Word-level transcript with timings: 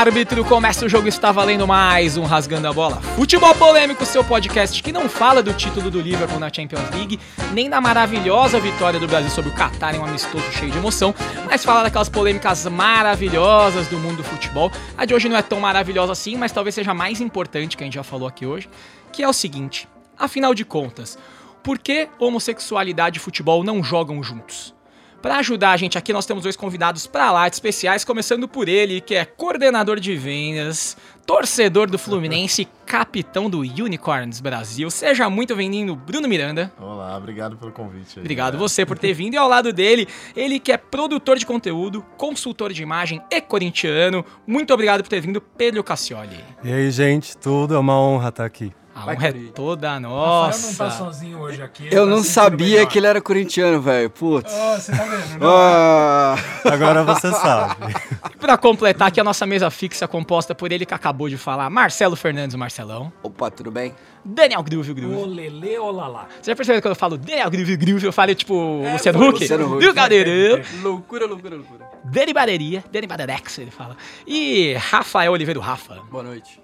árbitro, 0.00 0.42
começa 0.46 0.86
o 0.86 0.88
jogo 0.88 1.08
está 1.08 1.30
valendo 1.30 1.66
mais 1.66 2.16
um 2.16 2.24
Rasgando 2.24 2.66
a 2.66 2.72
Bola. 2.72 3.02
Futebol 3.02 3.54
Polêmico, 3.54 4.06
seu 4.06 4.24
podcast 4.24 4.82
que 4.82 4.92
não 4.92 5.10
fala 5.10 5.42
do 5.42 5.52
título 5.52 5.90
do 5.90 6.00
Liverpool 6.00 6.40
na 6.40 6.50
Champions 6.50 6.88
League, 6.88 7.20
nem 7.52 7.68
da 7.68 7.82
maravilhosa 7.82 8.58
vitória 8.58 8.98
do 8.98 9.06
Brasil 9.06 9.28
sobre 9.28 9.50
o 9.50 9.54
Qatar 9.54 9.94
em 9.94 9.98
um 9.98 10.04
amistoso 10.06 10.50
cheio 10.52 10.72
de 10.72 10.78
emoção, 10.78 11.14
mas 11.44 11.62
fala 11.62 11.82
daquelas 11.82 12.08
polêmicas 12.08 12.64
maravilhosas 12.64 13.88
do 13.88 13.98
mundo 13.98 14.16
do 14.16 14.24
futebol. 14.24 14.72
A 14.96 15.04
de 15.04 15.12
hoje 15.12 15.28
não 15.28 15.36
é 15.36 15.42
tão 15.42 15.60
maravilhosa 15.60 16.12
assim, 16.12 16.34
mas 16.34 16.50
talvez 16.50 16.74
seja 16.74 16.94
mais 16.94 17.20
importante 17.20 17.76
que 17.76 17.84
a 17.84 17.86
gente 17.86 17.96
já 17.96 18.02
falou 18.02 18.26
aqui 18.26 18.46
hoje, 18.46 18.70
que 19.12 19.22
é 19.22 19.28
o 19.28 19.34
seguinte: 19.34 19.86
afinal 20.18 20.54
de 20.54 20.64
contas, 20.64 21.18
por 21.62 21.78
que 21.78 22.08
homossexualidade 22.18 23.18
e 23.18 23.20
futebol 23.20 23.62
não 23.62 23.84
jogam 23.84 24.22
juntos? 24.22 24.74
Para 25.22 25.36
ajudar 25.36 25.72
a 25.72 25.76
gente 25.76 25.98
aqui, 25.98 26.14
nós 26.14 26.24
temos 26.24 26.44
dois 26.44 26.56
convidados 26.56 27.06
para 27.06 27.30
lá 27.30 27.46
especiais, 27.46 28.04
começando 28.04 28.48
por 28.48 28.70
ele, 28.70 29.02
que 29.02 29.14
é 29.14 29.26
coordenador 29.26 30.00
de 30.00 30.16
vendas, 30.16 30.96
torcedor 31.26 31.90
do 31.90 31.98
Fluminense, 31.98 32.66
capitão 32.86 33.50
do 33.50 33.58
Unicorns 33.58 34.40
Brasil. 34.40 34.90
Seja 34.90 35.28
muito 35.28 35.54
bem-vindo, 35.54 35.94
Bruno 35.94 36.26
Miranda. 36.26 36.72
Olá, 36.80 37.14
obrigado 37.18 37.54
pelo 37.58 37.70
convite. 37.70 38.18
Aí, 38.18 38.22
obrigado 38.22 38.54
né? 38.54 38.60
você 38.60 38.86
por 38.86 38.98
ter 38.98 39.12
vindo. 39.12 39.34
E 39.34 39.36
ao 39.36 39.46
lado 39.46 39.74
dele, 39.74 40.08
ele 40.34 40.58
que 40.58 40.72
é 40.72 40.78
produtor 40.78 41.36
de 41.36 41.44
conteúdo, 41.44 42.02
consultor 42.16 42.72
de 42.72 42.82
imagem 42.82 43.20
e 43.30 43.42
corintiano. 43.42 44.24
Muito 44.46 44.72
obrigado 44.72 45.02
por 45.02 45.10
ter 45.10 45.20
vindo, 45.20 45.38
Pedro 45.38 45.84
Cassioli. 45.84 46.42
E 46.64 46.72
aí, 46.72 46.90
gente, 46.90 47.36
tudo 47.36 47.74
é 47.74 47.78
uma 47.78 48.00
honra 48.00 48.30
estar 48.30 48.46
aqui. 48.46 48.72
A 49.00 49.12
honra 49.12 49.28
é 49.28 49.32
toda 49.54 49.98
nossa. 49.98 50.58
Rafael 50.58 50.72
não 50.72 50.76
tá 50.76 50.90
sozinho 50.90 51.38
hoje 51.38 51.62
aqui. 51.62 51.88
Eu 51.90 52.04
tá 52.04 52.10
não 52.10 52.22
sabia 52.22 52.86
que 52.86 52.98
ele 52.98 53.06
era 53.06 53.20
corintiano, 53.20 53.80
velho. 53.80 54.10
Putz. 54.10 54.52
Oh, 54.52 54.74
você 54.76 54.92
tá 54.92 55.04
vendo? 55.04 55.44
Oh. 55.44 56.68
Agora 56.68 57.02
você 57.02 57.30
sabe. 57.30 57.94
pra 58.38 58.58
completar 58.58 59.08
aqui 59.08 59.20
a 59.20 59.24
nossa 59.24 59.46
mesa 59.46 59.70
fixa 59.70 60.06
composta 60.06 60.54
por 60.54 60.70
ele 60.70 60.84
que 60.84 60.94
acabou 60.94 61.28
de 61.28 61.36
falar, 61.36 61.70
Marcelo 61.70 62.16
Fernandes, 62.16 62.54
Marcelão. 62.56 63.12
Opa, 63.22 63.50
tudo 63.50 63.70
bem? 63.70 63.94
Daniel 64.24 64.62
Groove, 64.62 64.92
Groove. 64.92 65.14
Olele, 65.14 65.78
olala. 65.78 66.28
Você 66.40 66.50
já 66.50 66.56
percebeu 66.56 66.80
que 66.80 66.86
quando 66.86 66.94
eu 66.94 66.98
falo 66.98 67.16
Daniel 67.16 67.50
Groove, 67.50 67.76
Groove, 67.76 68.06
eu 68.06 68.12
falo 68.12 68.34
tipo 68.34 68.82
é, 68.84 68.92
Luciano 68.92 69.18
Huck? 69.18 69.40
Luciano 69.40 69.66
Huck. 69.66 69.80
Viu, 69.80 69.94
galera? 69.94 70.62
Loucura, 70.82 71.26
loucura, 71.26 71.56
loucura. 71.56 71.86
Dani 72.04 72.32
Baderia, 72.32 72.84
Dani 72.92 73.06
Baderex, 73.06 73.58
ele 73.58 73.70
fala. 73.70 73.96
E 74.26 74.74
Rafael 74.74 75.32
Oliveira, 75.32 75.60
Rafa. 75.60 76.00
Boa 76.10 76.22
noite. 76.22 76.60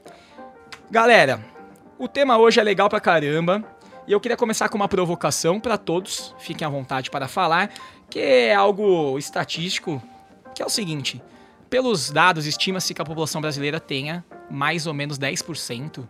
Galera, 0.91 1.41
o 1.99 2.09
tema 2.09 2.37
hoje 2.39 2.61
é 2.61 2.63
legal 2.63 2.89
pra 2.89 3.01
caramba. 3.01 3.65
E 4.07 4.13
eu 4.13 4.21
queria 4.21 4.37
começar 4.37 4.69
com 4.69 4.77
uma 4.77 4.87
provocação 4.87 5.59
para 5.59 5.77
todos, 5.77 6.35
fiquem 6.39 6.65
à 6.65 6.71
vontade 6.71 7.11
para 7.11 7.27
falar, 7.27 7.73
que 8.09 8.21
é 8.21 8.55
algo 8.55 9.19
estatístico, 9.19 10.01
que 10.55 10.63
é 10.63 10.67
o 10.67 10.69
seguinte: 10.69 11.21
pelos 11.69 12.11
dados, 12.11 12.47
estima-se 12.47 12.95
que 12.95 13.03
a 13.03 13.05
população 13.05 13.41
brasileira 13.41 13.81
tenha 13.81 14.25
mais 14.49 14.87
ou 14.87 14.95
menos 14.95 15.19
10% 15.19 16.07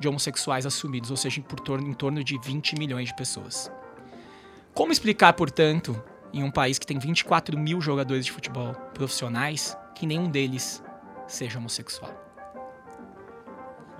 de 0.00 0.08
homossexuais 0.08 0.64
assumidos, 0.64 1.10
ou 1.10 1.16
seja, 1.16 1.42
por 1.42 1.60
torno, 1.60 1.86
em 1.86 1.92
torno 1.92 2.24
de 2.24 2.38
20 2.38 2.76
milhões 2.78 3.08
de 3.08 3.14
pessoas. 3.14 3.70
Como 4.72 4.90
explicar, 4.90 5.34
portanto, 5.34 6.02
em 6.32 6.42
um 6.42 6.50
país 6.50 6.78
que 6.78 6.86
tem 6.86 6.98
24 6.98 7.58
mil 7.58 7.80
jogadores 7.80 8.24
de 8.24 8.32
futebol 8.32 8.74
profissionais, 8.94 9.76
que 9.94 10.06
nenhum 10.06 10.28
deles 10.30 10.82
seja 11.28 11.58
homossexual? 11.58 12.23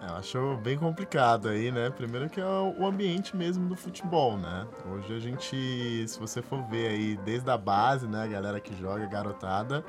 Eu 0.08 0.16
acho 0.16 0.56
bem 0.62 0.76
complicado 0.76 1.48
aí, 1.48 1.72
né? 1.72 1.90
Primeiro 1.90 2.28
que 2.28 2.40
é 2.40 2.44
o 2.44 2.86
ambiente 2.86 3.36
mesmo 3.36 3.68
do 3.68 3.76
futebol, 3.76 4.36
né? 4.36 4.66
Hoje 4.90 5.14
a 5.14 5.18
gente, 5.18 6.06
se 6.06 6.18
você 6.18 6.42
for 6.42 6.62
ver 6.64 6.88
aí 6.88 7.16
desde 7.24 7.50
a 7.50 7.56
base, 7.56 8.06
né, 8.06 8.22
a 8.22 8.26
galera 8.26 8.60
que 8.60 8.74
joga, 8.76 9.06
garotada, 9.06 9.84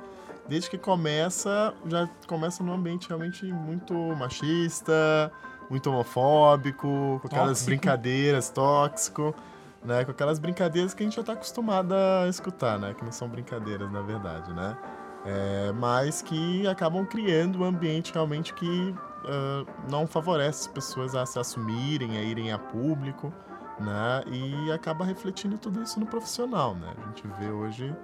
desde 0.48 0.70
que 0.70 0.78
começa, 0.78 1.74
já 1.88 2.10
começa 2.28 2.64
num 2.64 2.74
ambiente 2.74 3.08
realmente 3.08 3.46
muito 3.46 3.94
machista, 3.94 5.32
muito 5.70 5.90
homofóbico, 5.90 7.20
com 7.22 7.28
aquelas 7.28 7.50
tóxico. 7.50 7.66
brincadeiras 7.66 8.50
tóxico, 8.50 9.36
né? 9.84 10.06
Com 10.06 10.12
aquelas 10.12 10.40
brincadeiras 10.40 10.94
que 10.94 11.04
a 11.04 11.06
gente 11.06 11.16
já 11.16 11.24
tá 11.24 11.34
acostumado 11.34 11.94
a 11.94 12.28
escutar, 12.30 12.80
né? 12.80 12.94
Que 12.94 13.04
não 13.04 13.12
são 13.12 13.28
brincadeiras, 13.28 13.92
na 13.92 14.02
verdade, 14.02 14.54
né? 14.54 14.78
É, 15.26 15.72
mas 15.74 16.22
que 16.22 16.68
acabam 16.68 17.04
criando 17.06 17.62
um 17.62 17.64
ambiente 17.64 18.14
realmente 18.14 18.54
que 18.54 18.94
uh, 19.26 19.90
não 19.90 20.08
favorece 20.08 20.62
as 20.62 20.74
pessoas 20.74 21.16
a 21.16 21.26
se 21.26 21.40
assumirem, 21.40 22.18
a 22.18 22.22
irem 22.22 22.52
a 22.52 22.58
público, 22.58 23.34
né? 23.80 24.24
E 24.28 24.72
acaba 24.72 25.04
refletindo 25.04 25.58
tudo 25.58 25.84
isso 25.84 26.00
no 26.00 26.06
profissional, 26.06 26.76
né? 26.76 26.94
A 26.98 27.08
gente 27.08 27.28
vê 27.40 27.50
hoje, 27.50 27.96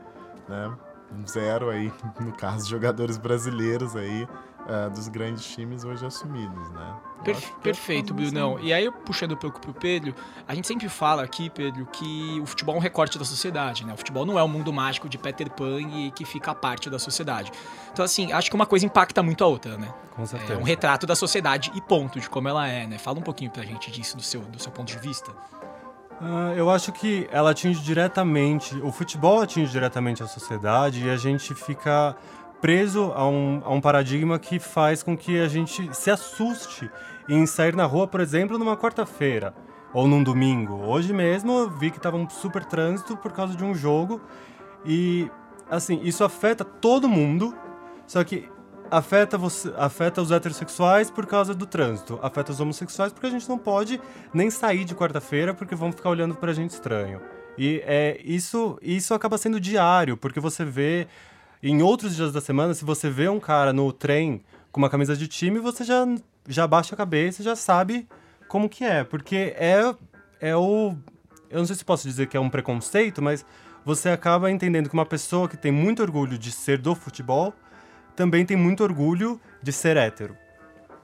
né? 0.48 0.76
Um 1.14 1.28
zero 1.28 1.70
aí, 1.70 1.92
no 2.20 2.32
caso, 2.34 2.70
jogadores 2.70 3.18
brasileiros 3.18 3.96
aí, 3.96 4.28
uh, 4.72 4.90
dos 4.90 5.08
grandes 5.08 5.46
times 5.46 5.84
hoje 5.84 6.06
assumidos, 6.06 6.72
né? 6.72 6.96
Per 7.24 7.36
perfeito, 7.62 8.14
Brunão. 8.14 8.60
E 8.60 8.74
aí, 8.74 8.90
puxando 9.06 9.34
um 9.34 9.38
pouco 9.38 9.60
pro 9.60 9.74
Pedro, 9.74 10.16
a 10.48 10.56
gente 10.56 10.68
sempre 10.68 10.90
fala 10.90 11.22
aqui, 11.22 11.50
Pedro, 11.50 11.86
que 11.86 12.40
o 12.42 12.46
futebol 12.46 12.76
é 12.76 12.78
um 12.78 12.82
recorte 12.82 13.20
da 13.20 13.26
sociedade, 13.26 13.86
né? 13.86 13.94
O 13.94 13.98
futebol 13.98 14.26
não 14.26 14.40
é 14.40 14.44
um 14.44 14.48
mundo 14.48 14.74
mágico 14.74 15.08
de 15.08 15.18
Peter 15.18 15.50
Pan 15.52 15.80
e 15.82 16.12
que 16.12 16.26
fica 16.26 16.52
a 16.52 16.56
parte 16.56 16.90
da 16.90 16.98
sociedade. 16.98 17.52
Então, 17.92 18.04
assim, 18.04 18.32
acho 18.32 18.50
que 18.50 18.56
uma 18.56 18.66
coisa 18.66 18.86
impacta 18.86 19.22
muito 19.22 19.44
a 19.44 19.48
outra, 19.48 19.78
né? 19.78 19.94
Com 20.16 20.26
certeza. 20.26 20.54
É 20.54 20.58
um 20.58 20.64
retrato 20.64 21.06
da 21.06 21.16
sociedade 21.16 21.72
e 21.76 21.82
ponto, 21.82 22.20
de 22.20 22.30
como 22.30 22.48
ela 22.48 22.68
é, 22.68 22.88
né? 22.88 22.98
Fala 22.98 23.20
um 23.20 23.24
pouquinho 23.24 23.52
pra 23.52 23.64
gente 23.64 23.92
disso, 23.92 24.18
do 24.18 24.24
seu, 24.24 24.42
do 24.42 24.60
seu 24.60 24.72
ponto 24.72 24.88
de 24.88 24.98
vista. 24.98 25.32
Uh, 26.22 26.54
eu 26.56 26.70
acho 26.70 26.92
que 26.92 27.28
ela 27.32 27.50
atinge 27.50 27.82
diretamente, 27.82 28.76
o 28.84 28.92
futebol 28.92 29.42
atinge 29.42 29.72
diretamente 29.72 30.22
a 30.22 30.28
sociedade 30.28 31.04
e 31.04 31.10
a 31.10 31.18
gente 31.18 31.56
fica 31.56 32.16
preso 32.62 33.12
a 33.16 33.28
um, 33.28 33.62
a 33.66 33.74
um 33.74 33.82
paradigma 33.82 34.38
que 34.38 34.60
faz 34.60 35.02
com 35.02 35.18
que 35.18 35.40
a 35.40 35.48
gente 35.48 35.94
se 35.96 36.12
assuste 36.12 36.90
em 37.28 37.46
sair 37.48 37.76
na 37.76 37.86
rua, 37.86 38.08
por 38.08 38.22
exemplo, 38.22 38.58
numa 38.58 38.78
quarta-feira 38.78 39.54
ou 39.94 40.08
num 40.08 40.24
domingo. 40.24 40.76
Hoje 40.76 41.12
mesmo 41.12 41.52
eu 41.52 41.70
vi 41.70 41.90
que 41.90 41.98
estava 41.98 42.16
um 42.16 42.30
super 42.30 42.64
trânsito 42.64 43.18
por 43.18 43.32
causa 43.32 43.56
de 43.56 43.64
um 43.64 43.74
jogo 43.74 44.22
e 44.86 45.30
assim, 45.70 46.00
isso 46.04 46.24
afeta 46.24 46.64
todo 46.64 47.10
mundo, 47.10 47.56
só 48.06 48.24
que 48.24 48.48
afeta 48.92 49.38
você, 49.38 49.74
afeta 49.78 50.22
os 50.22 50.32
heterossexuais 50.32 51.10
por 51.10 51.26
causa 51.26 51.56
do 51.56 51.66
trânsito, 51.66 52.20
afeta 52.22 52.52
os 52.52 52.60
homossexuais 52.60 53.12
porque 53.12 53.28
a 53.28 53.32
gente 53.32 53.50
não 53.50 53.58
pode 53.58 54.00
nem 54.34 54.52
sair 54.52 54.86
de 54.86 54.94
quarta-feira 54.94 55.54
porque 55.54 55.74
vão 55.74 55.92
ficar 55.92 56.10
olhando 56.10 56.36
pra 56.36 56.54
gente 56.54 56.72
estranho. 56.72 57.22
E 57.58 57.82
é 57.86 58.20
isso, 58.24 58.78
isso 58.82 59.14
acaba 59.14 59.38
sendo 59.38 59.60
diário, 59.60 60.16
porque 60.16 60.40
você 60.40 60.64
vê 60.64 61.08
em 61.70 61.82
outros 61.82 62.16
dias 62.16 62.34
da 62.34 62.42
semana, 62.42 62.74
se 62.74 62.84
você 62.84 63.10
vê 63.10 63.30
um 63.30 63.40
cara 63.40 63.72
no 63.72 63.92
trem 63.94 64.44
com 64.72 64.80
uma 64.80 64.90
camisa 64.90 65.16
de 65.16 65.28
time, 65.28 65.60
você 65.60 65.84
já, 65.84 66.06
já 66.48 66.66
baixa 66.66 66.96
a 66.96 66.98
cabeça 66.98 67.42
e 67.42 67.46
já 67.46 67.56
sabe 67.56 68.08
como 68.48 68.68
que 68.68 68.84
é. 68.84 69.04
Porque 69.04 69.54
é, 69.58 69.94
é 70.40 70.56
o. 70.56 70.96
Eu 71.50 71.60
não 71.60 71.66
sei 71.66 71.76
se 71.76 71.86
posso 71.86 72.08
dizer 72.08 72.28
que 72.28 72.36
é 72.36 72.40
um 72.40 72.50
preconceito, 72.50 73.22
mas 73.22 73.46
você 73.86 74.10
acaba 74.10 74.50
entendendo 74.50 74.88
que 74.90 74.94
uma 74.94 75.06
pessoa 75.06 75.48
que 75.48 75.58
tem 75.58 75.72
muito 75.72 76.02
orgulho 76.02 76.38
de 76.38 76.52
ser 76.52 76.78
do 76.78 76.96
futebol 76.96 77.54
também 78.16 78.46
tem 78.46 78.58
muito 78.58 78.84
orgulho 78.84 79.40
de 79.62 79.72
ser 79.72 79.98
hétero. 79.98 80.36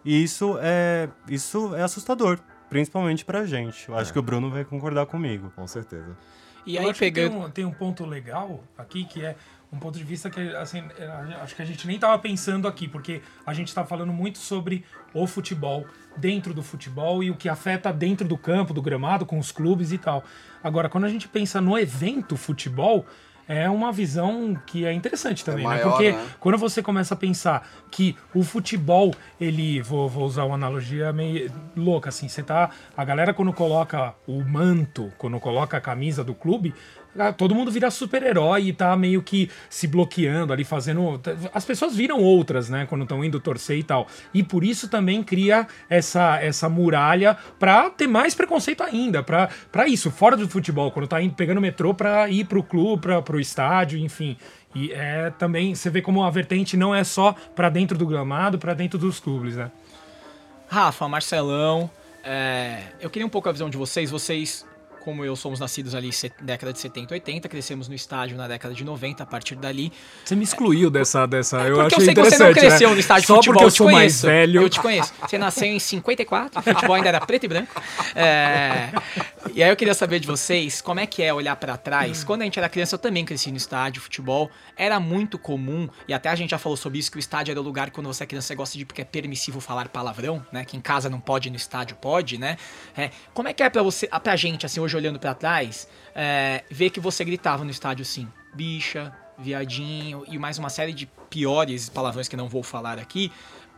E 0.04 0.24
isso 0.24 0.58
é, 0.62 1.10
isso 1.28 1.76
é 1.76 1.84
assustador, 1.84 2.40
principalmente 2.70 3.26
pra 3.26 3.46
gente. 3.46 3.90
Eu 3.90 3.98
acho 3.98 4.12
é. 4.12 4.14
que 4.14 4.20
o 4.20 4.22
Bruno 4.22 4.50
vai 4.50 4.64
concordar 4.64 5.06
comigo. 5.06 5.52
Com 5.56 5.68
certeza. 5.68 6.18
E 6.66 6.78
aí 6.78 6.94
pegando... 6.94 7.32
tem, 7.32 7.40
um, 7.40 7.50
tem 7.50 7.66
um 7.66 7.72
ponto 7.72 8.06
legal 8.06 8.64
aqui 8.78 9.06
que 9.06 9.24
é 9.24 9.36
um 9.72 9.78
ponto 9.78 9.98
de 9.98 10.04
vista 10.04 10.30
que, 10.30 10.40
assim, 10.56 10.84
é, 10.98 11.06
acho 11.42 11.56
que 11.56 11.62
a 11.62 11.66
gente 11.66 11.86
nem 11.86 11.98
estava 11.98 12.18
pensando 12.20 12.68
aqui, 12.68 12.88
porque 12.88 13.22
a 13.46 13.54
gente 13.54 13.68
está 13.68 13.84
falando 13.84 14.14
muito 14.14 14.38
sobre 14.38 14.86
o 15.14 15.28
futebol, 15.28 15.86
dentro 16.16 16.54
do 16.54 16.64
futebol 16.64 17.24
e 17.24 17.30
o 17.30 17.36
que 17.36 17.50
afeta 17.50 17.92
dentro 17.92 18.28
do 18.28 18.38
campo, 18.38 18.74
do 18.74 18.82
gramado, 18.82 19.26
com 19.26 19.38
os 19.38 19.52
clubes 19.52 19.92
e 19.92 19.98
tal. 19.98 20.24
Agora, 20.64 20.90
quando 20.90 21.04
a 21.04 21.10
gente 21.10 21.28
pensa 21.28 21.60
no 21.60 21.78
evento 21.78 22.38
futebol, 22.38 23.06
é 23.48 23.70
uma 23.70 23.92
visão 23.92 24.60
que 24.66 24.86
é 24.86 24.92
interessante 24.92 25.44
também, 25.46 25.66
é 25.66 25.70
né? 25.70 25.76
maior, 25.76 25.86
né? 25.86 25.92
Porque 25.92 26.12
né? 26.12 26.28
quando 26.40 26.58
você 26.58 26.84
começa 26.84 27.14
a 27.14 27.18
pensar 27.18 27.68
que 27.90 28.16
o 28.34 28.44
futebol, 28.44 29.14
ele, 29.40 29.82
vou, 29.82 30.10
vou 30.10 30.26
usar 30.26 30.44
uma 30.44 30.56
analogia 30.56 31.14
meio 31.14 31.50
louca, 31.76 32.10
assim, 32.10 32.28
você 32.28 32.44
tá, 32.44 32.70
a 32.96 33.06
galera 33.06 33.34
quando 33.34 33.54
coloca 33.54 34.14
o 34.28 34.44
manto, 34.44 35.12
quando 35.18 35.40
coloca 35.40 35.78
a 35.78 35.82
camisa 35.82 36.24
do 36.24 36.36
clube, 36.36 36.76
todo 37.38 37.56
mundo 37.56 37.72
vira 37.72 37.90
super-herói 37.90 38.68
e 38.68 38.74
tá 38.74 38.96
meio 38.96 39.22
que 39.22 39.50
se 39.70 39.88
bloqueando 39.88 40.54
ali, 40.54 40.64
fazendo. 40.64 41.20
As 41.54 41.66
pessoas 41.66 41.96
viram 41.96 42.20
outras, 42.22 42.70
né? 42.70 42.86
Quando 42.86 43.04
estão 43.04 43.24
indo 43.24 43.40
torcer 43.40 43.78
e 43.78 43.84
tal. 43.84 44.08
E 44.34 44.44
por 44.44 44.64
isso 44.64 44.88
também 44.88 45.24
cria 45.24 45.68
essa, 45.90 46.40
essa 46.42 46.70
muralha 46.70 47.38
pra 47.60 47.90
ter 47.90 48.08
mais 48.08 48.36
preconceito 48.36 48.84
ainda. 48.84 49.24
Pra, 49.24 49.50
pra 49.72 49.88
isso, 49.88 50.12
fora 50.12 50.38
do 50.38 50.48
futebol, 50.48 50.92
quando 50.92 51.08
tá 51.08 51.22
indo, 51.22 51.36
pegando 51.36 51.62
metrô 51.62 51.94
pra 51.94 52.30
ir 52.30 52.46
pro 52.46 52.64
clube, 52.64 53.02
pra, 53.02 53.22
pro 53.22 53.40
estádio, 53.40 53.98
enfim. 54.00 54.38
E 54.76 54.92
é 54.92 55.32
também, 55.32 55.74
você 55.74 55.90
vê 55.90 56.02
como 56.02 56.24
a 56.24 56.30
vertente 56.30 56.78
não 56.78 56.94
é 56.94 57.04
só 57.04 57.34
para 57.56 57.70
dentro 57.70 57.98
do 57.98 58.06
gramado, 58.06 58.60
para 58.60 58.74
dentro 58.74 59.00
dos 59.00 59.20
clubes, 59.20 59.56
né? 59.56 59.72
Rafa, 60.68 61.08
Marcelão, 61.08 61.90
é, 62.24 62.84
eu 63.00 63.10
queria 63.10 63.26
um 63.26 63.30
pouco 63.30 63.48
a 63.48 63.52
visão 63.52 63.70
de 63.70 63.78
vocês. 63.78 64.12
Vocês 64.12 64.66
como 65.08 65.24
eu 65.24 65.38
somos 65.38 65.58
nascidos 65.58 65.96
ali 65.96 66.12
se- 66.12 66.34
década 66.42 66.74
de 66.74 66.80
70, 66.80 67.14
80, 67.14 67.48
crescemos 67.48 67.88
no 67.88 67.96
estádio 67.96 68.36
na 68.36 68.46
década 68.46 68.74
de 68.76 68.84
90, 68.84 69.24
a 69.24 69.26
partir 69.26 69.56
dali. 69.56 69.90
Você 70.26 70.36
me 70.36 70.44
excluiu 70.44 70.90
dessa. 70.90 71.26
dessa 71.26 71.60
eu 71.60 71.78
É 71.80 71.84
eu 71.84 71.88
achei 71.88 72.04
sei 72.04 72.14
que 72.14 72.20
você 72.22 72.38
não 72.38 72.50
interessante, 72.52 72.60
cresceu 72.60 72.90
né? 72.90 72.94
no 72.96 73.00
estádio 73.00 73.22
de 73.22 73.28
Só 73.28 73.36
futebol, 73.36 73.54
porque 73.54 73.64
eu 73.64 73.68
eu 73.68 73.72
te 73.72 73.78
sou 73.78 73.86
mais 73.86 73.96
conheço. 74.22 74.28
velho. 74.28 74.62
Eu 74.64 74.70
te 74.70 74.82
conheço. 74.82 75.14
Você 75.22 75.38
nasceu 75.38 75.66
em 75.70 75.80
54, 75.80 76.60
o 76.60 76.62
futebol 76.62 76.96
ainda 76.98 77.08
era 77.08 77.22
preto 77.22 77.46
e 77.46 77.48
branco. 77.48 77.82
É, 78.14 78.90
E 79.56 79.64
aí 79.64 79.70
eu 79.70 79.76
queria 79.78 79.94
saber 79.94 80.20
de 80.20 80.28
vocês, 80.28 80.82
como 80.82 81.00
é 81.00 81.06
que 81.06 81.24
é 81.24 81.34
olhar 81.34 81.56
pra 81.56 81.78
trás? 81.78 82.26
Quando 82.26 82.42
a 82.42 82.44
gente 82.44 82.60
era 82.60 82.68
criança, 82.68 82.96
eu 82.96 83.00
também 83.00 83.24
cresci 83.24 83.50
no 83.50 83.56
estádio, 83.58 84.02
futebol. 84.02 84.52
Era 84.76 85.00
muito 85.00 85.40
comum, 85.40 85.88
e 86.06 86.14
até 86.14 86.28
a 86.28 86.36
gente 86.36 86.50
já 86.52 86.58
falou 86.58 86.76
sobre 86.76 87.00
isso, 87.00 87.10
que 87.10 87.18
o 87.18 87.20
estádio 87.20 87.52
era 87.54 87.62
o 87.62 87.64
lugar 87.64 87.90
que 87.90 87.94
quando 87.96 88.08
você 88.08 88.24
é 88.24 88.28
criança 88.28 88.48
você 88.48 88.56
gosta 88.56 88.78
de 88.78 88.84
porque 88.86 89.02
é 89.02 89.06
permissivo 89.06 89.62
falar 89.62 89.88
palavrão, 89.88 90.46
né? 90.52 90.66
Que 90.66 90.76
em 90.76 90.82
casa 90.82 91.10
não 91.10 91.20
pode, 91.22 91.50
no 91.50 91.56
estádio 91.56 91.96
pode, 91.96 92.38
né? 92.38 92.58
É, 92.98 93.10
como 93.34 93.48
é 93.48 93.54
que 93.54 93.64
é 93.64 93.70
pra 93.70 93.82
você, 93.82 94.08
pra 94.08 94.36
gente, 94.36 94.66
assim, 94.66 94.80
hoje 94.82 94.97
olhando 94.98 95.20
pra 95.20 95.34
trás, 95.34 95.88
é, 96.16 96.64
ver 96.70 96.90
que 96.90 97.00
você 97.00 97.24
gritava 97.24 97.64
no 97.64 97.72
estádio 97.72 98.04
assim, 98.04 98.28
bicha, 98.54 99.14
viadinho 99.38 100.24
e 100.28 100.38
mais 100.38 100.58
uma 100.58 100.70
série 100.70 100.92
de 100.94 101.06
piores 101.30 101.90
palavrões 101.90 102.28
que 102.28 102.36
não 102.36 102.48
vou 102.50 102.64
falar 102.64 102.98
aqui 103.00 103.32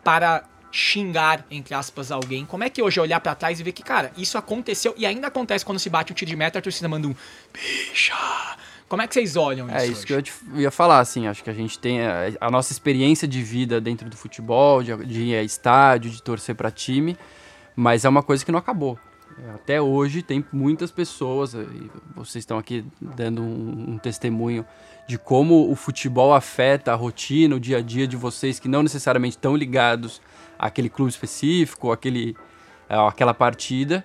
para 0.03 0.43
xingar, 0.71 1.45
entre 1.49 1.73
aspas, 1.73 2.11
alguém. 2.11 2.45
Como 2.45 2.63
é 2.63 2.69
que 2.69 2.81
hoje 2.81 2.99
é 2.99 3.01
olhar 3.01 3.19
pra 3.19 3.33
trás 3.35 3.59
e 3.59 3.63
ver 3.63 3.71
que, 3.71 3.83
cara, 3.83 4.11
isso 4.15 4.37
aconteceu 4.37 4.93
e 4.97 5.05
ainda 5.05 5.27
acontece 5.27 5.65
quando 5.65 5.79
se 5.79 5.89
bate 5.89 6.11
um 6.11 6.15
tiro 6.15 6.29
de 6.29 6.35
meta, 6.37 6.59
a 6.59 6.61
torcida 6.61 6.87
manda 6.87 7.07
um 7.07 7.15
bicha. 7.53 8.13
Como 8.87 9.01
é 9.01 9.07
que 9.07 9.13
vocês 9.13 9.35
olham 9.35 9.67
isso 9.67 9.77
É 9.77 9.85
isso 9.85 9.93
hoje? 9.97 10.05
que 10.07 10.13
eu 10.13 10.21
te- 10.21 10.33
ia 10.55 10.71
falar, 10.71 10.99
assim, 10.99 11.27
acho 11.27 11.43
que 11.43 11.49
a 11.49 11.53
gente 11.53 11.77
tem 11.77 12.01
a, 12.01 12.31
a 12.41 12.49
nossa 12.51 12.71
experiência 12.71 13.27
de 13.27 13.41
vida 13.43 13.79
dentro 13.79 14.09
do 14.09 14.17
futebol, 14.17 14.81
de, 14.81 14.95
de 15.05 15.21
ir 15.23 15.35
a 15.35 15.43
estádio, 15.43 16.09
de 16.09 16.21
torcer 16.23 16.55
para 16.55 16.71
time, 16.71 17.15
mas 17.75 18.03
é 18.05 18.09
uma 18.09 18.23
coisa 18.23 18.43
que 18.43 18.51
não 18.51 18.57
acabou. 18.59 18.97
Até 19.53 19.81
hoje 19.81 20.21
tem 20.21 20.43
muitas 20.51 20.91
pessoas, 20.91 21.53
e 21.53 21.91
vocês 22.15 22.41
estão 22.41 22.57
aqui 22.57 22.85
dando 22.99 23.41
um, 23.41 23.91
um 23.91 23.97
testemunho 23.97 24.65
de 25.07 25.17
como 25.17 25.71
o 25.71 25.75
futebol 25.75 26.33
afeta 26.33 26.91
a 26.91 26.95
rotina, 26.95 27.55
o 27.55 27.59
dia 27.59 27.77
a 27.77 27.81
dia 27.81 28.07
de 28.07 28.17
vocês 28.17 28.59
que 28.59 28.67
não 28.67 28.83
necessariamente 28.83 29.37
estão 29.37 29.55
ligados 29.55 30.21
àquele 30.57 30.89
clube 30.89 31.11
específico, 31.11 31.91
àquele, 31.91 32.35
é, 32.89 32.95
àquela 32.95 33.33
partida. 33.33 34.03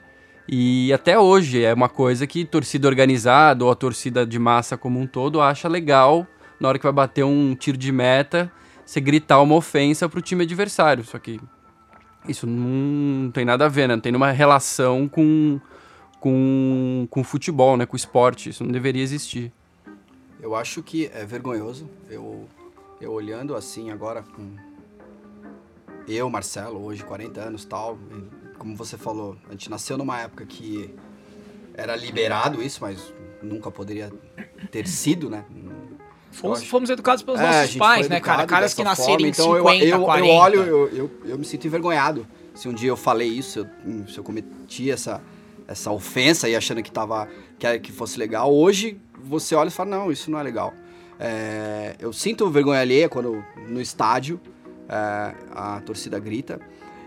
E 0.48 0.92
até 0.92 1.19
hoje 1.19 1.64
é 1.64 1.72
uma 1.72 1.88
coisa 1.88 2.26
que 2.26 2.44
torcida 2.44 2.86
organizada 2.86 3.64
ou 3.64 3.70
a 3.70 3.75
torcida 3.75 4.26
de 4.26 4.38
massa 4.38 4.76
como 4.76 5.00
um 5.00 5.06
todo 5.06 5.40
acha 5.40 5.69
legal 5.69 6.26
na 6.60 6.69
hora 6.69 6.78
que 6.78 6.84
vai 6.84 6.92
bater 6.92 7.25
um 7.25 7.54
tiro 7.54 7.76
de 7.76 7.90
meta, 7.90 8.50
você 8.84 9.00
gritar 9.00 9.40
uma 9.40 9.54
ofensa 9.54 10.08
pro 10.08 10.22
time 10.22 10.44
adversário. 10.44 11.04
Só 11.04 11.19
que 11.19 11.40
isso 12.28 12.46
não 12.46 13.30
tem 13.30 13.44
nada 13.44 13.66
a 13.66 13.68
ver, 13.68 13.88
né? 13.88 13.94
Não 13.94 14.00
tem 14.00 14.12
nenhuma 14.12 14.30
relação 14.30 15.08
com, 15.08 15.60
com, 16.20 17.06
com 17.10 17.24
futebol, 17.24 17.76
né? 17.76 17.86
Com 17.86 17.96
esporte. 17.96 18.50
Isso 18.50 18.64
não 18.64 18.72
deveria 18.72 19.02
existir. 19.02 19.52
Eu 20.40 20.54
acho 20.54 20.82
que 20.82 21.10
é 21.14 21.24
vergonhoso. 21.24 21.88
Eu, 22.08 22.46
eu 23.00 23.12
olhando 23.12 23.54
assim 23.54 23.90
agora 23.90 24.22
com 24.22 24.56
eu, 26.06 26.28
Marcelo, 26.28 26.84
hoje 26.84 27.02
40 27.02 27.40
anos 27.40 27.64
tal, 27.64 27.98
como 28.58 28.76
você 28.76 28.98
falou, 28.98 29.36
a 29.48 29.52
gente 29.52 29.70
nasceu 29.70 29.96
numa 29.96 30.20
época 30.20 30.44
que 30.44 30.94
era 31.72 31.96
liberado 31.96 32.62
isso, 32.62 32.80
mas 32.82 33.12
nunca 33.42 33.70
poderia 33.70 34.12
ter 34.70 34.86
sido, 34.86 35.30
né? 35.30 35.44
Fomos, 36.34 36.64
fomos 36.64 36.90
educados 36.90 37.22
pelos 37.22 37.40
É, 37.40 37.46
a 37.46 37.60
nossos 37.62 37.76
pais, 37.76 38.08
né, 38.08 38.20
cara? 38.20 38.46
Caras 38.46 38.75
que 38.75 38.82
nasceram 38.82 39.20
em 39.20 39.28
então 39.28 39.54
50, 39.56 39.84
eu, 39.84 39.98
eu, 39.98 40.04
40. 40.04 40.26
eu 40.26 40.34
olho, 40.34 40.62
eu, 40.62 40.88
eu, 40.88 41.10
eu 41.26 41.38
me 41.38 41.44
sinto 41.44 41.66
envergonhado. 41.66 42.26
Se 42.54 42.69
um 42.69 42.72
dia 42.72 42.88
eu 42.88 42.96
falei 42.96 43.28
isso, 43.28 43.60
eu- 43.84 44.06
se 44.08 44.19
eu 44.19 44.25
cometi 44.25 44.90
essa, 44.90 45.20
essa 45.66 45.90
ofensa 45.90 46.48
e 46.48 46.54
achando 46.56 46.82
que 46.82 46.90
tava 46.90 47.28
que, 47.58 47.78
que 47.78 47.92
fosse 47.92 48.19
legal, 48.19 48.52
hoje 48.52 49.00
você 49.22 49.54
olha 49.54 49.69
e 49.69 49.70
fala, 49.70 49.90
não, 49.90 50.10
isso 50.12 50.31
não 50.31 50.38
é 50.38 50.42
legal. 50.42 50.75
É, 51.19 51.94
eu 52.00 52.12
sinto 52.12 52.48
vergonha 52.50 52.81
alheia 52.81 53.08
quando 53.08 53.42
no 53.69 53.81
estádio 53.81 54.40
é, 54.88 55.34
a 55.52 55.81
torcida 55.86 56.19
grita. 56.19 56.60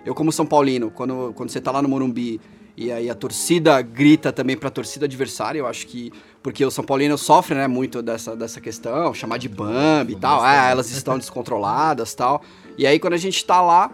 Eu, 0.05 0.15
como 0.15 0.31
São 0.31 0.45
Paulino, 0.45 0.89
quando, 0.89 1.33
quando 1.35 1.49
você 1.49 1.59
tá 1.59 1.69
lá 1.71 1.81
no 1.81 1.89
Morumbi 1.89 2.39
e 2.77 2.91
aí 2.91 3.09
a 3.09 3.15
torcida 3.15 3.81
grita 3.81 4.31
também 4.31 4.55
pra 4.55 4.69
torcida 4.69 5.05
adversária, 5.05 5.59
eu 5.59 5.67
acho 5.67 5.85
que. 5.87 6.11
Porque 6.47 6.63
o 6.63 6.71
São 6.71 6.81
Paulino 6.81 7.17
sofre, 7.17 7.55
né, 7.55 7.67
muito 7.67 8.01
dessa, 8.01 8.33
dessa 8.33 8.61
questão, 8.61 9.13
chamar 9.13 9.37
de 9.37 9.49
Bambi 9.49 10.13
e 10.13 10.15
tal. 10.15 10.41
Ah, 10.41 10.69
elas 10.69 10.89
estão 10.89 11.17
descontroladas 11.19 12.15
tal. 12.15 12.41
E 12.77 12.87
aí 12.87 12.97
quando 12.99 13.15
a 13.15 13.17
gente 13.17 13.43
tá 13.43 13.61
lá, 13.61 13.91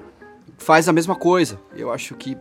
faz 0.59 0.87
a 0.87 0.93
mesma 0.93 1.15
coisa. 1.15 1.59
Eu 1.75 1.91
acho 1.91 2.13
que. 2.13 2.37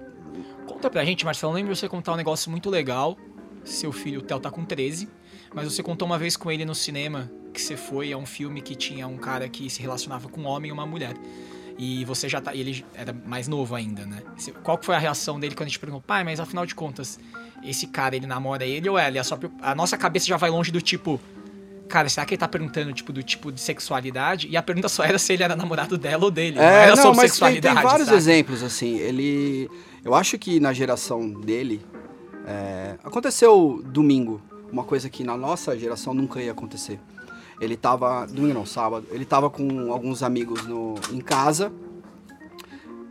Conta 0.67 0.91
pra 0.91 1.03
gente, 1.03 1.25
Marcelo, 1.25 1.55
lembra 1.55 1.75
você 1.75 1.89
contar 1.89 2.13
um 2.13 2.17
negócio 2.17 2.51
muito 2.51 2.69
legal. 2.69 3.17
Seu 3.65 3.91
filho, 3.91 4.21
o 4.21 4.23
Theo, 4.23 4.39
tá 4.39 4.51
com 4.51 4.67
13, 4.67 5.09
mas 5.55 5.65
você 5.65 5.83
contou 5.83 6.05
uma 6.05 6.19
vez 6.19 6.37
com 6.37 6.53
ele 6.53 6.67
no 6.67 6.75
cinema 6.75 7.33
que 7.51 7.63
você 7.63 7.75
foi 7.75 8.13
a 8.13 8.19
um 8.19 8.27
filme 8.27 8.61
que 8.61 8.75
tinha 8.75 9.09
um 9.09 9.17
cara 9.17 9.49
que 9.49 9.71
se 9.71 9.81
relacionava 9.81 10.29
com 10.29 10.43
um 10.43 10.47
homem 10.47 10.69
e 10.69 10.73
uma 10.73 10.85
mulher. 10.85 11.15
E 11.85 12.05
você 12.05 12.29
já 12.29 12.41
tá. 12.41 12.55
Ele 12.55 12.85
era 12.95 13.13
mais 13.27 13.49
novo 13.49 13.75
ainda, 13.75 14.07
né? 14.07 14.23
Qual 14.63 14.79
que 14.79 14.87
foi 14.87 14.95
a 14.95 14.99
reação 14.99 15.41
dele 15.41 15.55
quando 15.57 15.67
a 15.67 15.69
gente 15.69 15.81
perguntou, 15.81 16.01
pai, 16.07 16.23
mas 16.23 16.39
afinal 16.39 16.65
de 16.65 16.77
contas, 16.77 17.19
esse 17.65 17.89
cara 17.89 18.15
ele 18.15 18.25
namora 18.27 18.65
ele 18.65 18.89
ou 18.89 18.97
ela? 18.97 19.17
E 19.17 19.19
a, 19.19 19.25
sua- 19.25 19.41
a 19.61 19.75
nossa 19.75 19.97
cabeça 19.97 20.27
já 20.27 20.37
vai 20.37 20.49
longe 20.49 20.71
do 20.71 20.81
tipo. 20.81 21.19
Cara, 21.89 22.09
será 22.09 22.25
que 22.25 22.35
ele 22.35 22.39
tá 22.39 22.47
perguntando, 22.47 22.93
tipo, 22.93 23.13
do 23.13 23.21
tipo 23.23 23.51
de 23.51 23.61
sexualidade? 23.61 24.47
E 24.49 24.57
a 24.57 24.63
pergunta 24.63 24.89
só 24.89 25.03
era 25.03 25.19
se 25.19 25.33
ele 25.33 25.43
era 25.43 25.57
namorado 25.57 25.99
dela 25.99 26.25
ou 26.25 26.31
dele. 26.31 26.57
não 26.57 26.63
É, 26.63 26.85
era 26.85 26.91
não, 26.95 27.03
sobre 27.03 27.17
mas 27.17 27.23
tem, 27.23 27.29
sexualidade. 27.31 27.75
tem 27.75 27.85
vários 27.85 28.07
sabe? 28.07 28.17
exemplos, 28.19 28.63
assim. 28.63 28.97
Ele. 28.99 29.69
Eu 30.05 30.15
acho 30.15 30.39
que 30.39 30.61
na 30.61 30.73
geração 30.73 31.29
dele. 31.29 31.83
é, 32.47 32.95
aconteceu 33.05 33.83
domingo, 33.87 34.41
uma 34.71 34.85
coisa 34.85 35.11
que 35.11 35.25
na 35.25 35.37
nossa 35.37 35.77
geração 35.77 36.15
nunca 36.15 36.41
ia 36.41 36.53
acontecer. 36.53 36.99
Ele 37.63 37.77
tava. 37.77 38.27
Domingo 38.27 38.55
não, 38.55 38.67
sábado. 38.67 39.07
Ele 39.13 39.25
tava 39.25 39.49
com 39.49 39.93
alguns 39.93 40.23
amigos 40.23 40.67
no, 40.67 40.95
em 41.13 41.21
casa. 41.21 41.73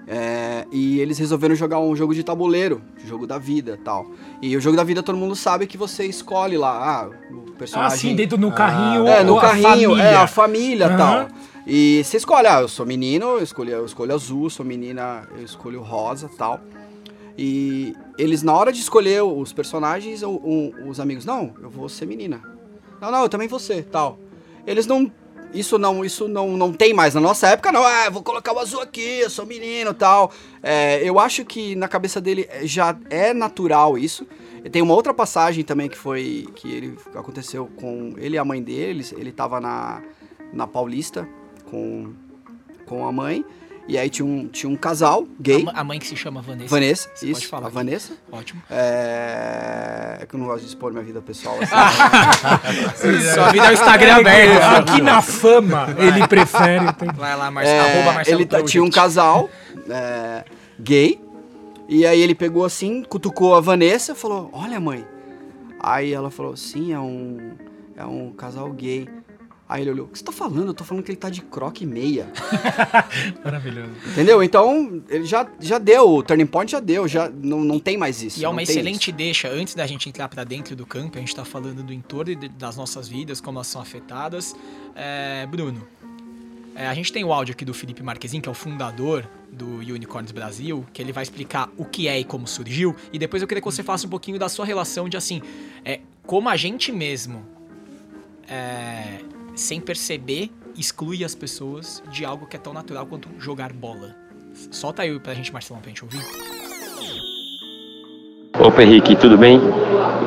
é, 0.08 0.66
e 0.72 1.00
eles 1.00 1.18
resolveram 1.18 1.56
jogar 1.56 1.80
um 1.80 1.96
jogo 1.96 2.14
de 2.14 2.22
tabuleiro, 2.22 2.82
jogo 3.06 3.26
da 3.26 3.38
vida 3.38 3.80
tal. 3.84 4.06
E 4.42 4.58
o 4.58 4.60
jogo 4.62 4.76
da 4.76 4.84
vida 4.84 5.02
todo 5.02 5.18
mundo 5.18 5.36
sabe 5.36 5.66
que 5.68 5.78
você 5.78 6.06
escolhe 6.06 6.58
lá, 6.58 7.04
ah, 7.04 7.08
o 7.32 7.46
Ah, 7.48 7.58
personagem. 7.58 7.98
sim, 7.98 8.16
dentro 8.16 8.38
no 8.38 8.52
carrinho. 8.52 9.08
É, 9.08 9.24
no 9.24 9.34
ou 9.34 9.40
a 9.40 9.42
carrinho, 9.42 9.92
família. 9.92 10.04
é, 10.04 10.16
a 10.18 10.28
família 10.28 10.84
e 10.86 10.88
Aham. 10.88 10.98
tal. 10.98 11.28
E 11.66 12.02
você 12.04 12.18
escolhe, 12.18 12.48
ah, 12.48 12.60
eu 12.62 12.68
sou 12.68 12.86
menino, 12.86 13.26
eu 13.38 13.44
escolho, 13.44 13.70
eu 13.72 13.86
escolho 13.86 14.14
azul, 14.14 14.50
sou 14.50 14.66
menina, 14.66 15.28
eu 15.38 15.44
escolho 15.46 15.80
rosa 15.82 16.30
tal. 16.38 16.60
E 17.38 17.96
eles, 18.18 18.44
na 18.44 18.54
hora 18.54 18.72
de 18.74 18.82
escolher 18.82 19.24
os 19.24 19.54
personagens, 19.54 20.24
o- 20.24 20.32
o- 20.32 20.90
os 20.90 21.00
amigos, 21.00 21.24
não, 21.24 21.54
eu 21.62 21.70
vou 21.70 21.88
ser 21.88 22.06
menina. 22.06 22.42
Não, 23.00 23.10
não, 23.12 23.22
eu 23.22 23.30
também 23.30 23.48
vou 23.48 23.60
ser, 23.60 23.86
tal. 23.86 24.20
Eles 24.66 24.86
não. 24.86 25.12
Isso 25.54 25.78
não, 25.78 26.06
isso 26.06 26.30
não, 26.30 26.56
não 26.56 26.72
tem 26.72 26.94
mais. 26.94 27.14
Na 27.14 27.20
nossa 27.20 27.50
época, 27.50 27.74
não, 27.74 27.84
ah, 27.84 28.10
vou 28.10 28.24
colocar 28.24 28.54
o 28.54 28.60
azul 28.60 28.80
aqui, 28.80 29.20
eu 29.20 29.30
sou 29.30 29.46
menino 29.46 29.94
tal. 29.94 30.32
É, 30.64 31.02
eu 31.04 31.20
acho 31.20 31.44
que 31.44 31.76
na 31.76 31.90
cabeça 31.90 32.22
dele 32.22 32.48
já 32.64 32.98
é 33.10 33.34
natural 33.34 33.98
isso. 33.98 34.26
Tem 34.72 34.82
uma 34.82 34.94
outra 34.94 35.14
passagem 35.14 35.64
também 35.64 35.90
que 35.90 35.98
foi. 35.98 36.48
que 36.56 36.72
ele 36.72 36.98
aconteceu 37.14 37.70
com 37.76 38.14
ele 38.18 38.36
e 38.36 38.38
a 38.38 38.46
mãe 38.46 38.64
deles. 38.64 39.12
Ele 39.12 39.32
tava 39.32 39.60
na, 39.60 40.02
na 40.54 40.66
Paulista 40.66 41.28
com, 41.70 42.14
com 42.86 43.06
a 43.06 43.12
mãe. 43.12 43.44
E 43.88 43.98
aí 43.98 44.10
tinha 44.10 44.26
um, 44.26 44.48
tinha 44.48 44.70
um 44.70 44.76
casal 44.76 45.26
gay. 45.40 45.66
A 45.74 45.82
A 45.82 45.84
mãe 45.84 46.00
que 46.00 46.08
se 46.08 46.16
chama 46.16 46.42
Vanessa. 46.42 46.70
Vanessa, 46.70 47.10
Você 47.14 47.26
isso, 47.26 47.34
pode 47.34 47.48
falar 47.48 47.64
a 47.64 47.68
aqui. 47.68 47.76
Vanessa. 47.76 48.14
Ótimo. 48.32 48.62
É... 48.70 50.20
é 50.22 50.26
que 50.26 50.34
eu 50.36 50.40
não 50.40 50.46
gosto 50.48 50.62
de 50.62 50.68
expor 50.68 50.92
minha 50.92 51.04
vida 51.04 51.22
pessoal. 51.22 51.58
Assim. 51.62 51.74
Sua 53.34 53.52
vida 53.52 53.66
é 53.66 53.70
o 53.70 53.74
Instagram 53.74 54.16
aberto. 54.18 54.62
Aqui 54.64 55.02
na 55.02 55.22
fama, 55.22 55.88
ele 55.98 56.28
prefere. 56.28 56.94
tem- 56.94 57.10
Vai 57.14 57.36
lá, 57.36 57.50
Marcelo. 57.52 57.78
É, 57.78 57.94
arroba 57.96 58.14
Marcelo 58.14 58.38
ele 58.40 58.46
tá- 58.46 58.58
Project. 58.58 58.72
tinha 58.72 58.84
um 58.84 58.90
casal 58.90 59.50
é, 59.90 60.46
gay. 60.80 61.20
E 61.90 62.06
aí 62.06 62.22
ele 62.22 62.36
pegou 62.36 62.64
assim, 62.64 63.04
cutucou 63.04 63.56
a 63.56 63.60
Vanessa 63.60 64.14
e 64.14 64.16
falou: 64.16 64.50
Olha, 64.54 64.80
mãe. 64.80 65.06
Aí 65.80 66.14
ela 66.14 66.30
falou: 66.30 66.56
Sim, 66.56 66.94
é 66.94 67.00
um, 67.00 67.52
é 67.98 68.06
um 68.06 68.32
casal 68.32 68.72
gay. 68.72 69.08
Aí 69.72 69.84
ele 69.84 69.92
olhou: 69.92 70.06
O 70.06 70.10
que 70.10 70.20
você 70.20 70.26
tá 70.26 70.34
falando? 70.34 70.68
Eu 70.68 70.74
tô 70.74 70.84
falando 70.84 71.02
que 71.02 71.10
ele 71.10 71.18
tá 71.18 71.30
de 71.30 71.42
croque 71.42 71.86
meia. 71.86 72.28
Maravilhoso. 73.42 73.94
Entendeu? 74.06 74.44
Então, 74.44 75.02
ele 75.08 75.24
já, 75.24 75.50
já 75.62 75.78
deu, 75.78 76.10
o 76.10 76.22
turning 76.22 76.46
point 76.46 76.70
já 76.70 76.82
deu, 76.82 77.08
já 77.08 77.30
não, 77.30 77.62
não 77.62 77.80
tem 77.80 77.98
mais 77.98 78.22
isso. 78.22 78.42
E 78.42 78.44
é 78.44 78.50
uma 78.50 78.62
excelente 78.62 79.14
deixa, 79.14 79.48
antes 79.48 79.74
da 79.74 79.88
gente 79.88 80.10
entrar 80.10 80.28
pra 80.28 80.44
dentro 80.44 80.76
do 80.76 80.86
campo, 80.86 81.18
a 81.18 81.22
gente 81.22 81.34
tá 81.34 81.46
falando 81.46 81.82
do 81.84 81.94
entorno 81.94 82.32
e 82.34 82.50
das 82.50 82.76
nossas 82.76 83.08
vidas, 83.08 83.40
como 83.40 83.60
elas 83.60 83.68
são 83.68 83.82
afetadas. 83.82 84.54
É, 84.94 85.48
Bruno, 85.50 85.88
é, 86.76 86.88
a 86.88 86.94
gente 86.94 87.14
tem 87.14 87.24
o 87.24 87.32
áudio 87.32 87.54
aqui 87.54 87.64
do 87.64 87.74
Felipe 87.74 88.04
Marquezin, 88.04 88.42
que 88.42 88.50
é 88.50 88.52
o 88.52 88.56
fundador 88.56 89.26
do 89.50 89.78
Unicorns 89.78 90.34
Brasil, 90.34 90.86
que 90.92 91.02
ele 91.02 91.14
vai 91.14 91.24
explicar 91.24 91.70
o 91.78 91.86
que 91.86 92.10
é 92.10 92.20
e 92.20 92.26
como 92.26 92.46
surgiu. 92.46 92.94
E 93.14 93.18
depois 93.18 93.42
eu 93.42 93.48
queria 93.48 93.62
que 93.62 93.66
você 93.66 93.84
faça 93.84 94.06
um 94.06 94.10
pouquinho 94.10 94.38
da 94.38 94.50
sua 94.50 94.66
relação 94.66 95.08
de 95.08 95.16
assim, 95.16 95.42
é, 95.86 96.02
como 96.26 96.50
a 96.50 96.58
gente 96.58 96.92
mesmo, 96.92 97.46
é, 98.50 99.20
sem 99.56 99.80
perceber, 99.80 100.50
exclui 100.78 101.24
as 101.24 101.36
pessoas 101.36 102.02
de 102.12 102.26
algo 102.26 102.46
que 102.46 102.56
é 102.56 102.60
tão 102.60 102.74
natural 102.74 103.06
quanto 103.06 103.30
jogar 103.40 103.74
bola. 103.74 104.16
Solta 104.70 105.04
aí 105.04 105.20
pra 105.20 105.34
gente, 105.34 105.52
Marcelão, 105.52 105.82
pra 105.82 105.90
gente 105.90 106.04
ouvir. 106.04 106.22
Opa, 108.60 108.84
Henrique, 108.84 109.16
tudo 109.16 109.38
bem? 109.38 109.60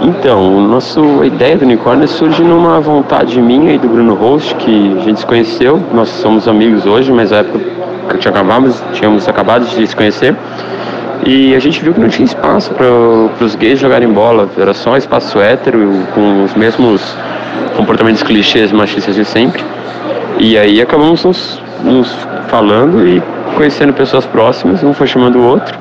Então, 0.01 0.67
nossa 0.67 1.01
ideia 1.25 1.57
do 1.57 1.65
unicórnio 1.65 2.09
surge 2.09 2.43
numa 2.43 2.81
vontade 2.81 3.41
minha 3.41 3.75
e 3.75 3.79
do 3.79 3.89
Bruno 3.89 4.15
Host, 4.15 4.55
que 4.57 4.99
a 4.99 5.01
gente 5.03 5.21
se 5.21 5.27
conheceu. 5.27 5.79
Nós 5.93 6.09
somos 6.09 6.49
amigos 6.49 6.87
hoje, 6.87 7.13
mas 7.13 7.31
na 7.31 7.39
época 7.39 8.19
que 8.19 8.29
acabamos, 8.29 8.83
tínhamos 8.93 9.29
acabado 9.29 9.67
de 9.67 9.87
se 9.87 9.95
conhecer. 9.95 10.35
E 11.27 11.55
a 11.55 11.59
gente 11.59 11.83
viu 11.83 11.95
que 11.95 12.01
não 12.01 12.09
tinha 12.09 12.27
espaço 12.27 12.73
para 12.75 13.45
os 13.45 13.55
gays 13.55 13.79
jogarem 13.79 14.13
bola, 14.13 14.49
era 14.59 14.75
só 14.75 14.97
espaço 14.97 15.41
hétero, 15.41 16.07
com 16.15 16.45
os 16.45 16.55
mesmos 16.55 17.17
comportamentos 17.77 18.23
clichês 18.23 18.73
machistas 18.73 19.15
de 19.15 19.25
sempre. 19.25 19.65
E 20.39 20.59
aí 20.59 20.81
acabamos 20.81 21.25
nos, 21.25 21.63
nos 21.83 22.13
falando 22.49 23.07
e 23.07 23.23
conhecendo 23.55 23.93
pessoas 23.93 24.27
próximas, 24.27 24.83
um 24.83 24.93
foi 24.93 25.07
chamando 25.07 25.39
o 25.39 25.45
outro. 25.45 25.79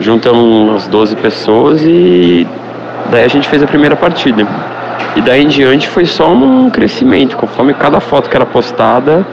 Juntamos 0.00 0.42
umas 0.42 0.86
12 0.88 1.16
pessoas 1.16 1.82
e 1.82 2.46
daí 3.10 3.24
a 3.24 3.28
gente 3.28 3.48
fez 3.48 3.62
a 3.62 3.66
primeira 3.66 3.96
partida. 3.96 4.46
E 5.16 5.20
daí 5.20 5.42
em 5.44 5.48
diante 5.48 5.88
foi 5.88 6.06
só 6.06 6.32
um 6.32 6.70
crescimento, 6.70 7.36
conforme 7.36 7.74
cada 7.74 8.00
foto 8.00 8.30
que 8.30 8.36
era 8.36 8.46
postada, 8.46 9.26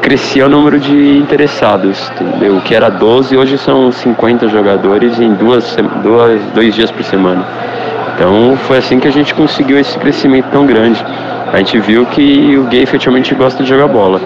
crescia 0.00 0.46
o 0.46 0.48
número 0.48 0.78
de 0.78 1.18
interessados, 1.18 2.10
entendeu? 2.18 2.56
O 2.56 2.60
que 2.62 2.74
era 2.74 2.88
12, 2.88 3.36
hoje 3.36 3.58
são 3.58 3.92
50 3.92 4.48
jogadores 4.48 5.20
em 5.20 5.34
duas, 5.34 5.76
duas, 6.02 6.40
dois 6.54 6.74
dias 6.74 6.90
por 6.90 7.04
semana. 7.04 7.44
Então 8.20 8.54
foi 8.66 8.76
assim 8.76 9.00
que 9.00 9.08
a 9.08 9.10
gente 9.10 9.34
conseguiu 9.34 9.78
esse 9.78 9.98
crescimento 9.98 10.50
tão 10.50 10.66
grande. 10.66 11.02
A 11.02 11.56
gente 11.56 11.80
viu 11.80 12.04
que 12.04 12.54
o 12.54 12.68
gay 12.68 12.82
efetivamente 12.82 13.34
gosta 13.34 13.62
de 13.62 13.68
jogar 13.70 13.88
bola. 13.88 14.20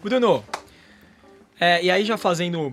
Bruno, 0.00 0.44
é, 1.58 1.82
e 1.82 1.90
aí 1.90 2.04
já 2.04 2.16
fazendo. 2.16 2.72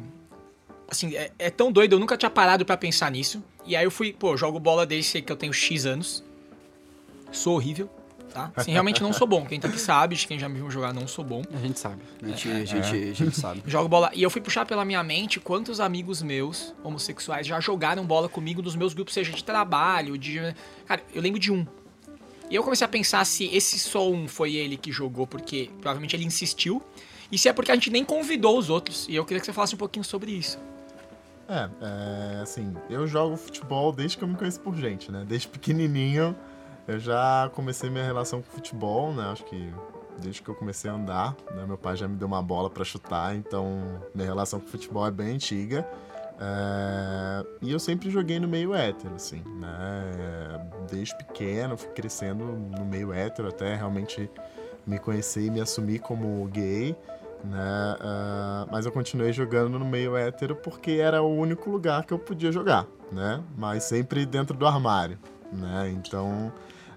Assim, 0.88 1.16
é, 1.16 1.32
é, 1.40 1.50
tão 1.50 1.72
doido, 1.72 1.94
eu 1.94 2.00
nunca 2.00 2.16
tinha 2.16 2.30
parado 2.30 2.64
para 2.64 2.78
pensar 2.78 3.10
nisso. 3.10 3.44
E 3.66 3.76
aí 3.76 3.84
eu 3.84 3.90
fui, 3.90 4.14
pô, 4.14 4.38
jogo 4.38 4.60
bola 4.60 4.86
desde 4.86 5.24
que 5.24 5.32
eu 5.32 5.36
tenho 5.36 5.52
X 5.52 5.88
anos. 5.88 6.24
Sou 7.32 7.56
horrível, 7.56 7.90
tá? 8.36 8.52
Assim, 8.54 8.74
realmente 8.74 9.02
não 9.02 9.14
sou 9.14 9.26
bom. 9.26 9.46
Quem 9.46 9.60
tá 9.60 9.70
aqui 9.70 9.80
sabe, 9.80 10.18
quem 10.18 10.38
já 10.38 10.50
me 10.50 10.56
viu 10.56 10.70
jogar, 10.70 10.94
não 10.94 11.08
sou 11.08 11.24
bom. 11.24 11.42
A 11.54 11.58
gente 11.58 11.80
sabe. 11.80 12.02
A 12.22 12.28
gente, 12.28 12.50
a 12.50 12.66
gente, 12.66 12.96
a 12.96 13.14
gente 13.14 13.40
sabe. 13.40 13.64
Jogo 13.66 13.88
bola. 13.88 14.12
E 14.14 14.22
eu 14.22 14.30
fui 14.30 14.42
puxar 14.42 14.66
pela 14.66 14.84
minha 14.84 15.02
mente 15.02 15.40
quantos 15.40 15.80
amigos 15.80 16.22
meus, 16.22 16.76
homossexuais, 16.84 17.48
já 17.48 17.62
jogaram 17.62 18.06
bola 18.06 18.28
comigo 18.28 18.62
nos 18.62 18.76
meus 18.76 18.94
grupos, 18.94 19.14
seja 19.14 19.32
de 19.32 19.44
trabalho, 19.44 20.18
de. 20.18 20.54
Cara, 20.86 21.02
eu 21.14 21.22
lembro 21.22 21.40
de 21.40 21.52
um. 21.52 21.66
E 22.50 22.56
eu 22.56 22.62
comecei 22.62 22.84
a 22.84 22.88
pensar 22.90 23.26
se 23.26 23.46
esse 23.56 23.80
só 23.80 24.08
um 24.12 24.28
foi 24.28 24.56
ele 24.56 24.76
que 24.76 24.92
jogou, 24.92 25.26
porque 25.26 25.70
provavelmente 25.80 26.16
ele 26.16 26.26
insistiu. 26.26 26.82
E 27.32 27.38
se 27.38 27.48
é 27.48 27.54
porque 27.54 27.72
a 27.72 27.74
gente 27.74 27.90
nem 27.90 28.04
convidou 28.04 28.58
os 28.60 28.70
outros. 28.70 29.08
E 29.10 29.16
eu 29.16 29.24
queria 29.24 29.40
que 29.40 29.46
você 29.46 29.54
falasse 29.54 29.74
um 29.74 29.78
pouquinho 29.78 30.04
sobre 30.04 30.32
isso. 30.32 30.60
É, 31.48 31.70
é, 31.82 32.42
assim, 32.42 32.76
eu 32.90 33.08
jogo 33.08 33.38
futebol 33.38 33.92
desde 33.92 34.18
que 34.18 34.24
eu 34.24 34.28
me 34.28 34.36
conheço 34.36 34.60
por 34.60 34.76
gente, 34.76 35.12
né? 35.12 35.26
Desde 35.28 35.48
pequenininho 35.48 36.36
eu 36.88 37.00
já 37.00 37.50
comecei 37.54 37.90
minha 37.90 38.04
relação 38.04 38.42
com 38.42 38.50
futebol, 38.50 39.14
né? 39.14 39.24
Acho 39.32 39.44
que 39.46 39.74
desde 40.22 40.42
que 40.42 40.50
eu 40.50 40.56
comecei 40.56 40.90
a 40.90 40.94
andar, 40.94 41.36
né? 41.54 41.66
Meu 41.66 41.78
pai 41.78 41.96
já 41.96 42.08
me 42.08 42.16
deu 42.16 42.28
uma 42.28 42.42
bola 42.42 42.70
para 42.70 42.84
chutar, 42.84 43.36
então 43.36 44.02
minha 44.14 44.28
relação 44.28 44.60
com 44.60 44.68
futebol 44.68 45.06
é 45.06 45.12
bem 45.12 45.36
antiga. 45.36 45.88
É, 46.40 47.46
e 47.62 47.72
eu 47.72 47.80
sempre 47.80 48.10
joguei 48.10 48.40
no 48.40 48.48
meio 48.48 48.74
hétero, 48.74 49.16
assim, 49.16 49.42
né? 49.60 50.70
Desde 50.92 51.18
pequeno, 51.18 51.78
fui 51.78 51.90
crescendo 51.90 52.44
no 52.44 52.86
meio 52.86 53.14
hétero 53.14 53.48
até 53.48 53.76
realmente 53.76 54.30
me 54.86 55.00
conhecer 55.00 55.46
e 55.46 55.50
me 55.50 55.62
assumir 55.62 56.00
como 56.00 56.46
gay 56.48 56.96
né? 57.46 57.96
Uh, 58.00 58.70
mas 58.72 58.86
eu 58.86 58.92
continuei 58.92 59.32
jogando 59.32 59.78
no 59.78 59.86
meio 59.86 60.18
hétero 60.18 60.56
porque 60.56 60.94
era 60.94 61.22
o 61.22 61.38
único 61.38 61.70
lugar 61.70 62.04
que 62.04 62.14
eu 62.14 62.20
podia 62.20 62.52
jogar, 62.52 62.88
né? 63.12 63.42
Mas 63.58 63.84
sempre 63.84 64.26
dentro 64.26 64.58
do 64.58 64.66
armário, 64.66 65.18
né? 65.52 65.94
Então 65.96 66.52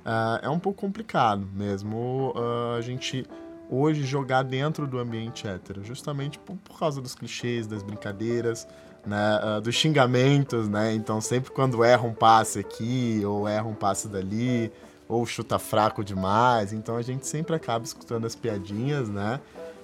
uh, 0.09 0.39
é 0.43 0.49
um 0.49 0.59
pouco 0.59 0.81
complicado 0.81 1.47
mesmo 1.53 2.33
uh, 2.35 2.77
a 2.77 2.81
gente 2.81 3.27
hoje 3.71 4.03
jogar 4.05 4.43
dentro 4.43 4.87
do 4.87 4.99
ambiente 4.99 5.47
hétero, 5.47 5.85
justamente 5.85 6.39
por, 6.39 6.57
por 6.57 6.79
causa 6.79 7.03
dos 7.03 7.15
clichês, 7.15 7.67
das 7.67 7.83
brincadeiras, 7.83 8.67
né? 9.07 9.61
dos 9.63 9.75
xingamentos, 9.75 10.69
né? 10.69 10.95
Então 10.95 11.21
sempre 11.21 11.51
quando 11.51 11.85
erra 11.85 12.07
um 12.07 12.15
passe 12.15 12.59
aqui 12.59 13.23
ou 13.27 13.47
erra 13.47 13.67
um 13.67 13.75
passe 13.75 14.09
dali 14.09 14.73
ou 15.07 15.27
chuta 15.27 15.59
fraco 15.59 16.03
demais, 16.03 16.73
então 16.73 16.97
a 16.97 17.03
gente 17.03 17.27
sempre 17.27 17.55
acaba 17.55 17.85
escutando 17.85 18.27
as 18.27 18.35
piadinhas, 18.35 19.09
né? 19.11 19.39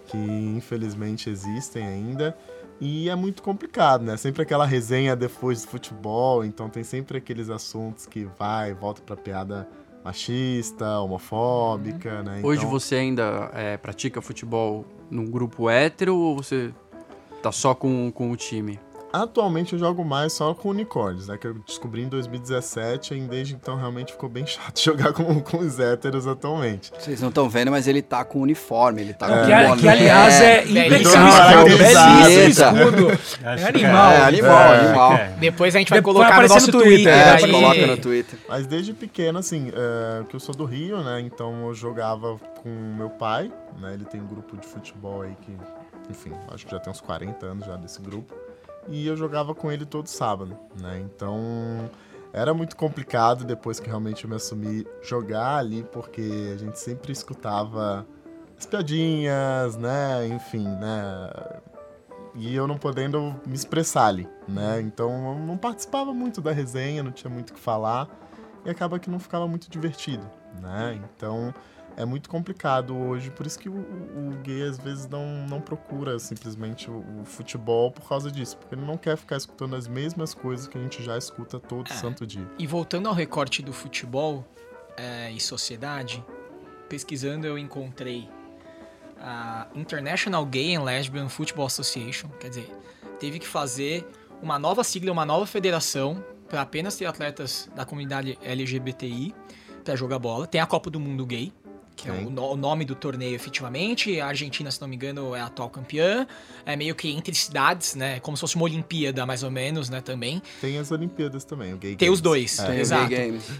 que 0.06 0.18
infelizmente 0.18 1.30
existem 1.30 1.86
ainda. 1.86 2.36
E 2.80 3.08
é 3.08 3.14
muito 3.14 3.42
complicado, 3.42 4.02
né? 4.02 4.16
Sempre 4.16 4.42
aquela 4.42 4.66
resenha 4.66 5.14
depois 5.14 5.62
do 5.62 5.68
futebol, 5.68 6.44
então 6.44 6.68
tem 6.68 6.82
sempre 6.82 7.18
aqueles 7.18 7.48
assuntos 7.48 8.04
que 8.04 8.24
vai 8.38 8.74
volta 8.74 9.00
pra 9.00 9.16
piada 9.16 9.68
machista, 10.04 11.00
homofóbica, 11.00 12.22
né? 12.22 12.40
Hoje 12.42 12.60
então... 12.60 12.70
você 12.70 12.96
ainda 12.96 13.50
é, 13.54 13.76
pratica 13.78 14.20
futebol 14.20 14.84
num 15.10 15.24
grupo 15.24 15.70
hétero 15.70 16.14
ou 16.14 16.36
você 16.36 16.72
tá 17.42 17.50
só 17.50 17.74
com, 17.74 18.12
com 18.12 18.30
o 18.30 18.36
time? 18.36 18.78
Atualmente 19.14 19.74
eu 19.74 19.78
jogo 19.78 20.04
mais 20.04 20.32
só 20.32 20.52
com 20.54 20.70
unicórnios, 20.70 21.28
né? 21.28 21.38
Que 21.38 21.46
eu 21.46 21.54
descobri 21.64 22.02
em 22.02 22.08
2017 22.08 23.14
e 23.14 23.20
desde 23.20 23.54
então 23.54 23.76
realmente 23.76 24.10
ficou 24.10 24.28
bem 24.28 24.42
chato 24.44 24.80
jogar 24.80 25.12
com, 25.12 25.40
com 25.40 25.58
os 25.58 25.78
héteros 25.78 26.26
atualmente. 26.26 26.90
Vocês 26.98 27.20
não 27.20 27.28
estão 27.28 27.48
vendo, 27.48 27.70
mas 27.70 27.86
ele 27.86 28.02
tá 28.02 28.24
com 28.24 28.40
uniforme, 28.40 29.02
ele 29.02 29.14
tá 29.14 29.26
é. 29.28 29.68
com 29.68 29.74
que, 29.76 29.82
que 29.82 29.88
aliás 29.88 30.34
é 30.40 30.64
impecável, 30.64 31.64
belíssimo 31.64 32.74
É 33.44 33.68
animal. 33.68 34.10
É, 34.10 34.24
animal, 34.24 34.74
é, 34.74 34.80
animal. 34.80 35.12
É. 35.12 35.28
Depois 35.38 35.76
a 35.76 35.78
gente 35.78 35.90
vai 35.90 36.00
Depois 36.00 36.16
colocar 36.16 36.42
no 36.42 36.48
nosso 36.48 36.72
Twitter. 36.72 36.92
Twitter 36.92 37.12
é, 37.12 37.30
aí... 37.34 37.50
coloca 37.52 37.86
no 37.86 37.96
Twitter. 37.96 38.38
Mas 38.48 38.66
desde 38.66 38.92
pequeno, 38.92 39.38
assim, 39.38 39.68
uh, 39.68 40.24
que 40.24 40.34
eu 40.34 40.40
sou 40.40 40.56
do 40.56 40.64
Rio, 40.64 41.04
né? 41.04 41.20
Então 41.20 41.68
eu 41.68 41.74
jogava 41.74 42.36
com 42.60 42.68
meu 42.68 43.10
pai, 43.10 43.48
né? 43.80 43.94
Ele 43.94 44.04
tem 44.06 44.20
um 44.20 44.26
grupo 44.26 44.56
de 44.56 44.66
futebol 44.66 45.22
aí 45.22 45.36
que, 45.40 45.56
enfim, 46.10 46.32
acho 46.52 46.66
que 46.66 46.72
já 46.72 46.80
tem 46.80 46.90
uns 46.90 47.00
40 47.00 47.46
anos 47.46 47.64
já 47.64 47.76
desse 47.76 48.02
grupo 48.02 48.34
e 48.88 49.06
eu 49.06 49.16
jogava 49.16 49.54
com 49.54 49.70
ele 49.70 49.84
todo 49.84 50.06
sábado, 50.08 50.56
né? 50.80 51.00
Então 51.00 51.90
era 52.32 52.52
muito 52.52 52.76
complicado 52.76 53.44
depois 53.44 53.78
que 53.78 53.86
realmente 53.86 54.24
eu 54.24 54.30
me 54.30 54.36
assumi 54.36 54.86
jogar 55.02 55.58
ali, 55.58 55.84
porque 55.92 56.52
a 56.52 56.56
gente 56.56 56.78
sempre 56.78 57.12
escutava 57.12 58.06
as 58.58 58.66
piadinhas, 58.66 59.76
né? 59.76 60.26
Enfim, 60.28 60.66
né? 60.66 61.30
E 62.34 62.54
eu 62.54 62.66
não 62.66 62.76
podendo 62.76 63.40
me 63.46 63.54
expressar 63.54 64.06
ali, 64.06 64.28
né? 64.48 64.80
Então 64.80 65.34
eu 65.34 65.38
não 65.38 65.56
participava 65.56 66.12
muito 66.12 66.40
da 66.40 66.50
resenha, 66.50 67.02
não 67.02 67.12
tinha 67.12 67.30
muito 67.30 67.50
o 67.50 67.54
que 67.54 67.60
falar 67.60 68.08
e 68.64 68.70
acaba 68.70 68.98
que 68.98 69.08
não 69.08 69.20
ficava 69.20 69.46
muito 69.46 69.70
divertido, 69.70 70.28
né? 70.60 71.00
Então 71.16 71.54
é 71.96 72.04
muito 72.04 72.28
complicado 72.28 72.96
hoje, 72.96 73.30
por 73.30 73.46
isso 73.46 73.58
que 73.58 73.68
o, 73.68 73.74
o, 73.74 74.30
gay 74.42 74.62
às 74.62 74.78
vezes 74.78 75.08
não, 75.08 75.46
não 75.46 75.60
procura 75.60 76.18
simplesmente 76.18 76.90
o, 76.90 77.04
o, 77.20 77.24
futebol 77.24 77.90
por 77.90 78.08
causa 78.08 78.30
disso, 78.30 78.56
porque 78.56 78.74
ele 78.74 78.84
não 78.84 78.96
quer 78.96 79.16
ficar 79.16 79.36
escutando 79.36 79.76
as 79.76 79.86
mesmas 79.86 80.34
coisas 80.34 80.66
que 80.66 80.76
a 80.76 80.80
gente 80.80 81.02
já 81.02 81.16
escuta 81.16 81.58
todo 81.58 81.90
é. 81.90 81.94
santo 81.94 82.26
dia. 82.26 82.46
E 82.58 82.66
voltando 82.66 83.08
ao 83.08 83.14
recorte 83.14 83.62
do 83.62 83.72
futebol 83.72 84.44
é, 84.96 85.30
e 85.30 85.40
sociedade, 85.40 86.24
pesquisando 86.88 87.46
eu 87.46 87.58
encontrei 87.58 88.28
a 89.20 89.68
International 89.74 90.44
Gay 90.44 90.74
and 90.74 90.82
Lesbian 90.82 91.28
Football 91.28 91.66
Association, 91.66 92.28
quer 92.40 92.48
dizer, 92.48 92.70
teve 93.18 93.38
que 93.38 93.46
fazer 93.46 94.06
uma 94.42 94.58
nova 94.58 94.84
sigla, 94.84 95.12
uma 95.12 95.24
nova 95.24 95.46
federação 95.46 96.22
para 96.48 96.60
apenas 96.60 96.96
ter 96.96 97.06
atletas 97.06 97.70
da 97.74 97.84
comunidade 97.84 98.38
LGBTI 98.42 99.34
para 99.82 99.96
jogar 99.96 100.18
bola. 100.18 100.46
Tem 100.46 100.60
a 100.60 100.66
Copa 100.66 100.90
do 100.90 101.00
Mundo 101.00 101.24
Gay, 101.24 101.52
que 101.96 102.10
Sim. 102.10 102.10
é 102.10 102.40
o, 102.40 102.52
o, 102.52 102.56
nome 102.56 102.84
do 102.84 102.94
torneio 102.94 103.34
efetivamente. 103.34 104.20
A 104.20 104.26
Argentina, 104.26 104.70
se 104.70 104.80
não 104.80 104.88
me 104.88 104.96
engano, 104.96 105.34
é 105.34 105.40
a 105.40 105.46
atual 105.46 105.70
campeã. 105.70 106.26
É 106.66 106.76
meio 106.76 106.94
que 106.94 107.08
entre 107.10 107.34
cidades, 107.34 107.94
né? 107.94 108.20
Como 108.20 108.36
se 108.36 108.40
fosse 108.40 108.56
uma 108.56 108.64
Olimpíada, 108.64 109.24
mais 109.24 109.42
ou 109.42 109.50
menos, 109.50 109.88
né? 109.88 110.00
Também. 110.00 110.42
Tem 110.60 110.78
as 110.78 110.90
Olimpíadas 110.90 111.44
também, 111.44 111.72
o 111.72 111.76
Gay 111.76 111.96
Tem 111.96 112.06
Games. 112.08 112.18
os 112.18 112.20
dois, 112.20 112.58
é. 112.58 112.80
exato. 112.80 113.12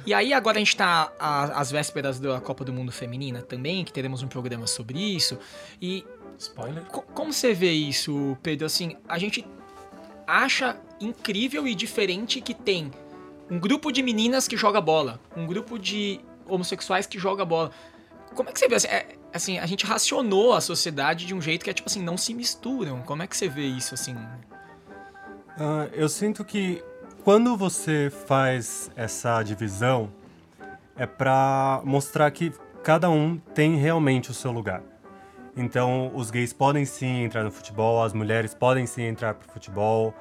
E 0.06 0.12
aí 0.12 0.32
agora 0.32 0.56
a 0.56 0.60
gente 0.60 0.76
tá 0.76 1.12
às 1.18 1.70
vésperas 1.70 2.18
da 2.18 2.40
Copa 2.40 2.64
do 2.64 2.72
Mundo 2.72 2.90
Feminina 2.90 3.42
também, 3.42 3.84
que 3.84 3.92
teremos 3.92 4.22
um 4.22 4.28
programa 4.28 4.66
sobre 4.66 4.98
isso. 4.98 5.38
E. 5.80 6.04
Spoiler. 6.36 6.82
como 6.86 7.32
você 7.32 7.54
vê 7.54 7.70
isso, 7.70 8.36
Pedro? 8.42 8.66
Assim, 8.66 8.96
a 9.08 9.18
gente 9.18 9.46
acha 10.26 10.76
incrível 11.00 11.66
e 11.66 11.74
diferente 11.74 12.40
que 12.40 12.54
tem 12.54 12.90
um 13.50 13.58
grupo 13.58 13.92
de 13.92 14.02
meninas 14.02 14.48
que 14.48 14.56
joga 14.56 14.80
bola, 14.80 15.20
um 15.36 15.46
grupo 15.46 15.78
de 15.78 16.20
homossexuais 16.46 17.06
que 17.06 17.18
joga 17.18 17.44
bola. 17.44 17.70
Como 18.34 18.48
é 18.48 18.52
que 18.52 18.58
você 18.58 18.68
vê? 18.68 18.74
Assim, 18.74 18.88
é, 18.88 19.06
assim, 19.32 19.58
a 19.58 19.66
gente 19.66 19.86
racionou 19.86 20.52
a 20.52 20.60
sociedade 20.60 21.26
de 21.26 21.34
um 21.34 21.40
jeito 21.40 21.64
que 21.64 21.70
é 21.70 21.72
tipo 21.72 21.88
assim, 21.88 22.02
não 22.02 22.16
se 22.16 22.34
misturam. 22.34 23.00
Como 23.02 23.22
é 23.22 23.26
que 23.26 23.36
você 23.36 23.48
vê 23.48 23.66
isso 23.66 23.94
assim? 23.94 24.14
Uh, 24.14 25.88
eu 25.92 26.08
sinto 26.08 26.44
que 26.44 26.82
quando 27.22 27.56
você 27.56 28.12
faz 28.26 28.90
essa 28.96 29.42
divisão, 29.42 30.12
é 30.96 31.06
para 31.06 31.80
mostrar 31.84 32.30
que 32.30 32.52
cada 32.82 33.08
um 33.08 33.38
tem 33.54 33.76
realmente 33.76 34.30
o 34.30 34.34
seu 34.34 34.52
lugar. 34.52 34.82
Então, 35.56 36.10
os 36.14 36.30
gays 36.30 36.52
podem 36.52 36.84
sim 36.84 37.22
entrar 37.22 37.44
no 37.44 37.50
futebol, 37.50 38.02
as 38.02 38.12
mulheres 38.12 38.54
podem 38.54 38.86
sim 38.86 39.02
entrar 39.04 39.34
pro 39.34 39.50
futebol. 39.52 40.12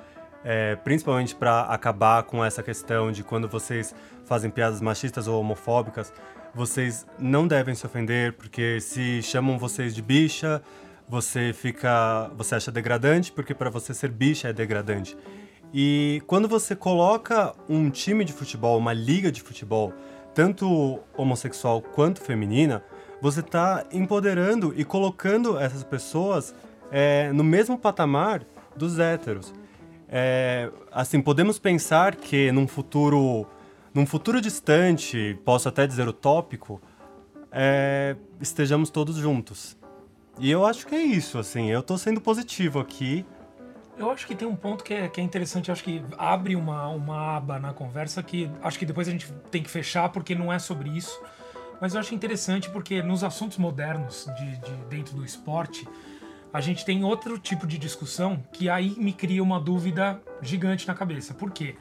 é, 0.44 0.76
principalmente 0.76 1.34
para 1.34 1.62
acabar 1.62 2.24
com 2.24 2.44
essa 2.44 2.62
questão 2.62 3.12
de 3.12 3.24
quando 3.24 3.48
vocês 3.48 3.96
fazem 4.26 4.52
piadas 4.52 4.82
machistas 4.82 5.28
ou 5.28 5.40
homofóbicas, 5.40 6.12
vocês 6.54 7.06
não 7.20 7.48
devem 7.48 7.74
se 7.74 7.86
ofender, 7.86 8.34
porque 8.34 8.80
se 8.80 9.22
chamam 9.22 9.58
vocês 9.58 9.94
de 9.94 10.02
bicha, 10.02 10.62
você 11.08 11.54
fica, 11.54 12.32
você 12.38 12.56
acha 12.56 12.72
degradante, 12.72 13.32
porque 13.32 13.54
para 13.54 13.70
você 13.70 13.94
ser 13.94 14.10
bicha 14.10 14.50
é 14.50 14.54
degradante. 14.54 15.18
E 15.74 16.22
quando 16.28 16.48
você 16.48 16.76
coloca 16.76 17.54
um 17.68 17.90
time 17.90 18.24
de 18.24 18.32
futebol, 18.32 18.78
uma 18.78 18.94
liga 18.94 19.32
de 19.32 19.42
futebol, 19.42 19.92
tanto 20.34 21.00
homossexual 21.18 21.82
quanto 21.82 22.22
feminina, 22.22 22.84
você 23.22 23.40
está 23.40 23.86
empoderando 23.92 24.74
e 24.76 24.84
colocando 24.84 25.58
essas 25.58 25.84
pessoas 25.84 26.54
é, 26.92 27.32
no 27.34 27.44
mesmo 27.44 27.78
patamar 27.78 28.44
dos 28.76 29.00
héteros. 29.00 29.54
É, 30.08 30.70
assim, 30.92 31.22
podemos 31.22 31.58
pensar 31.58 32.16
que 32.16 32.52
num 32.52 32.68
futuro, 32.68 33.48
num 33.94 34.06
futuro 34.06 34.42
distante, 34.42 35.40
posso 35.46 35.70
até 35.70 35.86
dizer 35.86 36.08
utópico, 36.08 36.82
é, 37.52 38.16
estejamos 38.42 38.90
todos 38.90 39.16
juntos. 39.18 39.78
E 40.40 40.50
eu 40.50 40.66
acho 40.66 40.88
que 40.88 40.96
é 40.96 41.02
isso, 41.02 41.38
assim, 41.38 41.70
eu 41.70 41.82
estou 41.82 41.98
sendo 41.98 42.20
positivo 42.20 42.80
aqui. 42.80 43.24
Eu 43.96 44.10
acho 44.10 44.26
que 44.26 44.34
tem 44.34 44.48
um 44.48 44.56
ponto 44.56 44.84
que 44.84 44.94
é, 44.94 45.08
que 45.08 45.22
é 45.22 45.24
interessante, 45.24 45.72
acho 45.72 45.84
que 45.84 46.04
abre 46.18 46.56
uma, 46.56 46.88
uma 46.88 47.38
aba 47.38 47.60
na 47.60 47.72
conversa 47.72 48.24
que 48.24 48.50
acho 48.64 48.80
que 48.80 48.86
depois 48.86 49.08
a 49.08 49.12
gente 49.12 49.32
tem 49.52 49.62
que 49.62 49.70
fechar 49.70 50.10
porque 50.10 50.34
não 50.34 50.52
é 50.52 50.58
sobre 50.58 50.90
isso. 50.90 51.22
Mas 51.80 51.94
eu 51.94 52.00
acho 52.00 52.16
interessante 52.16 52.70
porque 52.72 53.04
nos 53.04 53.24
assuntos 53.24 53.60
modernos 53.60 54.28
de, 54.36 54.58
de 54.58 54.72
dentro 54.90 55.16
do 55.16 55.24
esporte, 55.24 55.88
a 56.52 56.62
gente 56.62 56.84
tem 56.84 57.04
outro 57.04 57.38
tipo 57.38 57.68
de 57.68 57.78
discussão 57.78 58.44
que 58.52 58.70
aí 58.70 58.96
me 58.98 59.14
cria 59.14 59.44
uma 59.44 59.60
dúvida 59.60 60.20
gigante 60.42 60.88
na 60.88 60.96
cabeça. 60.96 61.34
Por 61.34 61.52
quê? 61.52 61.76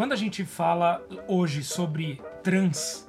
Quando 0.00 0.12
a 0.12 0.16
gente 0.16 0.46
fala 0.46 1.06
hoje 1.28 1.62
sobre 1.62 2.18
trans, 2.42 3.06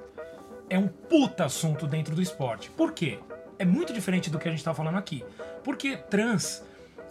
é 0.69 0.77
um 0.77 0.89
puta 0.89 1.45
assunto 1.45 1.87
dentro 1.87 2.13
do 2.13 2.21
esporte. 2.21 2.69
Por 2.69 2.91
quê? 2.91 3.17
É 3.57 3.63
muito 3.63 3.93
diferente 3.93 4.29
do 4.29 4.37
que 4.37 4.49
a 4.49 4.51
gente 4.51 4.61
tá 4.61 4.73
falando 4.73 4.97
aqui. 4.97 5.23
Porque 5.63 5.95
trans, 5.95 6.61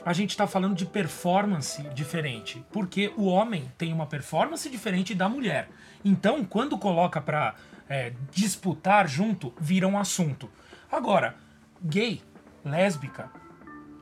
a 0.04 0.12
gente 0.12 0.36
tá 0.36 0.46
falando 0.46 0.74
de 0.74 0.84
performance 0.84 1.82
diferente. 1.94 2.62
Porque 2.70 3.10
o 3.16 3.24
homem 3.24 3.72
tem 3.78 3.90
uma 3.90 4.04
performance 4.04 4.68
diferente 4.68 5.14
da 5.14 5.30
mulher. 5.30 5.70
Então, 6.04 6.44
quando 6.44 6.76
coloca 6.76 7.18
pra 7.18 7.54
é, 7.88 8.12
disputar 8.30 9.08
junto, 9.08 9.50
vira 9.58 9.88
um 9.88 9.96
assunto. 9.96 10.50
Agora, 10.92 11.36
gay, 11.82 12.20
lésbica, 12.62 13.30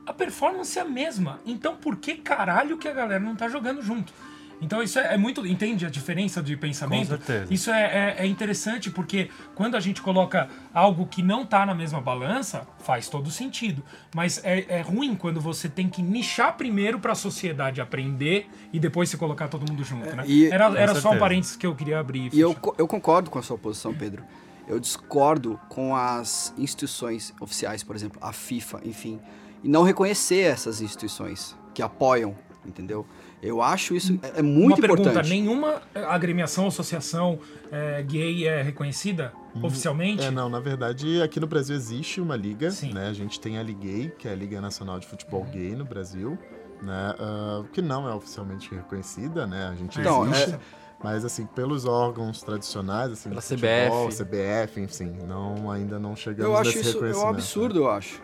a 0.05 0.11
performance 0.11 0.77
é 0.77 0.81
a 0.81 0.85
mesma. 0.85 1.39
Então 1.45 1.77
por 1.77 1.95
que 1.95 2.15
caralho 2.15 2.77
que 2.77 2.87
a 2.89 2.93
galera 2.93 3.23
não 3.23 3.37
tá 3.37 3.47
jogando 3.47 3.81
junto? 3.81 4.11
Então 4.61 4.83
isso 4.83 4.99
é, 4.99 5.13
é 5.13 5.17
muito. 5.17 5.45
Entende 5.47 5.85
a 5.85 5.89
diferença 5.89 6.41
de 6.41 6.55
pensamento? 6.57 7.01
Com 7.01 7.17
certeza. 7.17 7.53
Isso 7.53 7.71
é, 7.71 8.15
é, 8.17 8.23
é 8.23 8.25
interessante 8.27 8.89
porque 8.91 9.29
quando 9.55 9.75
a 9.75 9.79
gente 9.79 10.01
coloca 10.01 10.49
algo 10.73 11.05
que 11.05 11.21
não 11.23 11.45
tá 11.45 11.65
na 11.65 11.73
mesma 11.73 12.01
balança, 12.01 12.67
faz 12.79 13.07
todo 13.07 13.31
sentido. 13.31 13.83
Mas 14.13 14.43
é, 14.43 14.65
é 14.79 14.81
ruim 14.81 15.15
quando 15.15 15.39
você 15.39 15.69
tem 15.69 15.87
que 15.87 16.01
nichar 16.01 16.57
primeiro 16.57 16.99
pra 16.99 17.15
sociedade 17.15 17.79
aprender 17.79 18.49
e 18.73 18.79
depois 18.79 19.09
se 19.09 19.17
colocar 19.17 19.47
todo 19.47 19.69
mundo 19.69 19.83
junto, 19.83 20.15
né? 20.15 20.23
e- 20.27 20.49
era 20.49 20.65
era 20.77 20.95
só 20.95 21.11
um 21.11 21.19
parênteses 21.19 21.55
que 21.55 21.65
eu 21.65 21.75
queria 21.75 21.99
abrir. 21.99 22.29
E 22.33 22.39
eu, 22.39 22.55
eu 22.77 22.87
concordo 22.87 23.29
com 23.29 23.39
a 23.39 23.41
sua 23.41 23.57
posição, 23.57 23.93
Pedro. 23.93 24.23
Eu 24.67 24.79
discordo 24.79 25.59
com 25.67 25.95
as 25.95 26.53
instituições 26.57 27.33
oficiais, 27.41 27.83
por 27.83 27.95
exemplo, 27.95 28.19
a 28.21 28.31
FIFA, 28.31 28.81
enfim, 28.85 29.19
e 29.63 29.67
não 29.67 29.83
reconhecer 29.83 30.41
essas 30.41 30.79
instituições 30.79 31.55
que 31.73 31.81
apoiam, 31.81 32.35
entendeu? 32.65 33.05
Eu 33.41 33.61
acho 33.61 33.95
isso 33.95 34.19
é, 34.21 34.39
é 34.39 34.41
muito 34.41 34.75
Uma 34.75 34.81
pergunta: 34.81 35.01
importante. 35.09 35.29
nenhuma 35.29 35.81
agremiação, 36.07 36.67
associação 36.67 37.39
é, 37.71 38.01
gay 38.03 38.47
é 38.47 38.61
reconhecida 38.61 39.31
oficialmente? 39.63 40.23
É, 40.23 40.29
não, 40.31 40.49
na 40.49 40.59
verdade, 40.59 41.21
aqui 41.21 41.39
no 41.39 41.47
Brasil 41.47 41.75
existe 41.75 42.19
uma 42.19 42.35
liga, 42.35 42.69
Sim. 42.71 42.93
né? 42.93 43.07
A 43.07 43.13
gente 43.13 43.39
tem 43.39 43.57
a 43.57 43.63
Ligay, 43.63 44.11
que 44.17 44.27
é 44.27 44.31
a 44.31 44.35
Liga 44.35 44.59
Nacional 44.59 44.99
de 44.99 45.07
Futebol 45.07 45.43
Gay 45.45 45.75
no 45.75 45.85
Brasil, 45.85 46.37
né? 46.81 47.15
ah, 47.17 47.63
que 47.71 47.81
não 47.81 48.09
é 48.09 48.13
oficialmente 48.13 48.73
reconhecida, 48.73 49.47
né? 49.47 49.69
A 49.71 49.75
gente 49.75 49.99
Então, 49.99 50.25
existe. 50.29 50.55
é- 50.55 50.59
Mas, 51.01 51.23
assim, 51.23 51.45
pelos 51.45 51.85
órgãos 51.85 52.41
tradicionais, 52.43 53.13
assim, 53.13 53.29
Pela 53.29 53.41
futebol, 53.41 54.09
CBF. 54.09 54.17
CBF, 54.17 54.81
enfim, 54.81 55.17
não, 55.25 55.71
ainda 55.71 55.97
não 55.97 56.13
chegamos 56.13 56.43
Eu 56.51 56.57
acho 56.57 56.75
nesse 56.75 56.89
isso 56.89 57.05
é 57.05 57.15
um 57.15 57.27
absurdo, 57.29 57.79
eu 57.79 57.89
acho. 57.89 58.21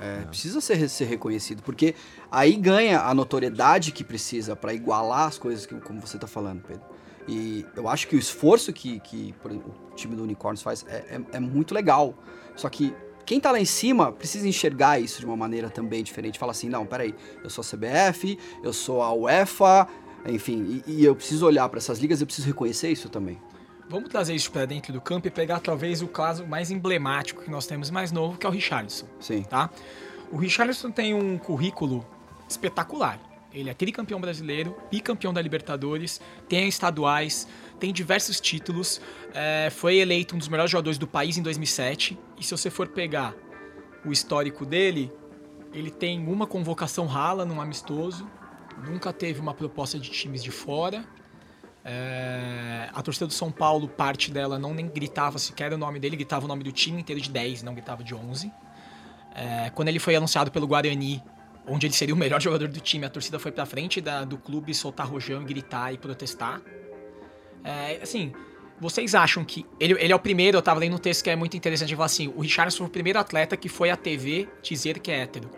É, 0.00 0.24
Precisa 0.26 0.60
ser, 0.60 0.88
ser 0.88 1.04
reconhecido, 1.06 1.62
porque 1.62 1.94
aí 2.30 2.54
ganha 2.56 3.00
a 3.00 3.14
notoriedade 3.14 3.92
que 3.92 4.04
precisa 4.04 4.54
para 4.54 4.72
igualar 4.72 5.26
as 5.28 5.38
coisas 5.38 5.66
que, 5.66 5.74
como 5.80 6.00
você 6.00 6.18
tá 6.18 6.26
falando, 6.26 6.62
Pedro. 6.62 6.82
E 7.26 7.66
eu 7.76 7.88
acho 7.88 8.08
que 8.08 8.16
o 8.16 8.18
esforço 8.18 8.72
que, 8.72 9.00
que 9.00 9.34
por 9.42 9.50
exemplo, 9.50 9.74
o 9.92 9.94
time 9.94 10.16
do 10.16 10.22
Unicórnios 10.22 10.62
faz 10.62 10.84
é, 10.88 11.16
é- 11.16 11.36
é 11.36 11.40
muito 11.40 11.74
legal. 11.74 12.14
Só 12.56 12.68
que 12.68 12.94
quem 13.26 13.38
tá 13.38 13.52
lá 13.52 13.60
em 13.60 13.66
cima 13.66 14.10
precisa 14.10 14.48
enxergar 14.48 14.98
isso 14.98 15.20
de 15.20 15.26
uma 15.26 15.36
maneira 15.36 15.68
também 15.68 16.02
diferente. 16.02 16.38
Fala 16.38 16.52
assim, 16.52 16.68
não, 16.70 16.86
peraí, 16.86 17.14
eu 17.44 17.50
sou 17.50 17.60
a 17.62 17.64
CBF, 17.66 18.38
eu 18.62 18.72
sou 18.72 19.02
a 19.02 19.12
UEFA, 19.12 19.86
enfim, 20.26 20.82
e, 20.86 20.92
e 21.00 21.04
eu 21.04 21.14
preciso 21.14 21.44
olhar 21.44 21.68
para 21.68 21.78
essas 21.78 21.98
ligas, 21.98 22.20
eu 22.22 22.26
preciso 22.26 22.46
reconhecer 22.46 22.88
isso 22.90 23.10
também. 23.10 23.38
Vamos 23.88 24.10
trazer 24.10 24.34
isso 24.34 24.52
pra 24.52 24.66
dentro 24.66 24.92
do 24.92 25.00
campo 25.00 25.28
e 25.28 25.30
pegar 25.30 25.60
talvez 25.60 26.02
o 26.02 26.08
caso 26.08 26.46
mais 26.46 26.70
emblemático 26.70 27.42
que 27.42 27.50
nós 27.50 27.66
temos 27.66 27.90
mais 27.90 28.12
novo, 28.12 28.36
que 28.36 28.44
é 28.44 28.48
o 28.48 28.52
Richarlison. 28.52 29.06
Sim. 29.18 29.42
tá? 29.42 29.70
O 30.30 30.36
Richarlison 30.36 30.90
tem 30.90 31.14
um 31.14 31.38
currículo 31.38 32.06
espetacular. 32.46 33.18
Ele 33.50 33.70
é 33.70 33.74
tricampeão 33.74 34.20
brasileiro, 34.20 34.76
bicampeão 34.90 35.32
da 35.32 35.40
Libertadores, 35.40 36.20
tem 36.46 36.68
estaduais, 36.68 37.48
tem 37.80 37.90
diversos 37.90 38.38
títulos, 38.40 39.00
é, 39.32 39.70
foi 39.70 39.96
eleito 39.96 40.34
um 40.34 40.38
dos 40.38 40.48
melhores 40.48 40.70
jogadores 40.70 40.98
do 40.98 41.06
país 41.06 41.38
em 41.38 41.42
2007. 41.42 42.18
E 42.38 42.44
se 42.44 42.50
você 42.50 42.68
for 42.68 42.88
pegar 42.88 43.34
o 44.04 44.12
histórico 44.12 44.66
dele, 44.66 45.10
ele 45.72 45.90
tem 45.90 46.26
uma 46.28 46.46
convocação 46.46 47.06
rala 47.06 47.46
num 47.46 47.58
amistoso, 47.58 48.28
nunca 48.86 49.14
teve 49.14 49.40
uma 49.40 49.54
proposta 49.54 49.98
de 49.98 50.10
times 50.10 50.42
de 50.42 50.50
fora. 50.50 51.06
É, 51.90 52.90
a 52.92 53.00
torcida 53.00 53.26
do 53.26 53.32
São 53.32 53.50
Paulo, 53.50 53.88
parte 53.88 54.30
dela 54.30 54.58
não 54.58 54.74
nem 54.74 54.86
gritava 54.86 55.38
sequer 55.38 55.72
o 55.72 55.78
nome 55.78 55.98
dele, 55.98 56.16
gritava 56.16 56.44
o 56.44 56.48
nome 56.48 56.62
do 56.62 56.70
time 56.70 57.00
inteiro 57.00 57.18
de 57.18 57.30
10, 57.30 57.62
não 57.62 57.72
gritava 57.72 58.04
de 58.04 58.14
11. 58.14 58.52
É, 59.34 59.70
quando 59.70 59.88
ele 59.88 59.98
foi 59.98 60.14
anunciado 60.14 60.50
pelo 60.50 60.66
Guarani, 60.66 61.22
onde 61.66 61.86
ele 61.86 61.94
seria 61.94 62.14
o 62.14 62.18
melhor 62.18 62.40
jogador 62.42 62.68
do 62.68 62.78
time, 62.78 63.06
a 63.06 63.08
torcida 63.08 63.38
foi 63.38 63.50
pra 63.52 63.64
frente 63.64 64.02
da- 64.02 64.22
do 64.24 64.36
clube 64.36 64.74
soltar 64.74 65.06
rojão 65.08 65.42
gritar 65.44 65.90
e 65.94 65.96
protestar. 65.96 66.60
É, 67.64 68.00
assim, 68.02 68.34
vocês 68.78 69.14
acham 69.14 69.42
que. 69.42 69.64
Ele, 69.80 69.94
ele 69.94 70.12
é 70.12 70.16
o 70.16 70.18
primeiro, 70.18 70.58
eu 70.58 70.62
tava 70.62 70.80
lendo 70.80 70.96
um 70.96 70.98
texto 70.98 71.24
que 71.24 71.30
é 71.30 71.36
muito 71.36 71.56
interessante, 71.56 71.94
ele 71.94 72.02
assim: 72.02 72.28
o 72.36 72.42
Richardson 72.42 72.78
foi 72.78 72.86
o 72.86 72.90
primeiro 72.90 73.18
atleta 73.18 73.56
que 73.56 73.68
foi 73.68 73.88
à 73.88 73.96
TV 73.96 74.46
dizer 74.62 74.98
que 74.98 75.10
é 75.10 75.20
hétero. 75.20 75.50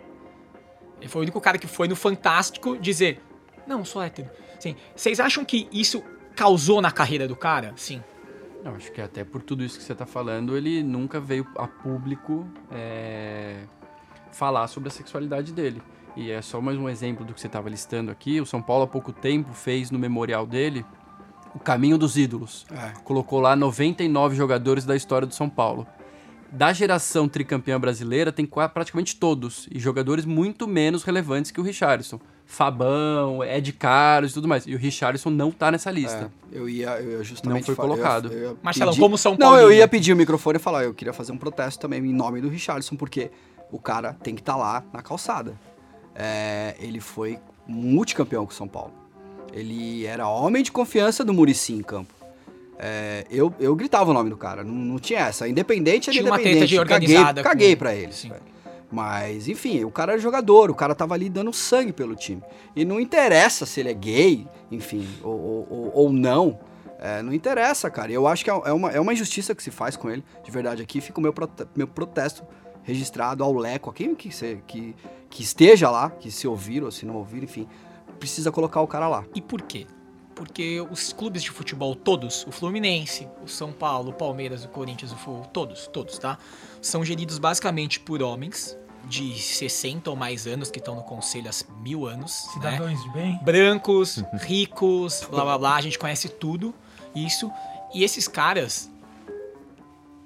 Ele 1.01 1.09
foi 1.09 1.19
o 1.19 1.23
único 1.23 1.41
cara 1.41 1.57
que 1.57 1.67
foi 1.67 1.89
no 1.89 1.95
Fantástico 1.95 2.77
dizer: 2.77 3.21
Não, 3.67 3.83
sou 3.83 4.01
hétero. 4.01 4.29
Assim, 4.57 4.77
vocês 4.95 5.19
acham 5.19 5.43
que 5.43 5.67
isso 5.73 6.01
causou 6.35 6.81
na 6.81 6.91
carreira 6.91 7.27
do 7.27 7.35
cara? 7.35 7.73
Sim. 7.75 8.01
Eu 8.63 8.75
acho 8.75 8.91
que 8.91 9.01
até 9.01 9.23
por 9.23 9.41
tudo 9.41 9.63
isso 9.63 9.77
que 9.77 9.83
você 9.83 9.95
tá 9.95 10.05
falando, 10.05 10.55
ele 10.55 10.83
nunca 10.83 11.19
veio 11.19 11.47
a 11.57 11.67
público 11.67 12.47
é, 12.71 13.63
falar 14.31 14.67
sobre 14.67 14.89
a 14.89 14.91
sexualidade 14.91 15.51
dele. 15.51 15.81
E 16.15 16.29
é 16.29 16.41
só 16.41 16.61
mais 16.61 16.77
um 16.77 16.89
exemplo 16.89 17.25
do 17.25 17.33
que 17.33 17.41
você 17.41 17.47
estava 17.47 17.69
listando 17.69 18.11
aqui. 18.11 18.39
O 18.39 18.45
São 18.45 18.61
Paulo 18.61 18.83
há 18.83 18.87
pouco 18.87 19.11
tempo 19.11 19.53
fez 19.53 19.89
no 19.89 19.97
memorial 19.97 20.45
dele 20.45 20.85
o 21.55 21.59
Caminho 21.59 21.97
dos 21.97 22.17
Ídolos. 22.17 22.65
É. 22.71 22.93
Colocou 23.03 23.39
lá 23.39 23.55
99 23.55 24.35
jogadores 24.35 24.85
da 24.85 24.95
história 24.95 25.27
do 25.27 25.33
São 25.33 25.49
Paulo. 25.49 25.87
Da 26.51 26.73
geração 26.73 27.29
tricampeã 27.29 27.79
brasileira, 27.79 28.31
tem 28.31 28.45
praticamente 28.45 29.15
todos. 29.15 29.67
E 29.71 29.79
jogadores 29.79 30.25
muito 30.25 30.67
menos 30.67 31.03
relevantes 31.03 31.49
que 31.49 31.61
o 31.61 31.63
Richarlison. 31.63 32.19
Fabão, 32.45 33.41
Ed 33.41 33.71
Carlos 33.71 34.31
e 34.31 34.33
tudo 34.33 34.47
mais. 34.49 34.67
E 34.67 34.75
o 34.75 34.77
Richarlison 34.77 35.29
não 35.29 35.49
tá 35.51 35.71
nessa 35.71 35.89
lista. 35.89 36.29
É, 36.51 36.57
eu 36.57 36.67
ia, 36.67 36.89
eu 36.99 37.11
ia 37.19 37.23
justamente 37.23 37.67
Não 37.69 37.75
foi 37.75 37.85
eu 37.85 37.89
ia- 37.89 37.95
colocado. 37.95 38.33
eu 38.33 38.49
ia 38.51 38.57
Marcelão, 38.61 38.89
pedir- 38.89 38.99
como 39.01 39.17
São 39.17 39.37
Não, 39.39 39.57
eu 39.57 39.71
ia 39.71 39.87
pedir 39.87 40.11
o 40.11 40.15
microfone 40.17 40.57
e 40.57 40.59
falar, 40.59 40.83
eu 40.83 40.93
queria 40.93 41.13
fazer 41.13 41.31
um 41.31 41.37
protesto 41.37 41.79
também 41.79 41.99
em 42.03 42.13
nome 42.13 42.41
do 42.41 42.49
Richardson, 42.49 42.97
porque 42.97 43.31
o 43.71 43.79
cara 43.79 44.11
tem 44.21 44.35
que 44.35 44.41
estar 44.41 44.57
lá 44.57 44.83
na 44.91 45.01
calçada. 45.01 45.57
É, 46.13 46.75
ele 46.79 46.99
foi 46.99 47.39
multicampeão 47.65 48.45
com 48.45 48.51
o 48.51 48.55
São 48.55 48.67
Paulo. 48.67 48.91
Ele 49.53 50.05
era 50.05 50.27
homem 50.27 50.61
de 50.63 50.71
confiança 50.73 51.23
do 51.23 51.33
Murici 51.33 51.71
em 51.73 51.81
campo. 51.81 52.13
É, 52.83 53.25
eu, 53.29 53.53
eu 53.59 53.75
gritava 53.75 54.09
o 54.09 54.13
nome 54.13 54.31
do 54.31 54.35
cara, 54.37 54.63
não, 54.63 54.73
não 54.73 54.97
tinha 54.99 55.19
essa. 55.19 55.47
Independente 55.47 56.09
era 56.09 56.17
Tinha 56.17 56.25
uma 56.31 56.35
independente. 56.41 56.67
de 56.67 56.75
caguei, 56.77 56.79
organizada 56.95 57.43
caguei 57.43 57.75
com- 57.75 57.79
pra 57.79 57.93
ele. 57.95 58.11
Sim. 58.11 58.29
velho. 58.29 58.41
Mas, 58.91 59.47
enfim, 59.47 59.83
o 59.85 59.91
cara 59.91 60.13
era 60.13 60.21
jogador, 60.21 60.69
o 60.71 60.75
cara 60.75 60.93
tava 60.95 61.13
ali 61.13 61.29
dando 61.29 61.53
sangue 61.53 61.93
pelo 61.93 62.15
time. 62.15 62.41
E 62.75 62.83
não 62.83 62.99
interessa 62.99 63.65
se 63.67 63.79
ele 63.79 63.89
é 63.89 63.93
gay, 63.93 64.47
enfim, 64.71 65.07
ou, 65.23 65.67
ou, 65.69 65.91
ou- 65.93 66.11
não. 66.11 66.59
É, 66.99 67.21
não 67.21 67.33
interessa, 67.33 67.89
cara. 67.89 68.11
Eu 68.11 68.27
acho 68.27 68.43
que 68.43 68.49
é 68.49 68.53
é 68.65 68.73
uma, 68.73 68.91
é 68.91 68.99
uma 68.99 69.13
injustiça 69.13 69.55
que 69.55 69.61
se 69.63 69.71
faz 69.71 69.95
com 69.95 70.09
ele. 70.09 70.23
De 70.43 70.51
verdade, 70.51 70.81
aqui 70.81 70.99
fica 70.99 71.19
o 71.19 71.21
meu, 71.23 71.33
meu 71.75 71.87
protesto 71.87 72.43
registrado 72.83 73.43
ao 73.43 73.53
Leco, 73.53 73.89
a 73.89 73.93
quem 73.93 74.13
que, 74.15 74.29
que, 74.67 74.95
que 75.29 75.41
esteja 75.43 75.89
lá, 75.89 76.09
que 76.09 76.29
se 76.31 76.47
ouvir 76.47 76.83
ou 76.83 76.91
se 76.91 77.05
não 77.05 77.15
ouvir, 77.15 77.43
enfim. 77.43 77.67
precisa 78.19 78.51
colocar 78.51 78.81
o 78.81 78.87
cara 78.87 79.07
lá. 79.07 79.23
E 79.33 79.41
por 79.41 79.61
quê? 79.61 79.85
Porque 80.41 80.81
os 80.89 81.13
clubes 81.13 81.43
de 81.43 81.51
futebol 81.51 81.93
todos, 81.95 82.47
o 82.47 82.51
Fluminense, 82.51 83.27
o 83.43 83.47
São 83.47 83.71
Paulo, 83.71 84.09
o 84.09 84.13
Palmeiras, 84.13 84.65
o 84.65 84.69
Corinthians, 84.69 85.11
o 85.11 85.15
Flu, 85.15 85.45
todos, 85.53 85.85
todos, 85.85 86.17
tá? 86.17 86.39
São 86.81 87.05
geridos 87.05 87.37
basicamente 87.37 87.99
por 87.99 88.23
homens 88.23 88.75
de 89.05 89.39
60 89.39 90.09
ou 90.09 90.15
mais 90.15 90.47
anos 90.47 90.71
que 90.71 90.79
estão 90.79 90.95
no 90.95 91.03
conselho 91.03 91.47
há 91.47 91.73
mil 91.83 92.07
anos. 92.07 92.47
né? 92.55 92.71
Cidadãos 92.71 93.03
de 93.03 93.09
bem. 93.11 93.39
brancos, 93.43 94.23
ricos, 94.41 95.23
blá 95.29 95.43
blá 95.43 95.57
blá, 95.59 95.75
a 95.75 95.81
gente 95.81 95.99
conhece 95.99 96.27
tudo 96.27 96.73
isso. 97.13 97.51
E 97.93 98.03
esses 98.03 98.27
caras, 98.27 98.89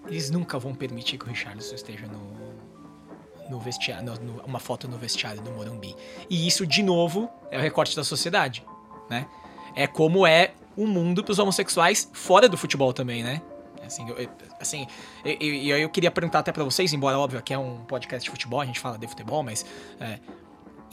eles 0.08 0.30
nunca 0.30 0.58
vão 0.58 0.74
permitir 0.74 1.18
que 1.18 1.26
o 1.26 1.28
Richardson 1.28 1.76
esteja 1.76 2.08
no, 2.08 3.50
no 3.50 3.60
vestiário, 3.60 4.06
no- 4.06 4.16
no- 4.36 4.42
uma 4.46 4.60
foto 4.60 4.88
no 4.88 4.98
vestiário 4.98 5.42
do 5.42 5.52
Morumbi. 5.52 5.94
E 6.30 6.48
isso, 6.48 6.66
de 6.66 6.82
novo, 6.82 7.30
é 7.52 7.58
o 7.58 7.62
recorte 7.62 7.94
da 7.98 8.04
sociedade, 8.06 8.64
né? 9.10 9.28
É 9.76 9.88
como 9.88 10.26
é 10.26 10.54
o 10.78 10.86
mundo 10.88 11.24
pros 11.24 11.40
homossexuais 11.40 12.10
fora 12.14 12.48
do 12.50 12.58
futebol 12.58 12.92
também, 12.94 13.24
né? 13.24 13.42
Assim, 13.86 14.10
eu, 14.10 14.18
eu- 14.18 14.30
assim, 14.60 14.88
e 15.24 15.38
e- 15.40 15.66
e 15.68 15.70
eu, 15.70 15.90
queria 15.90 16.10
perguntar 16.10 16.40
até 16.40 16.52
pra 16.52 16.64
vocês, 16.64 16.92
embora 16.92 17.20
óbvio 17.20 17.38
aqui 17.38 17.54
é 17.54 17.58
um 17.58 17.78
podcast 17.86 18.24
de 18.24 18.32
futebol, 18.32 18.60
a 18.62 18.66
gente 18.66 18.80
fala 18.80 18.98
de 18.98 19.08
futebol, 19.08 19.44
mas 19.44 19.64
é, 20.00 20.18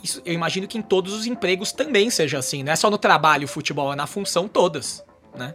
isso, 0.03 0.21
eu 0.27 0.35
imagino 0.35 0.67
que 0.69 0.77
em 0.77 0.83
todos 0.83 1.15
os 1.15 1.27
empregos 1.27 1.73
também 1.73 2.11
seja 2.11 2.39
assim, 2.39 2.63
não 2.63 2.73
é 2.73 2.77
só 2.77 2.91
no 2.91 2.99
trabalho 2.99 3.49
futebol, 3.49 3.93
é 3.93 3.97
na 3.97 4.07
função 4.07 4.47
todas, 4.47 5.03
né? 5.35 5.55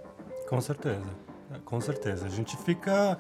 Com 0.50 0.60
certeza. 0.62 1.06
Com 1.64 1.80
certeza. 1.80 2.26
A 2.26 2.30
gente 2.30 2.58
fica. 2.58 3.20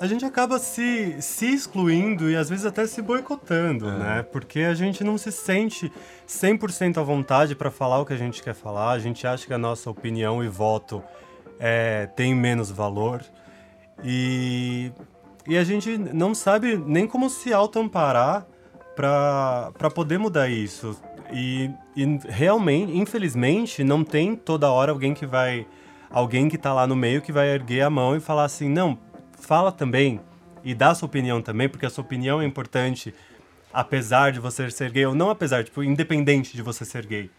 A 0.00 0.06
gente 0.06 0.24
acaba 0.24 0.60
se, 0.60 1.20
se 1.20 1.46
excluindo 1.46 2.30
e 2.30 2.36
às 2.36 2.48
vezes 2.48 2.64
até 2.64 2.86
se 2.86 3.02
boicotando, 3.02 3.90
né? 3.90 4.22
Porque 4.22 4.60
a 4.60 4.74
gente 4.74 5.02
não 5.02 5.18
se 5.18 5.32
sente 5.32 5.92
100% 6.26 6.98
à 6.98 7.02
vontade 7.02 7.56
para 7.56 7.68
falar 7.70 7.98
o 7.98 8.06
que 8.06 8.12
a 8.12 8.16
gente 8.16 8.40
quer 8.40 8.54
falar. 8.54 8.92
A 8.92 8.98
gente 9.00 9.26
acha 9.26 9.44
que 9.44 9.52
a 9.52 9.58
nossa 9.58 9.90
opinião 9.90 10.42
e 10.42 10.48
voto 10.48 11.02
é, 11.58 12.06
tem 12.14 12.32
menos 12.32 12.70
valor. 12.70 13.24
E, 14.04 14.92
e 15.46 15.56
a 15.56 15.64
gente 15.64 15.98
não 15.98 16.32
sabe 16.32 16.76
nem 16.76 17.04
como 17.04 17.28
se 17.28 17.52
auto-amparar 17.52 18.46
para 18.94 19.90
poder 19.92 20.18
mudar 20.18 20.48
isso. 20.48 20.96
E, 21.32 21.70
e 21.96 22.04
realmente, 22.28 22.96
infelizmente, 22.96 23.82
não 23.82 24.04
tem 24.04 24.36
toda 24.36 24.70
hora 24.70 24.92
alguém 24.92 25.12
que 25.12 25.26
vai. 25.26 25.66
Alguém 26.10 26.48
que 26.48 26.56
tá 26.56 26.72
lá 26.72 26.86
no 26.86 26.96
meio 26.96 27.20
que 27.20 27.30
vai 27.30 27.48
erguer 27.50 27.82
a 27.82 27.90
mão 27.90 28.16
e 28.16 28.20
falar 28.20 28.44
assim: 28.44 28.68
não, 28.68 28.98
fala 29.40 29.72
também 29.72 30.20
e 30.64 30.74
dá 30.74 30.94
sua 30.94 31.06
opinião 31.06 31.40
também, 31.40 31.68
porque 31.68 31.86
a 31.86 31.90
sua 31.90 32.02
opinião 32.02 32.42
é 32.42 32.44
importante, 32.44 33.14
apesar 33.72 34.32
de 34.32 34.40
você 34.40 34.70
ser 34.70 34.90
gay, 34.90 35.06
ou 35.06 35.14
não 35.14 35.30
apesar, 35.30 35.64
tipo, 35.64 35.82
independente 35.82 36.54
de 36.54 36.62
você 36.62 36.84
ser 36.84 37.06
gay. 37.06 37.30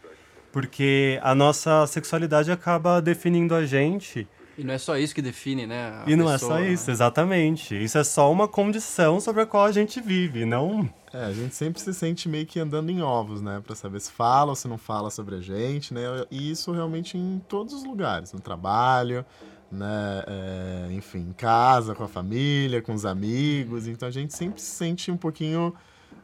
Porque 0.51 1.19
a 1.21 1.35
nossa 1.35 1.85
sexualidade 1.85 2.51
acaba 2.51 3.01
definindo 3.01 3.53
a 3.53 3.65
gente. 3.65 4.27
E 4.57 4.63
não 4.63 4.73
é 4.73 4.77
só 4.77 4.97
isso 4.97 5.13
que 5.13 5.21
define, 5.21 5.65
né? 5.67 5.89
a 5.89 6.09
e 6.09 6.15
não 6.15 6.25
pessoa, 6.25 6.33
é 6.33 6.37
só 6.37 6.59
né? 6.59 6.71
isso, 6.71 6.91
exatamente. 6.91 7.81
Isso 7.81 7.97
é 7.97 8.03
só 8.03 8.31
uma 8.31 8.47
condição 8.47 9.19
sobre 9.19 9.43
a 9.43 9.45
qual 9.45 9.65
a 9.65 9.71
gente 9.71 10.01
vive, 10.01 10.43
não. 10.43 10.89
É, 11.13 11.25
a 11.25 11.31
gente 11.31 11.55
sempre 11.55 11.79
se 11.79 11.93
sente 11.93 12.27
meio 12.27 12.45
que 12.45 12.59
andando 12.59 12.89
em 12.89 13.01
ovos, 13.01 13.41
né? 13.41 13.61
Pra 13.65 13.75
saber 13.75 14.01
se 14.01 14.11
fala 14.11 14.49
ou 14.49 14.55
se 14.55 14.67
não 14.67 14.77
fala 14.77 15.09
sobre 15.09 15.35
a 15.35 15.39
gente, 15.39 15.93
né? 15.93 16.01
E 16.29 16.51
isso 16.51 16.71
realmente 16.71 17.17
em 17.17 17.41
todos 17.47 17.73
os 17.73 17.83
lugares, 17.83 18.33
no 18.33 18.39
trabalho, 18.39 19.25
né? 19.71 20.23
É, 20.27 20.87
enfim, 20.91 21.19
em 21.29 21.33
casa, 21.33 21.93
com 21.95 22.03
a 22.03 22.07
família, 22.07 22.81
com 22.81 22.93
os 22.93 23.05
amigos. 23.05 23.87
Então 23.87 24.07
a 24.07 24.11
gente 24.11 24.33
sempre 24.33 24.61
se 24.61 24.71
sente 24.71 25.11
um 25.11 25.17
pouquinho 25.17 25.73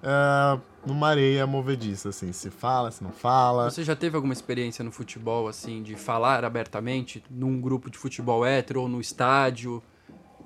é, 0.01 0.59
numa 0.85 1.09
areia 1.09 1.45
movediça, 1.47 2.09
assim. 2.09 2.31
Se 2.31 2.49
fala, 2.49 2.91
se 2.91 3.03
não 3.03 3.11
fala. 3.11 3.69
Você 3.69 3.83
já 3.83 3.95
teve 3.95 4.15
alguma 4.15 4.33
experiência 4.33 4.83
no 4.83 4.91
futebol, 4.91 5.47
assim, 5.47 5.81
de 5.81 5.95
falar 5.95 6.43
abertamente 6.43 7.23
num 7.29 7.59
grupo 7.59 7.89
de 7.89 7.97
futebol 7.97 8.45
hétero 8.45 8.81
ou 8.81 8.87
no 8.87 9.01
estádio? 9.01 9.81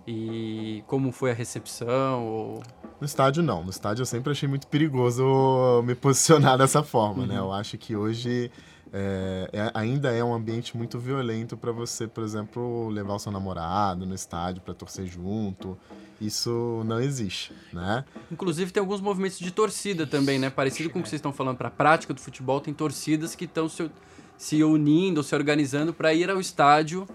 E 0.07 0.83
como 0.87 1.11
foi 1.11 1.31
a 1.31 1.33
recepção? 1.33 2.25
Ou... 2.25 2.63
No 2.99 3.05
estádio, 3.05 3.43
não. 3.43 3.63
No 3.63 3.69
estádio 3.69 4.01
eu 4.01 4.05
sempre 4.05 4.31
achei 4.31 4.49
muito 4.49 4.65
perigoso 4.67 5.83
me 5.85 5.93
posicionar 5.93 6.57
dessa 6.59 6.81
forma, 6.81 7.27
né? 7.27 7.37
Eu 7.37 7.51
acho 7.51 7.77
que 7.77 7.95
hoje 7.95 8.51
é, 8.91 9.49
é- 9.53 9.71
ainda 9.73 10.11
é 10.11 10.23
um 10.23 10.33
ambiente 10.33 10.75
muito 10.75 10.99
violento 10.99 11.55
para 11.55 11.71
você, 11.71 12.07
por 12.07 12.23
exemplo, 12.23 12.89
levar 12.89 13.13
o 13.15 13.19
seu 13.19 13.31
namorado 13.31 14.05
no 14.05 14.15
estádio 14.15 14.61
para 14.61 14.73
torcer 14.73 15.05
junto. 15.05 15.77
Isso 16.19 16.83
não 16.85 16.99
existe, 16.99 17.53
né? 17.71 18.03
Inclusive 18.29 18.71
tem 18.71 18.81
alguns 18.81 18.99
movimentos 18.99 19.39
de 19.39 19.51
torcida 19.51 20.05
também, 20.05 20.37
né? 20.37 20.49
Parecido 20.49 20.89
com 20.89 20.99
o 20.99 21.03
que 21.03 21.07
vocês 21.07 21.19
estão 21.19 21.31
falando 21.31 21.57
para 21.57 21.69
a 21.69 21.71
prática 21.71 22.13
do 22.13 22.19
futebol, 22.19 22.59
tem 22.59 22.73
torcidas 22.73 23.35
que 23.35 23.45
estão 23.45 23.69
se, 23.69 23.89
se 24.37 24.61
unindo, 24.63 25.23
se 25.23 25.33
organizando 25.33 25.93
para 25.93 26.13
ir 26.13 26.29
ao 26.29 26.39
estádio 26.39 27.07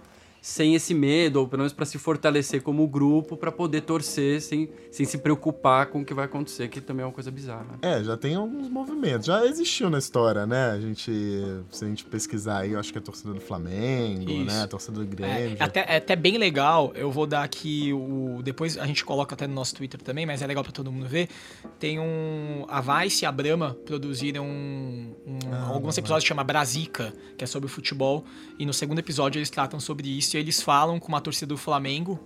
sem 0.46 0.74
esse 0.74 0.92
medo, 0.92 1.40
ou 1.40 1.48
pelo 1.48 1.60
menos 1.60 1.72
para 1.72 1.86
se 1.86 1.96
fortalecer 1.96 2.60
como 2.60 2.86
grupo, 2.86 3.34
para 3.34 3.50
poder 3.50 3.80
torcer 3.80 4.42
sem, 4.42 4.68
sem 4.90 5.06
se 5.06 5.16
preocupar 5.16 5.86
com 5.86 6.02
o 6.02 6.04
que 6.04 6.12
vai 6.12 6.26
acontecer, 6.26 6.68
que 6.68 6.82
também 6.82 7.02
é 7.02 7.06
uma 7.06 7.12
coisa 7.14 7.30
bizarra. 7.30 7.64
né? 7.64 7.78
É, 7.80 8.04
já 8.04 8.14
tem 8.14 8.34
alguns 8.34 8.68
movimentos. 8.68 9.24
Já 9.26 9.46
existiu 9.46 9.88
na 9.88 9.96
história, 9.96 10.44
né? 10.44 10.72
A 10.72 10.78
gente, 10.78 11.10
se 11.70 11.84
a 11.84 11.88
gente 11.88 12.04
pesquisar 12.04 12.58
aí, 12.58 12.72
eu 12.72 12.78
acho 12.78 12.92
que 12.92 12.98
é 12.98 13.00
a 13.00 13.02
torcida 13.02 13.32
do 13.32 13.40
Flamengo, 13.40 14.30
Isso. 14.30 14.44
né? 14.44 14.62
A 14.64 14.68
torcida 14.68 15.00
do 15.00 15.06
Grêmio. 15.06 15.56
É, 15.58 15.64
até, 15.64 15.80
é 15.88 15.96
até 15.96 16.14
bem 16.14 16.36
legal, 16.36 16.92
eu 16.94 17.10
vou 17.10 17.26
dar 17.26 17.42
aqui 17.42 17.90
o. 17.94 18.42
Depois 18.44 18.76
a 18.76 18.86
gente 18.86 19.02
coloca 19.02 19.34
até 19.34 19.46
no 19.46 19.54
nosso 19.54 19.74
Twitter 19.74 20.02
também, 20.02 20.26
mas 20.26 20.42
é 20.42 20.46
legal 20.46 20.62
pra 20.62 20.72
todo 20.74 20.92
mundo 20.92 21.08
ver. 21.08 21.26
Tem 21.78 21.98
um. 21.98 22.66
A 22.68 22.82
Vice 22.82 23.24
e 23.24 23.26
a 23.26 23.32
Brahma 23.32 23.74
produziram 23.86 24.44
um, 24.44 25.14
um- 25.26 25.38
Ah, 25.54 25.68
alguns 25.68 25.96
episódios 25.96 26.24
que 26.24 26.28
chama 26.28 26.44
Brasica, 26.44 27.14
que 27.38 27.44
é 27.44 27.46
sobre 27.46 27.66
futebol. 27.70 28.26
E 28.58 28.66
no 28.66 28.74
segundo 28.74 28.98
episódio 28.98 29.38
eles 29.38 29.48
tratam 29.48 29.80
sobre 29.80 30.06
isso 30.08 30.33
eles 30.38 30.60
falam 30.60 30.98
com 30.98 31.08
uma 31.08 31.20
torcida 31.20 31.46
do 31.46 31.56
Flamengo, 31.56 32.20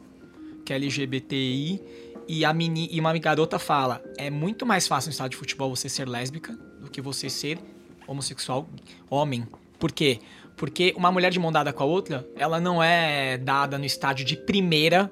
que 0.64 0.72
é 0.72 0.76
LGBTI, 0.76 1.80
e, 2.28 2.44
a 2.44 2.52
meni, 2.52 2.88
e 2.92 3.00
uma 3.00 3.16
garota 3.18 3.58
fala: 3.58 4.02
é 4.16 4.30
muito 4.30 4.66
mais 4.66 4.86
fácil 4.86 5.08
no 5.08 5.12
estádio 5.12 5.30
de 5.30 5.36
futebol 5.36 5.74
você 5.74 5.88
ser 5.88 6.08
lésbica 6.08 6.52
do 6.80 6.90
que 6.90 7.00
você 7.00 7.30
ser 7.30 7.58
homossexual 8.06 8.68
homem. 9.08 9.46
Por 9.78 9.92
quê? 9.92 10.18
Porque 10.56 10.92
uma 10.96 11.10
mulher 11.12 11.30
de 11.30 11.38
mão 11.38 11.52
dada 11.52 11.72
com 11.72 11.82
a 11.82 11.86
outra, 11.86 12.28
ela 12.36 12.60
não 12.60 12.82
é 12.82 13.38
dada 13.38 13.78
no 13.78 13.84
estádio 13.84 14.24
de 14.24 14.36
primeira 14.36 15.10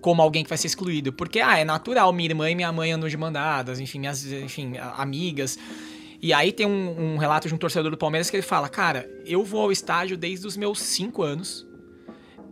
como 0.00 0.22
alguém 0.22 0.42
que 0.42 0.48
vai 0.48 0.58
ser 0.58 0.66
excluído. 0.66 1.12
Porque, 1.12 1.40
ah, 1.40 1.58
é 1.58 1.64
natural, 1.64 2.12
minha 2.12 2.28
irmã 2.28 2.50
e 2.50 2.54
minha 2.54 2.72
mãe 2.72 2.92
andam 2.92 3.08
de 3.08 3.16
mão 3.16 3.32
dadas, 3.32 3.80
enfim, 3.80 4.00
minhas 4.00 4.24
enfim, 4.24 4.74
amigas. 4.96 5.58
E 6.20 6.32
aí 6.32 6.50
tem 6.52 6.66
um, 6.66 7.14
um 7.14 7.16
relato 7.16 7.46
de 7.46 7.54
um 7.54 7.58
torcedor 7.58 7.90
do 7.90 7.96
Palmeiras 7.96 8.28
que 8.28 8.36
ele 8.36 8.42
fala, 8.42 8.68
cara, 8.68 9.08
eu 9.24 9.44
vou 9.44 9.62
ao 9.62 9.72
estádio 9.72 10.16
desde 10.16 10.46
os 10.46 10.56
meus 10.56 10.80
5 10.80 11.22
anos, 11.22 11.66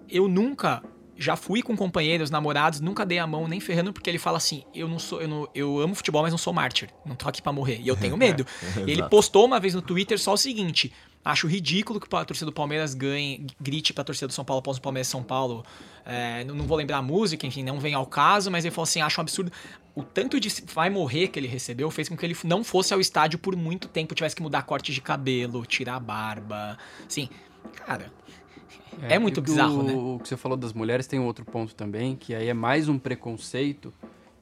eu 0.08 0.28
nunca 0.28 0.82
já 1.18 1.34
fui 1.34 1.62
com 1.62 1.74
companheiros, 1.76 2.30
namorados, 2.30 2.80
nunca 2.80 3.04
dei 3.04 3.18
a 3.18 3.26
mão 3.26 3.48
nem 3.48 3.58
ferrando, 3.58 3.92
porque 3.92 4.08
ele 4.10 4.18
fala 4.18 4.36
assim: 4.36 4.64
eu 4.74 4.86
não 4.86 4.98
sou, 4.98 5.20
eu, 5.20 5.28
não, 5.28 5.48
eu 5.54 5.80
amo 5.80 5.94
futebol, 5.94 6.22
mas 6.22 6.30
não 6.30 6.38
sou 6.38 6.52
mártir. 6.52 6.90
Não 7.04 7.16
tô 7.16 7.28
aqui 7.28 7.40
pra 7.40 7.52
morrer. 7.52 7.80
E 7.80 7.88
eu 7.88 7.96
tenho 7.96 8.16
medo. 8.18 8.46
E 8.86 8.90
ele 8.90 9.02
postou 9.08 9.46
uma 9.46 9.58
vez 9.58 9.74
no 9.74 9.82
Twitter 9.82 10.18
só 10.18 10.34
o 10.34 10.36
seguinte: 10.36 10.92
acho 11.24 11.46
ridículo 11.46 11.98
que 11.98 12.14
a 12.14 12.24
torcida 12.24 12.46
do 12.46 12.52
Palmeiras 12.52 12.94
ganhe, 12.94 13.46
grite 13.60 13.92
pra 13.92 14.04
torcida 14.04 14.28
do 14.28 14.32
São 14.32 14.44
Paulo 14.44 14.60
após 14.60 14.76
o 14.76 14.80
Palmeiras 14.80 15.08
São 15.08 15.22
Paulo. 15.22 15.64
É, 16.04 16.44
não, 16.44 16.54
não 16.54 16.66
vou 16.66 16.76
lembrar 16.76 16.98
a 16.98 17.02
música, 17.02 17.46
enfim, 17.46 17.64
não 17.64 17.80
vem 17.80 17.94
ao 17.94 18.06
caso, 18.06 18.50
mas 18.50 18.64
ele 18.64 18.74
falou 18.74 18.84
assim: 18.84 19.00
acho 19.00 19.20
um 19.20 19.22
absurdo. 19.22 19.50
O 19.94 20.02
tanto 20.02 20.38
de 20.38 20.52
vai 20.74 20.90
morrer 20.90 21.28
que 21.28 21.38
ele 21.38 21.48
recebeu 21.48 21.90
fez 21.90 22.08
com 22.08 22.16
que 22.16 22.26
ele 22.26 22.36
não 22.44 22.62
fosse 22.62 22.92
ao 22.92 23.00
estádio 23.00 23.38
por 23.38 23.56
muito 23.56 23.88
tempo, 23.88 24.14
tivesse 24.14 24.36
que 24.36 24.42
mudar 24.42 24.62
corte 24.62 24.92
de 24.92 25.00
cabelo, 25.00 25.64
tirar 25.64 25.96
a 25.96 26.00
barba. 26.00 26.76
Assim, 27.06 27.30
cara. 27.86 28.12
É 29.02 29.18
muito 29.18 29.38
e 29.38 29.40
o- 29.40 29.42
bizarro, 29.42 29.82
né? 29.82 29.92
O 29.92 30.18
que 30.22 30.28
você 30.28 30.36
falou 30.36 30.56
das 30.56 30.72
mulheres 30.72 31.06
tem 31.06 31.18
um 31.20 31.26
outro 31.26 31.44
ponto 31.44 31.74
também, 31.74 32.16
que 32.16 32.34
aí 32.34 32.48
é 32.48 32.54
mais 32.54 32.88
um 32.88 32.98
preconceito 32.98 33.92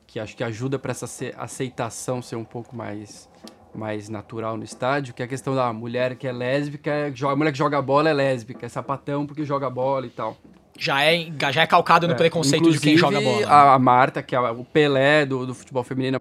que 0.06 0.20
acho 0.20 0.36
que 0.36 0.44
ajuda 0.44 0.78
para 0.78 0.92
essa 0.92 1.06
ace- 1.06 1.34
aceitação 1.36 2.22
ser 2.22 2.36
um 2.36 2.44
pouco 2.44 2.74
mais 2.76 3.28
mais 3.74 4.08
natural 4.08 4.56
no 4.56 4.62
estádio, 4.62 5.12
que 5.12 5.20
é 5.20 5.24
a 5.24 5.28
questão 5.28 5.52
da 5.52 5.72
mulher 5.72 6.14
que 6.14 6.28
é 6.28 6.32
lésbica, 6.32 6.90
é- 6.92 7.12
joga- 7.12 7.32
a 7.32 7.36
mulher 7.36 7.50
que 7.50 7.58
joga 7.58 7.82
bola 7.82 8.08
é 8.08 8.12
lésbica, 8.12 8.64
é 8.64 8.68
sapatão 8.68 9.26
porque 9.26 9.44
joga 9.44 9.68
bola 9.68 10.06
e 10.06 10.10
tal. 10.10 10.36
Já 10.78 11.02
é, 11.02 11.26
já 11.52 11.62
é 11.62 11.66
calcado 11.66 12.06
no 12.06 12.12
É, 12.12 12.16
preconceito 12.16 12.70
de 12.70 12.78
quem 12.78 12.96
joga 12.96 13.20
bola. 13.20 13.44
A, 13.48 13.74
a 13.74 13.78
Marta, 13.80 14.22
que 14.22 14.32
é 14.36 14.38
o 14.40 14.64
Pelé 14.64 15.26
do, 15.26 15.44
do 15.44 15.54
futebol 15.54 15.82
feminino, 15.82 16.18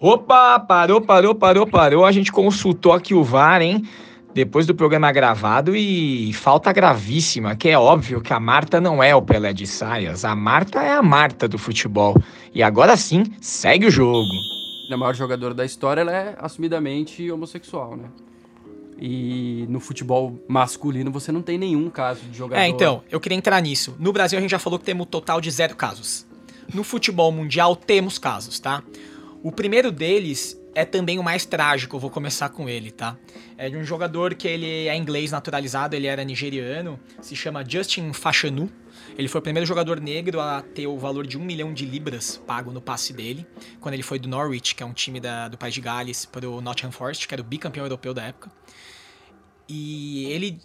Opa, 0.00 0.58
parou, 0.58 1.00
parou, 1.00 1.32
parou, 1.34 1.64
parou. 1.66 2.04
A 2.04 2.10
gente 2.10 2.32
consultou 2.32 2.92
aqui 2.92 3.14
o 3.14 3.22
VAR, 3.22 3.62
hein? 3.62 3.86
Depois 4.34 4.66
do 4.66 4.74
programa 4.74 5.12
gravado 5.12 5.76
e 5.76 6.32
falta 6.32 6.72
gravíssima, 6.72 7.54
que 7.54 7.68
é 7.68 7.78
óbvio 7.78 8.22
que 8.22 8.32
a 8.32 8.40
Marta 8.40 8.80
não 8.80 9.02
é 9.02 9.14
o 9.14 9.20
Pelé 9.20 9.52
de 9.52 9.66
saias. 9.66 10.24
A 10.24 10.34
Marta 10.34 10.82
é 10.82 10.90
a 10.90 11.02
Marta 11.02 11.46
do 11.46 11.58
futebol. 11.58 12.16
E 12.54 12.62
agora 12.62 12.96
sim, 12.96 13.24
segue 13.42 13.86
o 13.86 13.90
jogo. 13.90 14.26
a 14.90 14.96
maior 14.96 15.14
jogadora 15.14 15.52
da 15.52 15.66
história, 15.66 16.00
ela 16.00 16.12
é 16.12 16.34
assumidamente 16.38 17.30
homossexual, 17.30 17.94
né? 17.94 18.08
E 18.98 19.66
no 19.68 19.80
futebol 19.80 20.38
masculino 20.48 21.10
você 21.10 21.30
não 21.30 21.42
tem 21.42 21.58
nenhum 21.58 21.90
caso 21.90 22.22
de 22.22 22.38
jogador. 22.38 22.62
É, 22.62 22.68
então, 22.68 23.02
eu 23.10 23.20
queria 23.20 23.36
entrar 23.36 23.60
nisso. 23.60 23.94
No 23.98 24.12
Brasil 24.12 24.38
a 24.38 24.40
gente 24.40 24.50
já 24.50 24.58
falou 24.58 24.78
que 24.78 24.84
temos 24.84 25.06
um 25.06 25.10
total 25.10 25.42
de 25.42 25.50
zero 25.50 25.76
casos. 25.76 26.26
No 26.72 26.82
futebol 26.84 27.30
mundial 27.30 27.76
temos 27.76 28.18
casos, 28.18 28.58
tá? 28.58 28.82
O 29.42 29.52
primeiro 29.52 29.90
deles 29.90 30.58
é 30.74 30.84
também 30.84 31.18
o 31.18 31.22
mais 31.22 31.44
trágico, 31.44 31.96
eu 31.96 32.00
vou 32.00 32.10
começar 32.10 32.48
com 32.48 32.68
ele, 32.68 32.90
tá? 32.90 33.16
É 33.56 33.68
de 33.68 33.76
um 33.76 33.84
jogador 33.84 34.34
que 34.34 34.48
ele 34.48 34.88
é 34.88 34.96
inglês 34.96 35.30
naturalizado, 35.30 35.94
ele 35.94 36.06
era 36.06 36.24
nigeriano, 36.24 36.98
se 37.20 37.36
chama 37.36 37.64
Justin 37.68 38.12
Fashanu. 38.12 38.70
Ele 39.16 39.28
foi 39.28 39.40
o 39.40 39.42
primeiro 39.42 39.66
jogador 39.66 40.00
negro 40.00 40.40
a 40.40 40.62
ter 40.62 40.86
o 40.86 40.98
valor 40.98 41.26
de 41.26 41.36
um 41.36 41.44
milhão 41.44 41.72
de 41.72 41.84
libras 41.84 42.36
pago 42.46 42.70
no 42.70 42.80
passe 42.80 43.12
dele, 43.12 43.46
quando 43.80 43.94
ele 43.94 44.02
foi 44.02 44.18
do 44.18 44.28
Norwich, 44.28 44.74
que 44.74 44.82
é 44.82 44.86
um 44.86 44.92
time 44.92 45.20
da, 45.20 45.48
do 45.48 45.58
País 45.58 45.74
de 45.74 45.80
Gales, 45.80 46.24
para 46.24 46.48
o 46.48 46.60
Nottingham 46.60 46.92
Forest, 46.92 47.28
que 47.28 47.34
era 47.34 47.42
o 47.42 47.44
bicampeão 47.44 47.84
europeu 47.84 48.14
da 48.14 48.24
época. 48.24 48.50
E 49.68 50.26
ele 50.26 50.60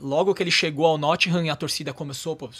logo 0.00 0.34
que 0.34 0.42
ele 0.42 0.50
chegou 0.50 0.86
ao 0.86 0.98
Nottingham 0.98 1.44
e 1.44 1.50
a 1.50 1.56
torcida 1.56 1.92
começou, 1.92 2.34
pô, 2.34 2.50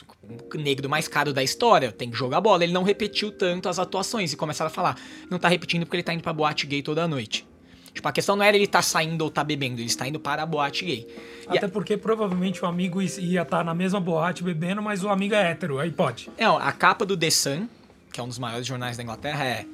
o 0.54 0.58
negro 0.58 0.88
mais 0.88 1.08
caro 1.08 1.32
da 1.32 1.42
história, 1.42 1.90
tem 1.90 2.10
que 2.10 2.16
jogar 2.16 2.40
bola. 2.40 2.62
Ele 2.62 2.72
não 2.72 2.82
repetiu 2.82 3.32
tanto 3.32 3.68
as 3.68 3.78
atuações 3.78 4.32
e 4.32 4.36
começaram 4.36 4.70
a 4.70 4.74
falar, 4.74 4.96
não 5.30 5.38
tá 5.38 5.48
repetindo 5.48 5.84
porque 5.84 5.96
ele 5.96 6.02
tá 6.02 6.14
indo 6.14 6.22
pra 6.22 6.32
boate 6.32 6.66
gay 6.66 6.82
toda 6.82 7.06
noite. 7.08 7.46
Tipo, 7.94 8.08
a 8.08 8.12
questão 8.12 8.36
não 8.36 8.44
era 8.44 8.56
ele 8.56 8.66
tá 8.66 8.80
saindo 8.80 9.22
ou 9.22 9.30
tá 9.30 9.44
bebendo, 9.44 9.80
ele 9.80 9.86
está 9.86 10.06
indo 10.08 10.18
para 10.18 10.42
a 10.42 10.46
boate 10.46 10.84
gay. 10.84 11.06
E 11.50 11.58
Até 11.58 11.68
porque 11.68 11.96
provavelmente 11.96 12.62
o 12.64 12.66
amigo 12.66 13.02
ia 13.02 13.42
estar 13.42 13.62
na 13.64 13.74
mesma 13.74 14.00
boate 14.00 14.42
bebendo, 14.42 14.80
mas 14.80 15.04
o 15.04 15.08
amigo 15.08 15.34
é 15.34 15.50
hétero, 15.50 15.78
aí 15.78 15.90
pode. 15.90 16.30
Não, 16.38 16.56
a 16.56 16.72
capa 16.72 17.04
do 17.04 17.16
The 17.16 17.30
Sun, 17.30 17.68
que 18.12 18.18
é 18.18 18.22
um 18.22 18.28
dos 18.28 18.38
maiores 18.38 18.66
jornais 18.66 18.96
da 18.96 19.02
Inglaterra, 19.02 19.44
é 19.44 19.66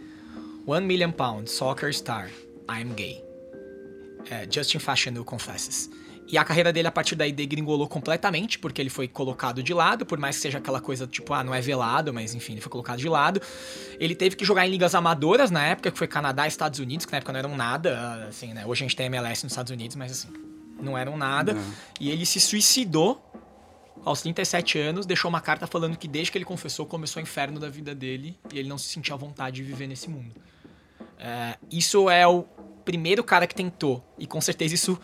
One 0.67 0.85
Million 0.85 1.13
Pound, 1.13 1.49
Soccer 1.49 1.95
Star, 1.95 2.29
I'm 2.69 2.93
Gay. 2.95 3.25
É, 4.31 4.47
Justin 4.51 4.79
Fashanu 4.79 5.25
confesses. 5.25 5.89
E 6.31 6.37
a 6.37 6.45
carreira 6.45 6.71
dele 6.71 6.87
a 6.87 6.93
partir 6.93 7.15
daí 7.15 7.33
degringolou 7.33 7.89
completamente, 7.89 8.59
porque 8.59 8.83
ele 8.83 8.91
foi 8.91 9.09
colocado 9.09 9.63
de 9.63 9.73
lado, 9.73 10.05
por 10.05 10.19
mais 10.19 10.37
que 10.37 10.43
seja 10.43 10.59
aquela 10.59 10.79
coisa 10.79 11.07
tipo, 11.07 11.33
ah, 11.33 11.43
não 11.43 11.55
é 11.55 11.61
velado, 11.61 12.13
mas 12.13 12.35
enfim, 12.35 12.53
ele 12.53 12.61
foi 12.61 12.71
colocado 12.71 12.99
de 12.99 13.09
lado. 13.09 13.41
Ele 13.99 14.15
teve 14.15 14.37
que 14.37 14.45
jogar 14.45 14.67
em 14.67 14.71
ligas 14.71 14.95
amadoras 14.95 15.51
na 15.51 15.65
época, 15.65 15.91
que 15.91 15.97
foi 15.97 16.07
Canadá 16.07 16.45
e 16.45 16.49
Estados 16.49 16.81
Unidos, 16.81 17.07
que 17.07 17.13
na 17.13 17.19
época 17.19 17.33
não 17.33 17.39
eram 17.39 17.57
nada, 17.57 18.27
assim, 18.29 18.53
né? 18.53 18.67
Hoje 18.67 18.85
a 18.85 18.87
gente 18.87 18.95
tem 18.95 19.07
MLS 19.07 19.43
nos 19.43 19.53
Estados 19.53 19.73
Unidos, 19.73 19.97
mas 19.97 20.13
assim, 20.13 20.29
não 20.79 20.99
eram 20.99 21.17
nada. 21.17 21.55
Não. 21.55 21.63
E 21.99 22.11
ele 22.11 22.27
se 22.27 22.39
suicidou 22.39 23.25
aos 24.05 24.21
37 24.21 24.79
anos, 24.79 25.07
deixou 25.07 25.31
uma 25.31 25.41
carta 25.41 25.67
falando 25.67 25.97
que 25.97 26.07
desde 26.07 26.31
que 26.31 26.37
ele 26.37 26.45
confessou 26.45 26.85
começou 26.85 27.21
o 27.21 27.23
inferno 27.23 27.59
da 27.59 27.71
vida 27.71 27.95
dele 27.95 28.39
e 28.53 28.59
ele 28.59 28.69
não 28.69 28.77
se 28.77 28.89
sentia 28.89 29.15
à 29.15 29.19
vontade 29.19 29.57
de 29.57 29.63
viver 29.63 29.87
nesse 29.87 30.11
mundo. 30.11 30.35
É, 31.19 31.57
isso 31.71 32.09
é 32.11 32.27
o 32.27 32.45
primeiro 32.85 33.23
cara 33.23 33.47
que 33.47 33.55
tentou, 33.55 34.03
e 34.19 34.27
com 34.27 34.41
certeza 34.41 34.75
isso 34.75 34.99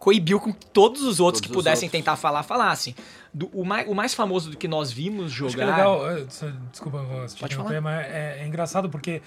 coibiu 0.00 0.40
com 0.40 0.50
todos 0.50 1.02
os 1.02 1.20
outros 1.20 1.40
todos 1.40 1.40
que 1.42 1.48
pudessem 1.48 1.86
outros. 1.86 1.92
tentar 1.92 2.16
falar, 2.16 2.42
falassem. 2.42 2.96
Do, 3.32 3.46
o, 3.52 3.64
mais, 3.64 3.86
o 3.86 3.94
mais 3.94 4.14
famoso 4.14 4.50
do 4.50 4.56
que 4.56 4.66
nós 4.66 4.90
vimos 4.90 5.30
jogar. 5.30 5.48
Acho 5.48 5.56
que 5.56 5.62
é 5.62 5.66
legal, 5.66 6.10
é, 6.10 6.24
desculpa, 6.72 7.02
vou 7.02 7.26
te 7.26 7.38
Pode 7.38 7.54
falar? 7.54 7.80
mas 7.80 8.06
é, 8.06 8.38
é 8.40 8.46
engraçado 8.46 8.88
porque 8.88 9.20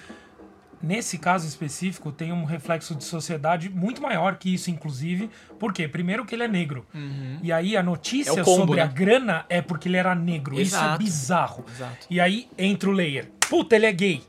nesse 0.82 1.20
caso 1.20 1.48
específico 1.48 2.12
tem 2.12 2.34
um 2.34 2.44
reflexo 2.44 2.96
de 2.96 3.04
sociedade 3.04 3.70
muito 3.70 4.02
maior 4.02 4.36
que 4.36 4.52
isso, 4.52 4.72
inclusive. 4.72 5.30
Por 5.60 5.72
quê? 5.72 5.88
Primeiro 5.88 6.26
que 6.26 6.34
ele 6.34 6.44
é 6.44 6.48
negro. 6.48 6.86
Uhum. 6.94 7.40
E 7.42 7.52
aí 7.54 7.78
a 7.78 7.84
notícia 7.84 8.42
é 8.42 8.44
combo, 8.44 8.62
sobre 8.62 8.78
né? 8.78 8.82
a 8.82 8.88
grana 8.88 9.46
é 9.48 9.62
porque 9.62 9.88
ele 9.88 9.98
era 9.98 10.16
negro. 10.16 10.60
Exato. 10.60 10.86
Isso 10.86 10.96
é 10.96 10.98
bizarro. 10.98 11.66
Exato. 11.70 12.08
E 12.10 12.20
aí 12.20 12.50
entra 12.58 12.90
o 12.90 12.92
layer. 12.92 13.32
Puta, 13.48 13.76
ele 13.76 13.86
é 13.86 13.92
gay. 13.94 14.24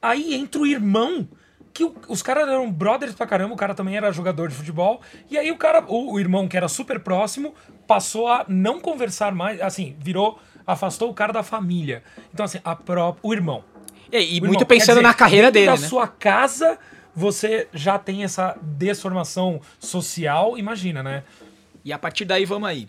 Aí 0.00 0.34
entra 0.34 0.62
o 0.62 0.66
irmão 0.66 1.28
que 1.72 1.90
os 2.08 2.22
caras 2.22 2.48
eram 2.48 2.70
brothers 2.70 3.14
pra 3.14 3.26
caramba, 3.26 3.54
o 3.54 3.56
cara 3.56 3.74
também 3.74 3.96
era 3.96 4.10
jogador 4.12 4.48
de 4.48 4.54
futebol. 4.54 5.00
E 5.30 5.38
aí 5.38 5.50
o 5.50 5.56
cara, 5.56 5.84
o, 5.86 6.12
o, 6.12 6.20
irmão 6.20 6.48
que 6.48 6.56
era 6.56 6.68
super 6.68 7.00
próximo, 7.00 7.54
passou 7.86 8.28
a 8.28 8.44
não 8.48 8.80
conversar 8.80 9.34
mais, 9.34 9.60
assim, 9.60 9.96
virou, 9.98 10.38
afastou 10.66 11.10
o 11.10 11.14
cara 11.14 11.32
da 11.32 11.42
família. 11.42 12.02
Então, 12.32 12.44
assim, 12.44 12.58
a 12.64 12.74
pró 12.74 13.16
o 13.22 13.32
irmão. 13.32 13.64
E, 14.12 14.36
e 14.36 14.38
o 14.40 14.44
muito 14.44 14.62
irmão, 14.62 14.66
pensando 14.66 14.96
dizer, 14.96 15.06
na 15.06 15.14
carreira 15.14 15.50
dele, 15.50 15.66
da 15.66 15.72
né? 15.72 15.88
sua 15.88 16.08
casa, 16.08 16.78
você 17.14 17.68
já 17.72 17.98
tem 17.98 18.24
essa 18.24 18.56
desformação 18.60 19.60
social, 19.78 20.58
imagina, 20.58 21.02
né? 21.02 21.22
E 21.84 21.92
a 21.92 21.98
partir 21.98 22.24
daí, 22.24 22.44
vamos 22.44 22.68
aí 22.68 22.88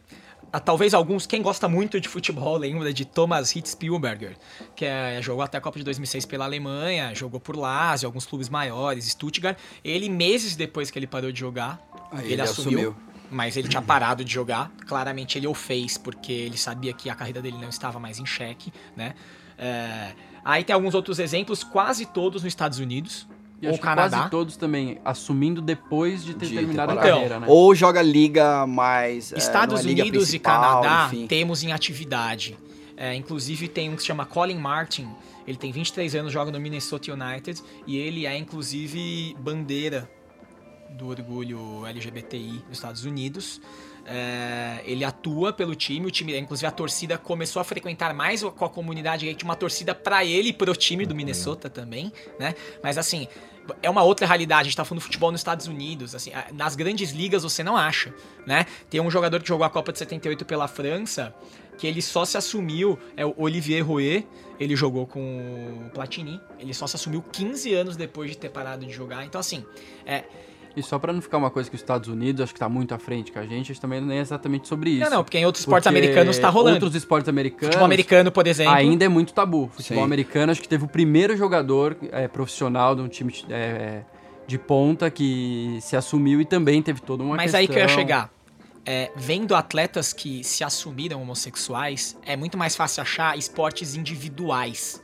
talvez 0.59 0.93
alguns, 0.93 1.25
quem 1.25 1.41
gosta 1.41 1.67
muito 1.67 1.99
de 1.99 2.09
futebol 2.09 2.57
lembra 2.57 2.93
de 2.93 3.05
Thomas 3.05 3.55
Hitzspielberger, 3.55 4.35
que 4.75 4.85
é, 4.85 5.21
jogou 5.21 5.43
até 5.43 5.57
a 5.57 5.61
Copa 5.61 5.79
de 5.79 5.85
2006 5.85 6.25
pela 6.25 6.45
Alemanha, 6.45 7.13
jogou 7.15 7.39
por 7.39 7.55
Lazio, 7.55 8.07
alguns 8.07 8.25
clubes 8.25 8.49
maiores, 8.49 9.05
Stuttgart. 9.05 9.57
Ele, 9.83 10.09
meses 10.09 10.55
depois 10.55 10.91
que 10.91 10.99
ele 10.99 11.07
parou 11.07 11.31
de 11.31 11.39
jogar, 11.39 11.79
Aí 12.11 12.25
ele, 12.25 12.33
ele 12.33 12.41
assumiu, 12.41 12.89
assumiu. 12.89 12.95
Mas 13.29 13.55
ele 13.55 13.69
tinha 13.69 13.81
parado 13.81 14.25
de 14.25 14.33
jogar. 14.33 14.69
Claramente 14.85 15.37
ele 15.37 15.47
o 15.47 15.53
fez 15.53 15.97
porque 15.97 16.33
ele 16.33 16.57
sabia 16.57 16.91
que 16.91 17.09
a 17.09 17.15
carreira 17.15 17.41
dele 17.41 17.57
não 17.57 17.69
estava 17.69 17.97
mais 17.97 18.19
em 18.19 18.25
xeque, 18.25 18.73
né? 18.95 19.13
É, 19.57 20.13
aí 20.43 20.63
tem 20.63 20.73
alguns 20.73 20.93
outros 20.93 21.19
exemplos, 21.19 21.63
quase 21.63 22.05
todos 22.05 22.43
nos 22.43 22.51
Estados 22.51 22.79
Unidos. 22.79 23.25
E 23.61 23.67
ou 23.67 23.77
Canadá. 23.77 24.17
quase 24.17 24.31
todos 24.31 24.57
também 24.57 24.99
assumindo 25.05 25.61
depois 25.61 26.23
de 26.23 26.33
ter 26.33 26.47
de 26.47 26.55
terminado 26.55 26.93
ter 26.93 26.99
a 26.99 27.01
carreira, 27.01 27.39
né? 27.39 27.45
Ou 27.47 27.75
joga 27.75 28.01
liga 28.01 28.65
mais. 28.65 29.31
É, 29.31 29.37
Estados 29.37 29.85
é, 29.85 29.89
Unidos 29.89 30.33
e 30.33 30.39
Canadá 30.39 31.07
enfim. 31.07 31.27
temos 31.27 31.63
em 31.63 31.71
atividade. 31.71 32.57
É, 32.97 33.13
inclusive 33.13 33.67
tem 33.67 33.89
um 33.89 33.95
que 33.95 34.01
se 34.01 34.07
chama 34.07 34.25
Colin 34.25 34.57
Martin. 34.57 35.07
Ele 35.47 35.57
tem 35.57 35.71
23 35.71 36.15
anos, 36.15 36.33
joga 36.33 36.51
no 36.51 36.59
Minnesota 36.59 37.11
United 37.13 37.61
e 37.85 37.97
ele 37.97 38.25
é 38.25 38.37
inclusive 38.37 39.35
bandeira 39.39 40.09
do 40.91 41.07
orgulho 41.07 41.85
LGBTI 41.85 42.63
dos 42.67 42.77
Estados 42.77 43.05
Unidos. 43.05 43.61
É, 44.13 44.81
ele 44.83 45.05
atua 45.05 45.53
pelo 45.53 45.73
time, 45.73 46.05
o 46.05 46.11
time, 46.11 46.37
inclusive 46.37 46.67
a 46.67 46.71
torcida 46.71 47.17
começou 47.17 47.61
a 47.61 47.63
frequentar 47.63 48.13
mais 48.13 48.43
com 48.43 48.65
a 48.65 48.69
comunidade 48.69 49.33
tinha 49.35 49.47
uma 49.47 49.55
torcida 49.55 49.95
para 49.95 50.25
ele 50.25 50.49
e 50.49 50.53
pro 50.53 50.75
time 50.75 51.05
do 51.05 51.15
Minnesota 51.15 51.69
também, 51.69 52.11
né? 52.37 52.53
Mas 52.83 52.97
assim, 52.97 53.25
é 53.81 53.89
uma 53.89 54.03
outra 54.03 54.27
realidade. 54.27 54.61
A 54.61 54.63
gente 54.65 54.75
tá 54.75 54.83
falando 54.83 55.01
futebol 55.01 55.31
nos 55.31 55.39
Estados 55.39 55.65
Unidos. 55.67 56.13
Assim, 56.13 56.31
nas 56.51 56.75
grandes 56.75 57.11
ligas 57.11 57.43
você 57.43 57.63
não 57.63 57.77
acha, 57.77 58.13
né? 58.45 58.65
Tem 58.89 58.99
um 58.99 59.09
jogador 59.09 59.41
que 59.41 59.47
jogou 59.47 59.65
a 59.65 59.69
Copa 59.69 59.93
de 59.93 59.99
78 59.99 60.43
pela 60.43 60.67
França, 60.67 61.33
que 61.77 61.87
ele 61.87 62.01
só 62.01 62.25
se 62.25 62.37
assumiu, 62.37 62.99
é 63.15 63.25
o 63.25 63.33
Olivier 63.37 63.87
Rouet, 63.87 64.27
ele 64.59 64.75
jogou 64.75 65.07
com 65.07 65.85
o 65.87 65.89
Platini, 65.91 66.41
ele 66.59 66.73
só 66.73 66.85
se 66.85 66.97
assumiu 66.97 67.23
15 67.31 67.73
anos 67.73 67.95
depois 67.95 68.29
de 68.31 68.37
ter 68.37 68.49
parado 68.49 68.85
de 68.85 68.91
jogar. 68.91 69.25
Então, 69.25 69.39
assim, 69.39 69.65
é, 70.05 70.25
e 70.75 70.81
só 70.81 70.97
para 70.97 71.11
não 71.11 71.21
ficar 71.21 71.37
uma 71.37 71.49
coisa 71.49 71.69
que 71.69 71.75
os 71.75 71.81
Estados 71.81 72.07
Unidos 72.07 72.41
acho 72.41 72.53
que 72.53 72.59
tá 72.59 72.69
muito 72.69 72.93
à 72.93 72.99
frente 72.99 73.31
que 73.31 73.37
a 73.37 73.43
gente, 73.43 73.53
a 73.53 73.73
gente 73.73 73.81
também 73.81 73.99
não 73.99 74.13
é 74.13 74.19
exatamente 74.19 74.67
sobre 74.67 74.91
isso. 74.91 75.01
Não, 75.01 75.17
não, 75.17 75.23
porque 75.23 75.37
em 75.37 75.45
outros 75.45 75.61
esportes 75.61 75.87
americanos 75.87 76.37
tá 76.37 76.49
rolando. 76.49 76.75
Outros 76.75 76.95
esportes 76.95 77.27
americanos. 77.27 77.67
Futebol 77.67 77.85
americano, 77.85 78.31
por 78.31 78.47
exemplo. 78.47 78.73
Ainda 78.73 79.05
é 79.05 79.09
muito 79.09 79.33
tabu. 79.33 79.69
Futebol 79.73 80.01
Sim. 80.01 80.05
americano, 80.05 80.51
acho 80.51 80.61
que 80.61 80.69
teve 80.69 80.85
o 80.85 80.87
primeiro 80.87 81.35
jogador 81.35 81.97
é, 82.11 82.27
profissional 82.27 82.95
de 82.95 83.01
um 83.01 83.07
time 83.07 83.33
é, 83.49 84.03
de 84.47 84.57
ponta 84.57 85.09
que 85.09 85.77
se 85.81 85.95
assumiu 85.95 86.39
e 86.41 86.45
também 86.45 86.81
teve 86.81 87.01
toda 87.01 87.23
uma 87.23 87.35
Mas 87.35 87.51
questão... 87.51 87.59
aí 87.59 87.67
que 87.67 87.73
eu 87.73 87.79
ia 87.79 87.87
chegar. 87.87 88.31
É, 88.85 89.11
vendo 89.15 89.53
atletas 89.53 90.11
que 90.11 90.43
se 90.43 90.63
assumiram 90.63 91.21
homossexuais, 91.21 92.17
é 92.25 92.35
muito 92.35 92.57
mais 92.57 92.75
fácil 92.75 93.01
achar 93.01 93.37
esportes 93.37 93.95
individuais. 93.95 95.03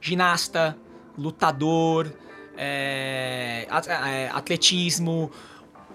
Ginasta, 0.00 0.76
lutador, 1.16 2.12
é, 2.56 3.66
é, 3.68 4.30
atletismo, 4.32 5.30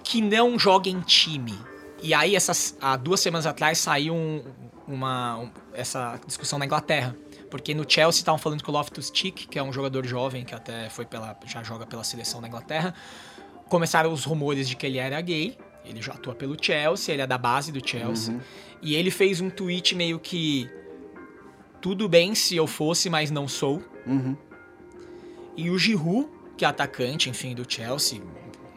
que 0.04 0.22
não 0.22 0.58
joga 0.58 0.90
em 0.90 1.00
time. 1.02 1.58
E 2.02 2.14
aí, 2.14 2.36
essas, 2.36 2.76
há 2.82 2.96
duas 2.98 3.20
semanas 3.20 3.46
atrás, 3.46 3.78
saiu 3.78 4.16
um, 4.16 4.44
uma, 4.88 5.38
um, 5.38 5.52
essa 5.74 6.20
discussão 6.26 6.58
na 6.58 6.66
Inglaterra. 6.66 7.16
Porque 7.50 7.74
no 7.74 7.84
Chelsea 7.88 8.22
estavam 8.22 8.40
falando 8.40 8.64
que 8.64 8.70
o 8.70 8.74
Loftus 8.74 9.12
Cheek, 9.14 9.48
que 9.48 9.60
é 9.60 9.64
um 9.64 9.74
jogador 9.74 10.06
jovem 10.06 10.46
que 10.46 10.56
até 10.56 10.90
foi 10.90 11.06
pela, 11.06 11.38
já 11.46 11.62
joga 11.62 11.86
pela 11.86 12.04
seleção 12.04 12.42
da 12.42 12.48
Inglaterra, 12.48 12.96
começaram 13.68 14.12
os 14.12 14.24
rumores 14.24 14.70
de 14.70 14.76
que 14.76 14.86
ele 14.86 14.98
era 14.98 15.20
gay. 15.20 15.58
Ele 15.84 16.02
já 16.02 16.14
atua 16.14 16.34
pelo 16.34 16.56
Chelsea, 16.62 17.14
ele 17.14 17.22
é 17.22 17.28
da 17.28 17.38
base 17.38 17.72
do 17.72 17.86
Chelsea. 17.86 18.34
Uhum. 18.34 18.42
E 18.82 18.96
ele 18.96 19.12
fez 19.12 19.42
um 19.42 19.50
tweet 19.50 19.96
meio 19.96 20.20
que. 20.20 20.70
Tudo 21.82 22.08
bem 22.08 22.36
se 22.36 22.56
eu 22.56 22.68
fosse, 22.68 23.10
mas 23.10 23.32
não 23.32 23.48
sou. 23.48 23.82
Uhum. 24.06 24.38
E 25.58 25.70
o 25.70 25.78
Giroud, 25.78 26.30
que 26.62 26.66
é 26.66 26.68
atacante, 26.68 27.28
enfim, 27.28 27.56
do 27.56 27.66
Chelsea, 27.68 28.22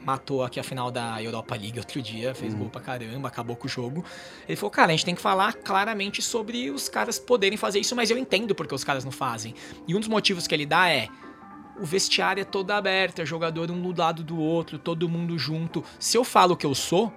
matou 0.03 0.43
aqui 0.43 0.59
a 0.59 0.63
final 0.63 0.91
da 0.91 1.23
Europa 1.23 1.55
League 1.55 1.79
outro 1.79 2.01
dia, 2.01 2.35
fez 2.35 2.55
uhum. 2.55 2.61
gol 2.61 2.71
pra 2.71 2.81
caramba, 2.81 3.29
acabou 3.29 3.55
com 3.57 3.67
o 3.67 3.69
jogo. 3.69 4.03
Ele 4.49 4.57
falou, 4.57 4.71
cara, 4.71 4.89
a 4.89 4.91
gente 4.93 5.05
tem 5.05 5.15
que 5.15 5.21
falar 5.21 5.53
claramente 5.53 6.23
sobre 6.23 6.71
os 6.71 6.89
caras 6.89 7.19
poderem 7.19 7.59
fazer 7.59 7.81
isso, 7.81 7.95
mas 7.95 8.11
eu 8.11 8.17
entendo 8.17 8.55
porque 8.55 8.75
os 8.75 8.83
caras 8.83 9.05
não 9.05 9.13
fazem. 9.13 9.55
E 9.87 9.95
um 9.95 10.01
dos 10.01 10.09
motivos 10.09 10.47
que 10.47 10.55
ele 10.55 10.65
dá 10.65 10.89
é. 10.89 11.09
O 11.79 11.85
vestiário 11.85 12.41
é 12.41 12.45
todo 12.45 12.71
aberto, 12.71 13.21
é 13.21 13.27
jogador 13.27 13.71
um 13.71 13.93
do 13.93 14.01
lado 14.01 14.25
do 14.25 14.39
outro, 14.39 14.79
todo 14.79 15.07
mundo 15.07 15.39
junto. 15.39 15.85
Se 15.99 16.17
eu 16.17 16.25
falo 16.25 16.57
que 16.57 16.65
eu 16.65 16.75
sou, 16.75 17.13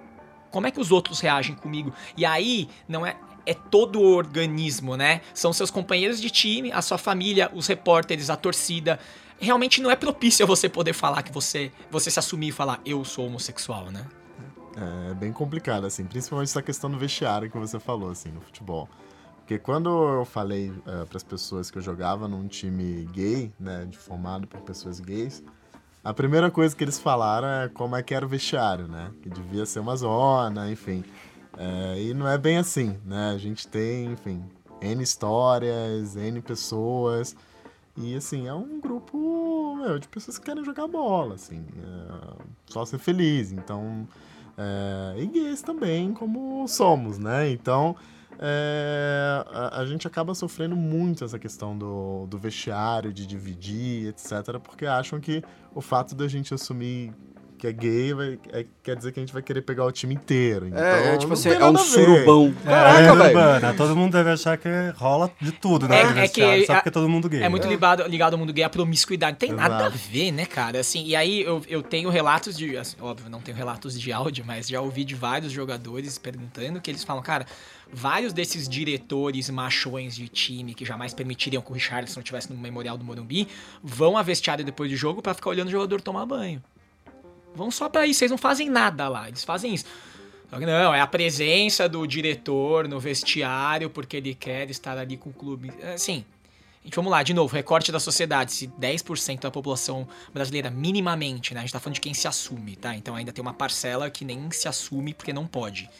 como 0.50 0.66
é 0.66 0.70
que 0.70 0.80
os 0.80 0.92
outros 0.92 1.20
reagem 1.20 1.54
comigo? 1.54 1.94
E 2.14 2.26
aí, 2.26 2.68
não 2.86 3.06
é, 3.06 3.16
é 3.48 3.54
todo 3.54 4.00
o 4.00 4.14
organismo, 4.14 4.96
né? 4.96 5.22
São 5.32 5.52
seus 5.52 5.70
companheiros 5.70 6.20
de 6.20 6.28
time, 6.28 6.70
a 6.70 6.82
sua 6.82 6.98
família, 6.98 7.50
os 7.54 7.66
repórteres, 7.66 8.28
a 8.28 8.36
torcida 8.36 8.98
realmente 9.40 9.80
não 9.80 9.90
é 9.90 9.96
propício 9.96 10.46
você 10.46 10.68
poder 10.68 10.92
falar 10.92 11.22
que 11.22 11.32
você, 11.32 11.72
você 11.90 12.10
se 12.10 12.18
assumir 12.18 12.48
e 12.48 12.52
falar 12.52 12.80
eu 12.84 13.04
sou 13.04 13.26
homossexual, 13.26 13.90
né? 13.90 14.04
É, 14.76 15.10
é 15.12 15.14
bem 15.14 15.32
complicado, 15.32 15.86
assim, 15.86 16.04
principalmente 16.04 16.48
essa 16.48 16.62
questão 16.62 16.90
do 16.90 16.98
vestiário 16.98 17.50
que 17.50 17.56
você 17.56 17.78
falou, 17.80 18.10
assim, 18.10 18.30
no 18.30 18.40
futebol. 18.40 18.88
Porque 19.38 19.58
quando 19.58 19.88
eu 19.88 20.24
falei 20.26 20.70
é, 20.86 21.04
para 21.06 21.16
as 21.16 21.22
pessoas 21.22 21.70
que 21.70 21.78
eu 21.78 21.82
jogava 21.82 22.28
num 22.28 22.46
time 22.46 23.08
gay, 23.12 23.50
né, 23.58 23.88
formado 23.92 24.46
por 24.46 24.60
pessoas 24.60 25.00
gays, 25.00 25.42
a 26.04 26.12
primeira 26.12 26.50
coisa 26.50 26.76
que 26.76 26.84
eles 26.84 26.98
falaram 26.98 27.48
é 27.48 27.68
como 27.68 27.96
é 27.96 28.02
que 28.02 28.14
era 28.14 28.24
o 28.24 28.28
vestiário, 28.28 28.86
né? 28.86 29.10
Que 29.22 29.28
devia 29.28 29.66
ser 29.66 29.80
uma 29.80 29.96
zona, 29.96 30.70
enfim. 30.70 31.04
É, 31.58 32.00
e 32.00 32.14
não 32.14 32.28
é 32.28 32.38
bem 32.38 32.56
assim, 32.56 32.96
né? 33.04 33.32
A 33.34 33.38
gente 33.38 33.66
tem, 33.66 34.12
enfim, 34.12 34.44
N 34.80 35.02
histórias, 35.02 36.14
N 36.14 36.40
pessoas. 36.40 37.34
E 37.96 38.14
assim, 38.14 38.46
é 38.46 38.54
um 38.54 38.80
grupo 38.80 39.74
meu, 39.74 39.98
de 39.98 40.06
pessoas 40.06 40.38
que 40.38 40.44
querem 40.44 40.64
jogar 40.64 40.86
bola, 40.86 41.34
assim. 41.34 41.66
É, 41.76 42.42
só 42.66 42.84
ser 42.84 42.98
feliz. 42.98 43.50
Então. 43.50 44.06
É, 44.56 45.20
e 45.20 45.26
gays 45.26 45.62
também, 45.62 46.12
como 46.12 46.66
somos, 46.68 47.18
né? 47.18 47.50
Então. 47.50 47.96
É, 48.40 49.44
a, 49.50 49.80
a, 49.80 49.86
gente 49.86 50.06
acaba 50.06 50.32
sofrendo 50.32 50.76
muito 50.76 51.24
essa 51.24 51.40
questão 51.40 51.76
do, 51.76 52.24
do 52.28 52.38
vestiário, 52.38 53.12
de 53.12 53.26
dividir, 53.26 54.10
etc., 54.10 54.60
porque 54.62 54.86
acham 54.86 55.18
que 55.18 55.42
o 55.74 55.80
fato 55.80 56.14
da 56.14 56.28
gente 56.28 56.54
assumir 56.54 57.12
que 57.58 57.66
é 57.66 57.72
gay, 57.72 58.14
vai, 58.14 58.38
é, 58.52 58.64
quer 58.82 58.96
dizer 58.96 59.12
que 59.12 59.18
a 59.18 59.22
gente 59.22 59.32
vai 59.32 59.42
querer 59.42 59.62
pegar 59.62 59.84
o 59.84 59.92
time 59.92 60.14
inteiro. 60.14 60.66
É, 60.66 60.68
então, 60.68 60.82
é, 60.82 61.18
tipo 61.18 61.32
assim, 61.32 61.50
é 61.50 61.64
um 61.64 61.76
surubão. 61.76 62.54
Caraca, 62.64 63.00
é, 63.00 63.14
velho. 63.14 63.34
Mano, 63.34 63.76
todo 63.76 63.96
mundo 63.96 64.12
deve 64.12 64.30
achar 64.30 64.56
que 64.56 64.68
rola 64.96 65.30
de 65.40 65.52
tudo, 65.52 65.88
né? 65.88 66.02
É, 66.02 66.24
é 66.24 66.28
que 66.28 66.66
só 66.66 66.74
porque 66.74 66.88
é 66.88 66.92
todo 66.92 67.08
mundo 67.08 67.28
gay. 67.28 67.42
É 67.42 67.48
muito 67.48 67.66
é. 67.66 67.70
ligado, 67.70 68.06
ligado 68.06 68.34
ao 68.34 68.38
mundo 68.38 68.52
gay, 68.52 68.64
a 68.64 68.70
promiscuidade. 68.70 69.32
Não 69.32 69.38
tem 69.38 69.50
Exato. 69.50 69.68
nada 69.68 69.86
a 69.86 69.88
ver, 69.90 70.30
né, 70.30 70.46
cara? 70.46 70.78
Assim, 70.78 71.04
e 71.04 71.16
aí 71.16 71.42
eu, 71.42 71.60
eu 71.68 71.82
tenho 71.82 72.08
relatos 72.08 72.56
de. 72.56 72.76
Assim, 72.76 72.96
óbvio, 73.00 73.28
não 73.28 73.40
tenho 73.40 73.56
relatos 73.56 74.00
de 74.00 74.12
áudio, 74.12 74.44
mas 74.46 74.68
já 74.68 74.80
ouvi 74.80 75.04
de 75.04 75.14
vários 75.14 75.52
jogadores 75.52 76.16
perguntando 76.16 76.80
que 76.80 76.90
eles 76.90 77.02
falam, 77.02 77.22
cara, 77.22 77.44
vários 77.92 78.32
desses 78.32 78.68
diretores 78.68 79.50
machões 79.50 80.14
de 80.14 80.28
time 80.28 80.74
que 80.74 80.84
jamais 80.84 81.12
permitiriam 81.12 81.62
que 81.62 81.70
o 81.70 81.74
Richardson 81.74 82.20
estivesse 82.20 82.52
no 82.52 82.58
Memorial 82.58 82.96
do 82.96 83.04
Morumbi 83.04 83.48
vão 83.82 84.16
a 84.16 84.22
vestiário 84.22 84.64
depois 84.64 84.90
do 84.90 84.96
jogo 84.96 85.20
para 85.20 85.34
ficar 85.34 85.50
olhando 85.50 85.68
o 85.68 85.72
jogador 85.72 86.00
tomar 86.00 86.24
banho. 86.26 86.62
Vão 87.58 87.72
só 87.72 87.88
para 87.88 88.06
isso, 88.06 88.22
eles 88.22 88.30
não 88.30 88.38
fazem 88.38 88.70
nada 88.70 89.08
lá, 89.08 89.26
eles 89.26 89.42
fazem 89.42 89.74
isso. 89.74 89.84
Não, 90.50 90.94
é 90.94 91.00
a 91.00 91.06
presença 91.06 91.88
do 91.88 92.06
diretor 92.06 92.86
no 92.86 93.00
vestiário 93.00 93.90
porque 93.90 94.16
ele 94.16 94.32
quer 94.32 94.70
estar 94.70 94.96
ali 94.96 95.16
com 95.16 95.28
o 95.28 95.32
clube. 95.32 95.72
Assim, 95.92 96.24
gente, 96.84 96.94
vamos 96.94 97.10
lá, 97.10 97.22
de 97.22 97.34
novo, 97.34 97.52
recorte 97.52 97.90
da 97.90 97.98
sociedade. 97.98 98.52
Se 98.52 98.68
10% 98.68 99.40
da 99.40 99.50
população 99.50 100.08
brasileira, 100.32 100.70
minimamente, 100.70 101.52
né? 101.52 101.60
A 101.60 101.62
gente 101.64 101.72
tá 101.72 101.80
falando 101.80 101.96
de 101.96 102.00
quem 102.00 102.14
se 102.14 102.28
assume, 102.28 102.76
tá? 102.76 102.94
Então 102.94 103.16
ainda 103.16 103.32
tem 103.32 103.42
uma 103.42 103.52
parcela 103.52 104.08
que 104.08 104.24
nem 104.24 104.50
se 104.52 104.68
assume 104.68 105.12
porque 105.12 105.32
não 105.32 105.46
pode. 105.46 105.90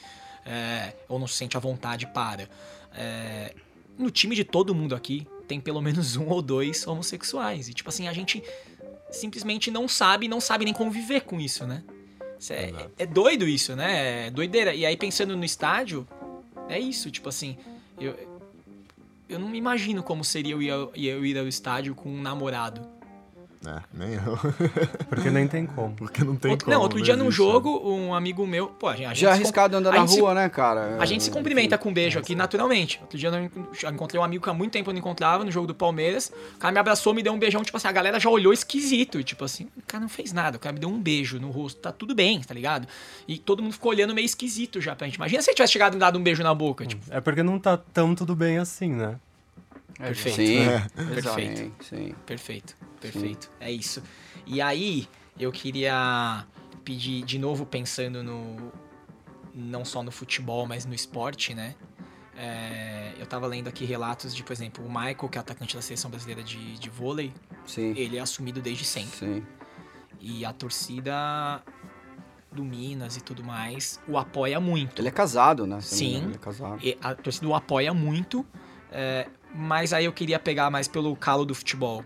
É, 0.46 0.94
ou 1.08 1.18
não 1.18 1.26
se 1.26 1.34
sente 1.34 1.56
à 1.56 1.60
vontade 1.60 2.06
para. 2.06 2.48
É, 2.94 3.52
no 3.98 4.10
time 4.10 4.34
de 4.34 4.44
todo 4.44 4.74
mundo 4.74 4.94
aqui, 4.94 5.26
tem 5.48 5.60
pelo 5.60 5.82
menos 5.82 6.16
um 6.16 6.28
ou 6.28 6.40
dois 6.40 6.86
homossexuais. 6.86 7.68
E, 7.68 7.74
tipo 7.74 7.88
assim, 7.88 8.06
a 8.06 8.12
gente 8.12 8.42
simplesmente 9.10 9.70
não 9.70 9.88
sabe, 9.88 10.28
não 10.28 10.40
sabe 10.40 10.64
nem 10.64 10.74
conviver 10.74 11.22
com 11.22 11.40
isso, 11.40 11.66
né? 11.66 11.82
É, 12.50 13.02
é, 13.02 13.06
doido 13.06 13.46
isso, 13.48 13.74
né? 13.74 14.26
É 14.26 14.30
doideira. 14.30 14.74
E 14.74 14.86
aí, 14.86 14.96
pensando 14.96 15.36
no 15.36 15.44
estádio, 15.44 16.06
é 16.68 16.78
isso, 16.78 17.10
tipo 17.10 17.28
assim, 17.28 17.56
eu, 18.00 18.14
eu 19.28 19.38
não 19.38 19.48
me 19.48 19.58
imagino 19.58 20.02
como 20.02 20.24
seria 20.24 20.54
eu 20.54 20.62
ir, 20.62 20.68
eu 21.06 21.26
ir 21.26 21.36
ao 21.36 21.48
estádio 21.48 21.94
com 21.94 22.08
um 22.08 22.22
namorado. 22.22 22.97
É, 23.66 23.80
nem 23.92 24.14
eu. 24.14 24.38
Porque 25.08 25.30
nem 25.30 25.48
tem 25.48 25.66
como. 25.66 25.94
Porque 25.94 26.22
não 26.22 26.36
tem 26.36 26.50
outro, 26.52 26.66
como. 26.66 26.76
Não, 26.76 26.82
outro 26.82 27.02
dia 27.02 27.16
num 27.16 27.30
jogo, 27.30 27.80
um 27.84 28.14
amigo 28.14 28.46
meu. 28.46 28.68
Pô, 28.68 28.88
a 28.88 28.96
gente. 28.96 29.18
Já 29.18 29.32
arriscado 29.32 29.76
andar 29.76 29.92
na 29.92 30.00
rua, 30.00 30.30
se, 30.30 30.34
né, 30.34 30.48
cara? 30.48 30.96
A 30.98 31.04
gente 31.04 31.24
se 31.24 31.30
cumprimenta 31.30 31.76
com 31.76 31.88
um 31.88 31.92
beijo 31.92 32.18
aqui 32.18 32.34
naturalmente. 32.34 33.00
Outro 33.02 33.18
dia 33.18 33.28
eu 33.28 33.90
encontrei 33.90 34.20
um 34.20 34.24
amigo 34.24 34.44
que 34.44 34.50
há 34.50 34.54
muito 34.54 34.72
tempo 34.72 34.90
eu 34.90 34.94
não 34.94 35.00
encontrava 35.00 35.44
no 35.44 35.50
jogo 35.50 35.66
do 35.66 35.74
Palmeiras. 35.74 36.32
O 36.54 36.58
cara 36.58 36.72
me 36.72 36.78
abraçou, 36.78 37.12
me 37.12 37.22
deu 37.22 37.32
um 37.32 37.38
beijão. 37.38 37.62
Tipo 37.62 37.76
assim, 37.76 37.88
a 37.88 37.92
galera 37.92 38.20
já 38.20 38.30
olhou 38.30 38.52
esquisito. 38.52 39.22
Tipo 39.24 39.44
assim, 39.44 39.68
o 39.76 39.82
cara 39.86 40.02
não 40.02 40.08
fez 40.08 40.32
nada. 40.32 40.56
O 40.56 40.60
cara 40.60 40.72
me 40.72 40.78
deu 40.78 40.88
um 40.88 41.00
beijo 41.00 41.40
no 41.40 41.50
rosto. 41.50 41.80
Tá 41.80 41.90
tudo 41.90 42.14
bem, 42.14 42.40
tá 42.40 42.54
ligado? 42.54 42.86
E 43.26 43.38
todo 43.38 43.62
mundo 43.62 43.72
ficou 43.72 43.90
olhando 43.90 44.14
meio 44.14 44.26
esquisito 44.26 44.80
já 44.80 44.94
pra 44.94 45.06
gente. 45.06 45.16
Imagina 45.16 45.42
se 45.42 45.50
ele 45.50 45.56
tivesse 45.56 45.72
chegado 45.72 45.96
e 45.96 45.98
dado 45.98 46.18
um 46.18 46.22
beijo 46.22 46.42
na 46.42 46.54
boca. 46.54 46.86
Tipo. 46.86 47.02
É 47.10 47.20
porque 47.20 47.42
não 47.42 47.58
tá 47.58 47.76
tão 47.76 48.14
tudo 48.14 48.36
bem 48.36 48.58
assim, 48.58 48.92
né? 48.92 49.16
É, 49.98 50.04
perfeito. 50.06 50.36
Sim, 50.36 50.58
é. 50.58 50.80
perfeito. 51.14 51.84
Sim. 51.84 52.14
Perfeito. 52.24 52.76
Perfeito. 53.00 53.44
Sim. 53.44 53.50
É 53.60 53.70
isso. 53.70 54.02
E 54.46 54.60
aí, 54.60 55.08
eu 55.38 55.50
queria 55.52 56.46
pedir, 56.84 57.24
de 57.24 57.38
novo, 57.38 57.66
pensando 57.66 58.22
no. 58.22 58.72
Não 59.54 59.84
só 59.84 60.02
no 60.02 60.12
futebol, 60.12 60.66
mas 60.66 60.84
no 60.86 60.94
esporte, 60.94 61.52
né? 61.52 61.74
É, 62.36 63.12
eu 63.18 63.26
tava 63.26 63.48
lendo 63.48 63.66
aqui 63.66 63.84
relatos 63.84 64.32
de, 64.32 64.44
por 64.44 64.52
exemplo, 64.52 64.84
o 64.86 64.88
Michael, 64.88 65.28
que 65.28 65.36
é 65.36 65.40
atacante 65.40 65.74
da 65.74 65.82
seleção 65.82 66.08
brasileira 66.08 66.44
de, 66.44 66.78
de 66.78 66.88
vôlei. 66.88 67.32
Sim. 67.66 67.92
Ele 67.96 68.16
é 68.16 68.20
assumido 68.20 68.60
desde 68.60 68.84
sempre. 68.84 69.18
Sim. 69.18 69.46
E 70.20 70.44
a 70.44 70.52
torcida 70.52 71.60
do 72.52 72.64
Minas 72.64 73.16
e 73.16 73.20
tudo 73.20 73.44
mais 73.44 74.00
o 74.06 74.16
apoia 74.16 74.60
muito. 74.60 75.00
Ele 75.02 75.08
é 75.08 75.10
casado, 75.10 75.66
né? 75.66 75.80
Sim. 75.80 76.24
Ele 76.24 76.34
é 76.36 76.38
casado. 76.38 76.78
E 76.80 76.96
a 77.02 77.14
torcida 77.14 77.48
o 77.48 77.54
apoia 77.54 77.92
muito. 77.92 78.46
É, 78.92 79.28
mas 79.54 79.92
aí 79.92 80.04
eu 80.04 80.12
queria 80.12 80.38
pegar 80.38 80.70
mais 80.70 80.88
pelo 80.88 81.14
calo 81.16 81.44
do 81.44 81.54
futebol. 81.54 82.04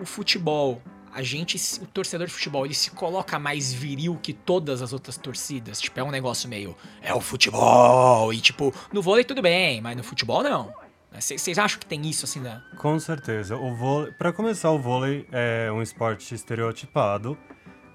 O 0.00 0.06
futebol 0.06 0.80
a 1.12 1.22
gente, 1.22 1.56
o 1.82 1.86
torcedor 1.86 2.26
de 2.26 2.32
futebol, 2.32 2.64
ele 2.64 2.74
se 2.74 2.90
coloca 2.90 3.38
mais 3.38 3.72
viril 3.72 4.18
que 4.22 4.32
todas 4.32 4.82
as 4.82 4.92
outras 4.92 5.16
torcidas. 5.16 5.80
Tipo, 5.80 6.00
é 6.00 6.04
um 6.04 6.10
negócio 6.10 6.48
meio. 6.48 6.76
É 7.02 7.14
o 7.14 7.20
futebol. 7.20 8.32
E, 8.32 8.40
tipo, 8.40 8.72
no 8.92 9.02
vôlei 9.02 9.24
tudo 9.24 9.42
bem, 9.42 9.80
mas 9.80 9.96
no 9.96 10.04
futebol 10.04 10.42
não. 10.42 10.72
Vocês 11.12 11.58
acham 11.58 11.80
que 11.80 11.86
tem 11.86 12.06
isso 12.06 12.24
assim, 12.24 12.40
né? 12.40 12.62
Com 12.76 12.98
certeza. 13.00 13.56
O 13.56 13.74
vôlei, 13.74 14.12
para 14.12 14.32
começar, 14.32 14.70
o 14.70 14.78
vôlei 14.78 15.26
é 15.32 15.70
um 15.72 15.82
esporte 15.82 16.34
estereotipado. 16.34 17.36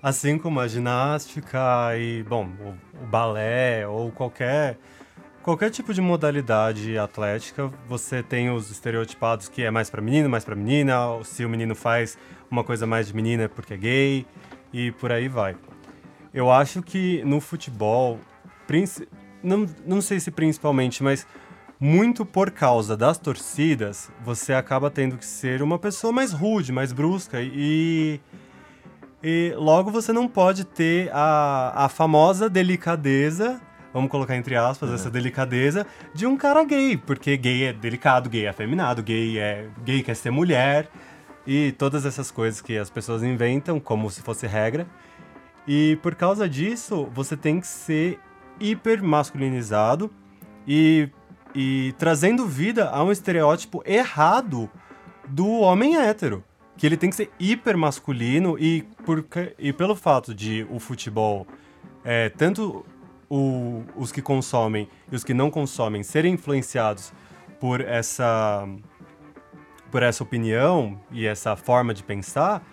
Assim 0.01 0.37
como 0.37 0.59
a 0.59 0.67
ginástica 0.67 1.97
e, 1.97 2.23
bom, 2.23 2.45
o, 2.45 3.03
o 3.03 3.07
balé 3.07 3.87
ou 3.87 4.11
qualquer 4.11 4.77
qualquer 5.43 5.69
tipo 5.69 5.93
de 5.93 6.01
modalidade 6.01 6.97
atlética, 6.97 7.69
você 7.87 8.23
tem 8.23 8.49
os 8.49 8.71
estereotipados 8.71 9.49
que 9.49 9.61
é 9.61 9.69
mais 9.69 9.89
para 9.89 10.01
menino, 10.01 10.29
mais 10.29 10.45
para 10.45 10.55
menina, 10.55 10.95
se 11.23 11.43
o 11.43 11.49
menino 11.49 11.75
faz 11.75 12.17
uma 12.49 12.63
coisa 12.63 12.87
mais 12.87 13.07
de 13.07 13.15
menina 13.15 13.43
é 13.43 13.47
porque 13.47 13.73
é 13.73 13.77
gay 13.77 14.25
e 14.71 14.91
por 14.93 15.11
aí 15.11 15.27
vai. 15.27 15.55
Eu 16.33 16.49
acho 16.49 16.81
que 16.81 17.21
no 17.25 17.41
futebol, 17.41 18.19
não, 19.43 19.67
não 19.85 20.01
sei 20.01 20.19
se 20.19 20.31
principalmente, 20.31 21.03
mas 21.03 21.27
muito 21.77 22.25
por 22.25 22.49
causa 22.49 22.95
das 22.95 23.17
torcidas, 23.17 24.09
você 24.23 24.53
acaba 24.53 24.89
tendo 24.89 25.17
que 25.17 25.25
ser 25.25 25.61
uma 25.61 25.77
pessoa 25.77 26.13
mais 26.13 26.31
rude, 26.31 26.71
mais 26.71 26.93
brusca 26.93 27.41
e 27.41 28.19
e 29.25 29.53
logo 29.55 29.89
você 29.89 30.11
não 30.11 30.27
pode 30.27 30.65
ter 30.65 31.09
a, 31.13 31.85
a 31.85 31.89
famosa 31.89 32.49
delicadeza 32.49 33.61
vamos 33.93 34.09
colocar 34.09 34.35
entre 34.35 34.55
aspas, 34.55 34.89
uhum. 34.89 34.95
essa 34.95 35.09
delicadeza 35.09 35.85
de 36.13 36.25
um 36.25 36.35
cara 36.35 36.63
gay, 36.63 36.97
porque 36.97 37.37
gay 37.37 37.65
é 37.65 37.73
delicado, 37.73 38.29
gay 38.29 38.45
é 38.45 38.49
afeminado, 38.49 39.03
gay 39.03 39.37
é 39.37 39.67
gay 39.85 40.01
quer 40.01 40.15
ser 40.15 40.31
mulher 40.31 40.89
e 41.45 41.73
todas 41.73 42.05
essas 42.05 42.31
coisas 42.31 42.61
que 42.61 42.77
as 42.77 42.89
pessoas 42.89 43.21
inventam 43.21 43.79
como 43.79 44.09
se 44.09 44.21
fosse 44.21 44.47
regra. 44.47 44.87
E 45.67 45.97
por 46.01 46.15
causa 46.15 46.49
disso, 46.49 47.07
você 47.13 47.37
tem 47.37 47.59
que 47.59 47.67
ser 47.67 48.19
hiper 48.59 49.03
masculinizado 49.03 50.11
e, 50.67 51.09
e 51.53 51.93
trazendo 51.97 52.45
vida 52.45 52.89
a 52.89 53.03
um 53.03 53.11
estereótipo 53.11 53.81
errado 53.85 54.69
do 55.27 55.47
homem 55.59 55.97
hétero. 55.97 56.43
Que 56.75 56.87
ele 56.87 56.97
tem 56.97 57.09
que 57.09 57.15
ser 57.15 57.31
hiper 57.39 57.77
masculino 57.77 58.57
e, 58.57 58.81
por, 59.05 59.25
e 59.59 59.71
pelo 59.71 59.95
fato 59.95 60.33
de 60.33 60.65
o 60.69 60.79
futebol 60.79 61.45
é, 62.03 62.29
tanto 62.29 62.85
o, 63.29 63.83
os 63.95 64.11
que 64.11 64.21
consomem 64.21 64.87
e 65.11 65.15
os 65.15 65.23
que 65.23 65.33
não 65.33 65.49
consomem 65.49 66.03
serem 66.03 66.33
influenciados 66.33 67.13
por 67.59 67.81
essa 67.81 68.67
por 69.91 70.01
essa 70.01 70.23
opinião 70.23 70.99
e 71.11 71.27
essa 71.27 71.55
forma 71.55 71.93
de 71.93 72.01
pensar, 72.01 72.65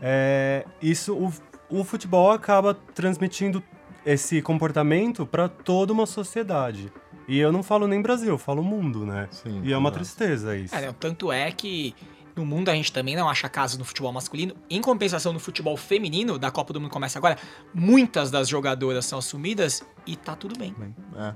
é, 0.00 0.64
isso 0.80 1.12
o, 1.12 1.32
o 1.80 1.82
futebol 1.82 2.30
acaba 2.30 2.72
transmitindo 2.72 3.60
esse 4.06 4.40
comportamento 4.40 5.26
para 5.26 5.48
toda 5.48 5.92
uma 5.92 6.06
sociedade. 6.06 6.92
E 7.26 7.38
eu 7.38 7.50
não 7.50 7.62
falo 7.62 7.88
nem 7.88 8.00
Brasil, 8.00 8.28
eu 8.28 8.38
falo 8.38 8.62
mundo, 8.62 9.04
né? 9.04 9.28
Sim, 9.30 9.60
e 9.64 9.72
é 9.72 9.76
uma 9.76 9.90
tristeza 9.90 10.56
isso. 10.56 10.74
É, 10.74 10.92
tanto 10.92 11.32
é 11.32 11.50
que 11.50 11.94
no 12.34 12.44
mundo 12.44 12.68
a 12.70 12.74
gente 12.74 12.92
também 12.92 13.14
não 13.14 13.28
acha 13.28 13.48
casos 13.48 13.78
no 13.78 13.84
futebol 13.84 14.12
masculino. 14.12 14.54
Em 14.68 14.80
compensação, 14.80 15.32
no 15.32 15.38
futebol 15.38 15.76
feminino, 15.76 16.38
da 16.38 16.50
Copa 16.50 16.72
do 16.72 16.80
Mundo 16.80 16.90
começa 16.90 17.18
agora, 17.18 17.36
muitas 17.74 18.30
das 18.30 18.48
jogadoras 18.48 19.04
são 19.04 19.18
assumidas 19.18 19.82
e 20.06 20.16
tá 20.16 20.34
tudo 20.34 20.58
bem. 20.58 20.74
É. 21.16 21.34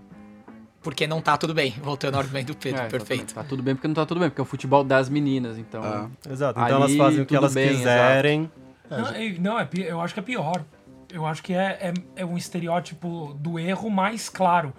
Porque 0.82 1.06
não 1.06 1.20
tá 1.20 1.36
tudo 1.36 1.52
bem, 1.52 1.74
voltando 1.82 2.14
ao 2.14 2.20
argumento 2.20 2.48
do 2.48 2.56
Pedro, 2.58 2.82
é, 2.82 2.88
perfeito. 2.88 3.34
Tá 3.34 3.42
tudo 3.42 3.62
bem 3.62 3.74
porque 3.74 3.88
não 3.88 3.94
tá 3.94 4.06
tudo 4.06 4.20
bem, 4.20 4.30
porque 4.30 4.40
é 4.40 4.44
o 4.44 4.46
futebol 4.46 4.84
das 4.84 5.08
meninas, 5.08 5.58
então. 5.58 5.82
Ah. 5.82 6.08
Exato, 6.30 6.60
então 6.60 6.76
elas 6.76 6.94
fazem 6.94 7.22
o 7.22 7.26
que 7.26 7.36
elas 7.36 7.54
bem, 7.54 7.70
quiserem. 7.70 8.50
Não, 8.88 9.52
não 9.52 9.60
é, 9.60 9.68
eu 9.74 10.00
acho 10.00 10.14
que 10.14 10.20
é 10.20 10.22
pior. 10.22 10.64
Eu 11.12 11.24
acho 11.26 11.42
que 11.42 11.54
é, 11.54 11.92
é, 12.16 12.22
é 12.22 12.26
um 12.26 12.36
estereótipo 12.36 13.36
do 13.38 13.58
erro 13.58 13.90
mais 13.90 14.28
claro. 14.28 14.72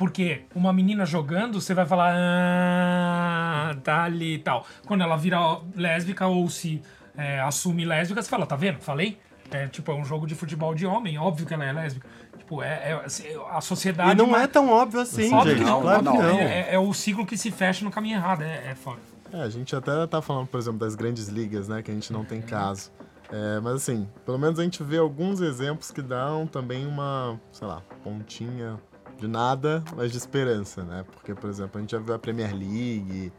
Porque 0.00 0.44
uma 0.54 0.72
menina 0.72 1.04
jogando, 1.04 1.60
você 1.60 1.74
vai 1.74 1.84
falar, 1.84 2.14
ah, 2.16 3.76
tá 3.84 4.04
ali 4.04 4.36
e 4.36 4.38
tal. 4.38 4.64
Quando 4.86 5.02
ela 5.02 5.14
vira 5.14 5.38
lésbica 5.76 6.26
ou 6.26 6.48
se 6.48 6.80
é, 7.14 7.38
assume 7.40 7.84
lésbica, 7.84 8.22
você 8.22 8.28
fala, 8.30 8.46
tá 8.46 8.56
vendo? 8.56 8.78
Falei? 8.80 9.18
É, 9.50 9.66
tipo, 9.66 9.92
é 9.92 9.94
um 9.94 10.02
jogo 10.02 10.26
de 10.26 10.34
futebol 10.34 10.74
de 10.74 10.86
homem, 10.86 11.18
óbvio 11.18 11.44
que 11.46 11.52
ela 11.52 11.66
é 11.66 11.72
lésbica. 11.74 12.08
Tipo, 12.38 12.62
é, 12.62 12.92
é 12.92 13.02
assim, 13.04 13.24
a 13.50 13.60
sociedade... 13.60 14.12
E 14.12 14.14
não 14.14 14.26
ma- 14.26 14.40
é 14.40 14.46
tão 14.46 14.70
óbvio 14.70 15.00
assim, 15.00 15.30
Óbvio 15.34 15.52
gente. 15.52 15.64
que 15.64 15.70
não, 15.70 15.82
claro 15.82 16.02
não, 16.02 16.12
que 16.12 16.18
não. 16.22 16.28
não. 16.32 16.38
É, 16.40 16.60
é- 16.60 16.74
é 16.76 16.78
o 16.78 16.94
ciclo 16.94 17.26
que 17.26 17.36
se 17.36 17.50
fecha 17.50 17.84
no 17.84 17.90
caminho 17.90 18.16
errado, 18.16 18.40
é, 18.40 18.70
é 18.70 18.74
foda. 18.74 19.00
É, 19.30 19.42
a 19.42 19.50
gente 19.50 19.76
até 19.76 20.06
tá 20.06 20.22
falando, 20.22 20.46
por 20.46 20.58
exemplo, 20.58 20.78
das 20.78 20.94
grandes 20.94 21.28
ligas, 21.28 21.68
né? 21.68 21.82
Que 21.82 21.90
a 21.90 21.94
gente 21.94 22.10
não 22.10 22.24
tem 22.24 22.40
caso. 22.40 22.90
É, 23.30 23.60
mas 23.60 23.74
assim, 23.74 24.08
pelo 24.24 24.38
menos 24.38 24.58
a 24.58 24.62
gente 24.62 24.82
vê 24.82 24.96
alguns 24.96 25.42
exemplos 25.42 25.90
que 25.90 26.00
dão 26.00 26.46
também 26.46 26.86
uma, 26.86 27.38
sei 27.52 27.68
lá, 27.68 27.82
pontinha 28.02 28.80
de 29.20 29.28
nada, 29.28 29.84
mas 29.94 30.10
de 30.10 30.18
esperança, 30.18 30.82
né? 30.82 31.04
Porque, 31.12 31.34
por 31.34 31.50
exemplo, 31.50 31.78
a 31.78 31.80
gente 31.80 31.90
já 31.90 31.98
viu 31.98 32.14
a 32.14 32.18
Premier 32.18 32.52
League, 32.52 33.32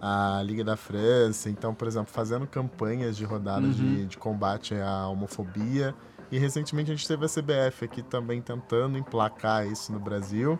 a 0.00 0.42
Liga 0.42 0.64
da 0.64 0.76
França, 0.76 1.50
então, 1.50 1.74
por 1.74 1.86
exemplo, 1.86 2.12
fazendo 2.12 2.46
campanhas 2.46 3.16
de 3.16 3.24
rodadas 3.24 3.76
de, 3.76 4.06
de 4.06 4.16
combate 4.16 4.74
à 4.74 5.06
homofobia. 5.08 5.94
E 6.30 6.38
recentemente 6.38 6.90
a 6.90 6.94
gente 6.94 7.06
teve 7.06 7.24
a 7.24 7.28
CBF 7.28 7.84
aqui 7.84 8.02
também 8.02 8.40
tentando 8.42 8.98
emplacar 8.98 9.66
isso 9.66 9.92
no 9.92 10.00
Brasil, 10.00 10.58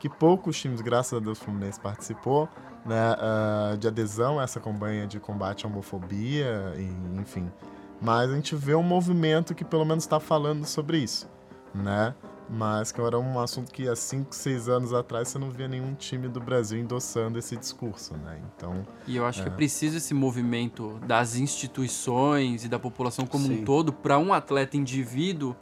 que 0.00 0.08
poucos 0.08 0.58
times, 0.58 0.80
graças 0.80 1.14
a 1.14 1.20
Deus, 1.20 1.40
o 1.40 1.44
Fluminense 1.44 1.78
participou, 1.78 2.48
né, 2.84 3.16
ah, 3.18 3.76
de 3.78 3.86
adesão 3.86 4.40
a 4.40 4.42
essa 4.42 4.58
campanha 4.58 5.06
de 5.06 5.20
combate 5.20 5.64
à 5.64 5.68
homofobia, 5.68 6.74
e, 6.76 7.20
enfim. 7.20 7.50
Mas 8.00 8.30
a 8.30 8.34
gente 8.34 8.56
vê 8.56 8.74
um 8.74 8.82
movimento 8.82 9.54
que 9.54 9.64
pelo 9.64 9.84
menos 9.84 10.04
está 10.04 10.18
falando 10.18 10.64
sobre 10.64 10.98
isso, 10.98 11.30
né? 11.72 12.14
Mas 12.48 12.92
que 12.92 13.00
era 13.00 13.18
um 13.18 13.40
assunto 13.40 13.72
que 13.72 13.88
há 13.88 13.96
5, 13.96 14.34
6 14.34 14.68
anos 14.68 14.92
atrás 14.92 15.28
você 15.28 15.38
não 15.38 15.50
via 15.50 15.66
nenhum 15.66 15.94
time 15.94 16.28
do 16.28 16.40
Brasil 16.40 16.78
endossando 16.78 17.38
esse 17.38 17.56
discurso, 17.56 18.14
né? 18.18 18.38
Então, 18.54 18.86
E 19.06 19.16
eu 19.16 19.24
acho 19.26 19.42
que 19.42 19.48
é 19.48 19.50
preciso 19.50 19.96
esse 19.96 20.12
movimento 20.12 21.00
das 21.06 21.36
instituições 21.36 22.64
e 22.64 22.68
da 22.68 22.78
população 22.78 23.26
como 23.26 23.46
Sim. 23.46 23.62
um 23.62 23.64
todo 23.64 23.92
para 23.92 24.18
um 24.18 24.32
atleta 24.32 24.76
indivíduo 24.76 25.56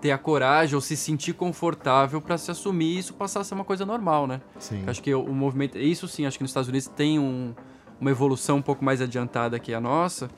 ter 0.00 0.12
a 0.12 0.18
coragem 0.18 0.74
ou 0.74 0.80
se 0.80 0.96
sentir 0.96 1.34
confortável 1.34 2.20
para 2.22 2.38
se 2.38 2.50
assumir 2.50 2.96
e 2.96 2.98
isso 2.98 3.12
passar 3.12 3.40
a 3.40 3.44
ser 3.44 3.54
uma 3.54 3.64
coisa 3.64 3.84
normal, 3.84 4.26
né? 4.26 4.40
sim. 4.58 4.82
Eu 4.84 4.90
Acho 4.90 5.02
que 5.02 5.12
o 5.14 5.20
o 5.22 5.34
movimento, 5.34 5.76
isso 5.76 6.08
sim, 6.08 6.24
acho 6.26 6.38
que 6.38 6.44
nos 6.44 6.50
Estados 6.50 6.68
Unidos 6.68 6.88
tem 6.88 7.18
um- 7.18 7.54
uma 8.00 8.10
evolução 8.10 8.56
um 8.58 8.62
pouco 8.62 8.82
mais 8.82 9.02
adiantada 9.02 9.58
que 9.58 9.74
a 9.74 9.80
nossa, 9.80 10.30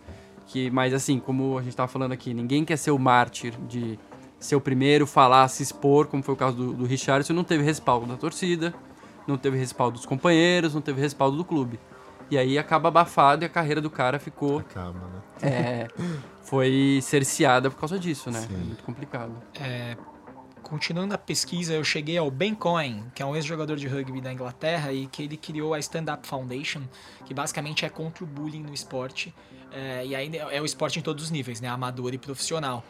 que 0.46 0.68
mas 0.70 0.92
assim, 0.92 1.20
como 1.20 1.56
a 1.58 1.60
gente 1.62 1.70
estava 1.70 1.86
falando 1.86 2.10
aqui, 2.12 2.34
ninguém 2.34 2.64
quer 2.64 2.76
ser 2.76 2.90
o 2.90 2.98
mártir 2.98 3.54
de 3.68 3.98
ser 4.42 4.56
o 4.56 4.60
primeiro, 4.60 5.06
falar, 5.06 5.46
se 5.48 5.62
expor, 5.62 6.06
como 6.06 6.22
foi 6.22 6.34
o 6.34 6.36
caso 6.36 6.56
do, 6.56 6.72
do 6.72 6.84
Richardson, 6.84 7.32
não 7.32 7.44
teve 7.44 7.62
respaldo 7.62 8.06
da 8.06 8.16
torcida, 8.16 8.74
não 9.26 9.38
teve 9.38 9.56
respaldo 9.56 9.96
dos 9.96 10.06
companheiros, 10.06 10.74
não 10.74 10.80
teve 10.80 11.00
respaldo 11.00 11.36
do 11.36 11.44
clube. 11.44 11.78
E 12.30 12.36
aí 12.36 12.58
acaba 12.58 12.88
abafado 12.88 13.44
e 13.44 13.46
a 13.46 13.48
carreira 13.48 13.80
do 13.80 13.90
cara 13.90 14.18
ficou 14.18 14.58
Acaba, 14.58 14.98
né? 14.98 15.22
é, 15.42 15.88
foi 16.42 16.98
cerceada 17.02 17.70
por 17.70 17.78
causa 17.78 17.98
disso, 17.98 18.30
né? 18.30 18.40
Sim. 18.40 18.54
É 18.54 18.58
muito 18.58 18.82
complicado. 18.82 19.32
Continuando 20.62 21.12
a 21.12 21.18
pesquisa, 21.18 21.74
eu 21.74 21.84
cheguei 21.84 22.16
ao 22.16 22.30
Ben 22.30 22.54
Cohen, 22.54 23.04
que 23.14 23.22
é 23.22 23.26
um 23.26 23.36
ex-jogador 23.36 23.76
de 23.76 23.86
rugby 23.86 24.22
da 24.22 24.32
Inglaterra 24.32 24.92
e 24.92 25.06
que 25.06 25.22
ele 25.22 25.36
criou 25.36 25.74
a 25.74 25.78
Stand 25.78 26.12
Up 26.12 26.26
Foundation, 26.26 26.82
que 27.26 27.34
basicamente 27.34 27.84
é 27.84 27.90
contra 27.90 28.24
o 28.24 28.26
bullying 28.26 28.62
no 28.62 28.72
esporte. 28.72 29.34
É, 29.70 30.06
e 30.06 30.14
aí 30.14 30.30
é 30.34 30.60
o 30.60 30.64
esporte 30.64 30.98
em 30.98 31.02
todos 31.02 31.24
os 31.24 31.30
níveis, 31.30 31.60
né? 31.60 31.68
Amador 31.68 32.14
e 32.14 32.18
profissional. 32.18 32.82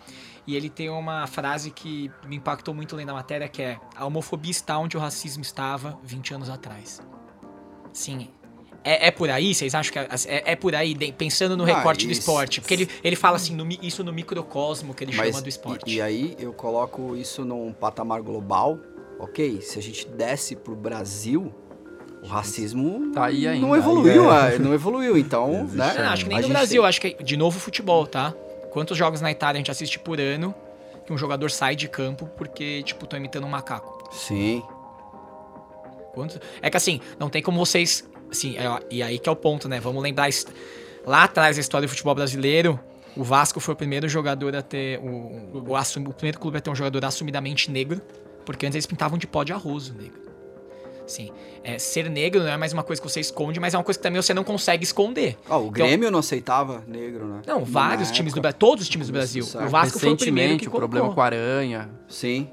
E 0.46 0.56
ele 0.56 0.68
tem 0.68 0.90
uma 0.90 1.26
frase 1.26 1.70
que 1.70 2.10
me 2.26 2.36
impactou 2.36 2.74
muito 2.74 2.96
lendo 2.96 3.10
a 3.10 3.14
matéria, 3.14 3.48
que 3.48 3.62
é 3.62 3.78
a 3.96 4.04
homofobia 4.04 4.50
está 4.50 4.76
onde 4.78 4.96
o 4.96 5.00
racismo 5.00 5.42
estava 5.42 5.98
20 6.02 6.34
anos 6.34 6.50
atrás. 6.50 7.00
Sim. 7.92 8.28
É, 8.84 9.06
é 9.06 9.10
por 9.12 9.30
aí? 9.30 9.54
Vocês 9.54 9.72
acham 9.74 9.92
que 9.92 9.98
é, 10.00 10.08
é- 10.26 10.52
é 10.52 10.56
por 10.56 10.74
aí, 10.74 10.96
pensando 11.12 11.56
no 11.56 11.62
Ah, 11.62 11.66
recorte 11.66 12.04
do 12.06 12.12
esporte? 12.12 12.60
Porque 12.60 12.74
ele, 12.74 12.88
ele 13.04 13.14
fala 13.14 13.36
assim, 13.36 13.54
no 13.54 13.64
isso 13.80 14.02
no 14.02 14.12
microcosmo 14.12 14.92
que 14.92 15.04
ele 15.04 15.14
Mas, 15.16 15.28
chama 15.28 15.42
do 15.42 15.48
esporte. 15.48 15.88
E, 15.88 15.96
e 15.96 16.02
aí 16.02 16.36
eu 16.40 16.52
coloco 16.52 17.14
isso 17.16 17.44
num 17.44 17.72
patamar 17.72 18.20
global, 18.22 18.80
ok? 19.20 19.60
Se 19.60 19.78
a 19.78 19.82
gente 19.82 20.08
desce 20.08 20.56
pro 20.56 20.74
Brasil, 20.74 21.54
o 22.24 22.26
racismo 22.26 23.12
Tá 23.12 23.26
aí 23.26 23.46
ainda. 23.46 23.64
não 23.64 23.76
evoluiu, 23.76 24.28
ah, 24.28 24.50
não 24.58 24.74
evoluiu, 24.74 25.16
então, 25.16 25.64
né? 25.68 25.94
Não, 25.98 26.08
acho 26.10 26.24
que 26.24 26.28
nem 26.30 26.38
A 26.38 26.42
no 26.42 26.48
Brasil, 26.48 26.82
tem- 26.82 26.88
acho 26.88 27.00
que 27.00 27.22
de 27.22 27.36
novo 27.36 27.60
futebol, 27.60 28.04
tá? 28.08 28.34
Quantos 28.72 28.96
jogos 28.96 29.20
na 29.20 29.30
Itália 29.30 29.58
a 29.58 29.60
gente 29.60 29.70
assiste 29.70 29.98
por 29.98 30.18
ano 30.20 30.54
que 31.06 31.12
um 31.12 31.18
jogador 31.18 31.50
sai 31.50 31.76
de 31.76 31.88
campo 31.88 32.26
porque, 32.36 32.82
tipo, 32.82 33.06
tô 33.06 33.16
imitando 33.16 33.44
um 33.44 33.50
macaco? 33.50 34.08
Sim. 34.12 34.62
Quantos? 36.14 36.38
É 36.60 36.70
que 36.70 36.76
assim, 36.76 37.00
não 37.18 37.28
tem 37.28 37.42
como 37.42 37.58
vocês. 37.58 38.08
Assim, 38.30 38.56
é- 38.56 38.82
e 38.90 39.02
aí 39.02 39.18
que 39.18 39.28
é 39.28 39.32
o 39.32 39.36
ponto, 39.36 39.68
né? 39.68 39.80
Vamos 39.80 40.02
lembrar 40.02 40.28
lá 41.06 41.24
atrás 41.24 41.56
da 41.56 41.60
história 41.60 41.86
do 41.86 41.90
futebol 41.90 42.14
brasileiro. 42.14 42.78
O 43.16 43.22
Vasco 43.22 43.60
foi 43.60 43.74
o 43.74 43.76
primeiro 43.76 44.08
jogador 44.08 44.56
a 44.56 44.62
ter. 44.62 44.98
O, 45.00 45.68
o, 45.70 45.76
assum- 45.76 46.02
o 46.06 46.12
primeiro 46.14 46.38
clube 46.38 46.56
a 46.58 46.60
ter 46.60 46.70
um 46.70 46.74
jogador 46.74 47.04
assumidamente 47.04 47.70
negro. 47.70 48.00
Porque 48.44 48.66
antes 48.66 48.74
eles 48.76 48.86
pintavam 48.86 49.18
de 49.18 49.26
pó 49.26 49.44
de 49.44 49.52
arroz 49.52 49.88
o 49.88 49.94
negro. 49.94 50.31
Sim. 51.06 51.30
É, 51.64 51.78
ser 51.78 52.08
negro 52.08 52.42
não 52.42 52.48
é 52.50 52.56
mais 52.56 52.72
uma 52.72 52.82
coisa 52.82 53.00
que 53.02 53.08
você 53.08 53.20
esconde, 53.20 53.58
mas 53.60 53.74
é 53.74 53.78
uma 53.78 53.84
coisa 53.84 53.98
que 53.98 54.02
também 54.02 54.20
você 54.20 54.32
não 54.32 54.44
consegue 54.44 54.84
esconder. 54.84 55.36
Ó, 55.48 55.58
o 55.58 55.70
Grêmio 55.70 56.10
não 56.10 56.20
aceitava 56.20 56.82
negro, 56.86 57.26
né? 57.26 57.42
Não, 57.46 57.64
vários 57.64 58.08
Na 58.08 58.14
times 58.14 58.32
do 58.32 58.36
época. 58.38 58.42
Brasil, 58.42 58.58
todos 58.58 58.82
os 58.84 58.88
times 58.88 59.06
do 59.08 59.12
Brasil. 59.12 59.44
Certo. 59.44 59.66
O 59.66 59.68
Vasco 59.70 59.98
foi 59.98 60.10
o 60.12 60.16
primeiro 60.16 60.52
Recentemente, 60.52 60.62
que 60.62 60.68
o 60.68 60.78
problema 60.78 61.06
colocou. 61.06 61.14
com 61.16 61.20
a 61.22 61.24
aranha. 61.24 61.90
Sim. 62.08 62.48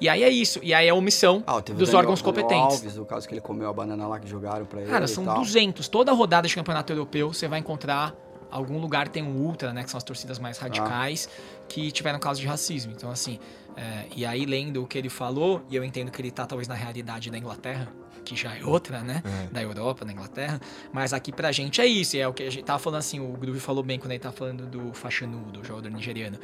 E 0.00 0.08
aí 0.08 0.22
é 0.22 0.28
isso. 0.28 0.60
E 0.62 0.72
aí 0.74 0.86
é 0.86 0.90
a 0.90 0.94
omissão 0.94 1.42
Ah, 1.46 1.60
dos 1.60 1.62
Daniel- 1.76 1.96
órgãos 1.98 2.20
Daniel 2.22 2.42
competentes. 2.42 2.76
Alves, 2.78 2.98
o 2.98 3.04
caso 3.04 3.28
que 3.28 3.34
ele 3.34 3.40
comeu 3.40 3.68
a 3.68 3.72
banana 3.72 4.06
lá 4.06 4.18
que 4.18 4.28
jogaram 4.28 4.64
pra 4.66 4.80
ele 4.80 4.90
Cara, 4.90 5.04
e 5.04 5.08
são 5.08 5.24
tal. 5.24 5.38
200. 5.38 5.88
Toda 5.88 6.12
rodada 6.12 6.48
de 6.48 6.54
campeonato 6.54 6.92
europeu 6.92 7.32
você 7.32 7.46
vai 7.48 7.58
encontrar 7.60 8.14
algum 8.50 8.78
lugar 8.78 9.08
tem 9.08 9.20
um 9.22 9.36
ultra, 9.42 9.72
né, 9.72 9.82
que 9.82 9.90
são 9.90 9.98
as 9.98 10.04
torcidas 10.04 10.38
mais 10.38 10.58
radicais, 10.58 11.28
que 11.68 11.90
tiveram 11.90 12.20
casos 12.20 12.38
de 12.40 12.46
racismo. 12.46 12.92
Então, 12.96 13.10
assim, 13.10 13.38
é, 13.76 14.06
e 14.14 14.24
aí 14.24 14.44
lendo 14.44 14.82
o 14.82 14.86
que 14.86 14.96
ele 14.96 15.08
falou, 15.08 15.64
e 15.68 15.76
eu 15.76 15.84
entendo 15.84 16.10
que 16.10 16.20
ele 16.20 16.30
tá 16.30 16.46
talvez 16.46 16.68
na 16.68 16.74
realidade 16.74 17.30
da 17.30 17.38
Inglaterra, 17.38 17.92
que 18.24 18.34
já 18.34 18.56
é 18.56 18.64
outra, 18.64 19.00
né, 19.00 19.22
da 19.52 19.62
Europa, 19.62 20.04
da 20.04 20.12
Inglaterra, 20.12 20.60
mas 20.92 21.12
aqui 21.12 21.32
pra 21.32 21.52
gente 21.52 21.80
é 21.80 21.86
isso, 21.86 22.16
é 22.16 22.26
o 22.26 22.32
que 22.32 22.42
a 22.44 22.50
gente 22.50 22.64
tava 22.64 22.78
falando 22.78 23.00
assim, 23.00 23.20
o 23.20 23.32
Groove 23.32 23.60
falou 23.60 23.82
bem 23.82 23.98
quando 23.98 24.12
ele 24.12 24.20
tava 24.20 24.34
falando 24.34 24.66
do 24.66 24.94
Fashanu, 24.94 25.50
do 25.52 25.62
jogador 25.62 25.90
nigeriano. 25.90 26.38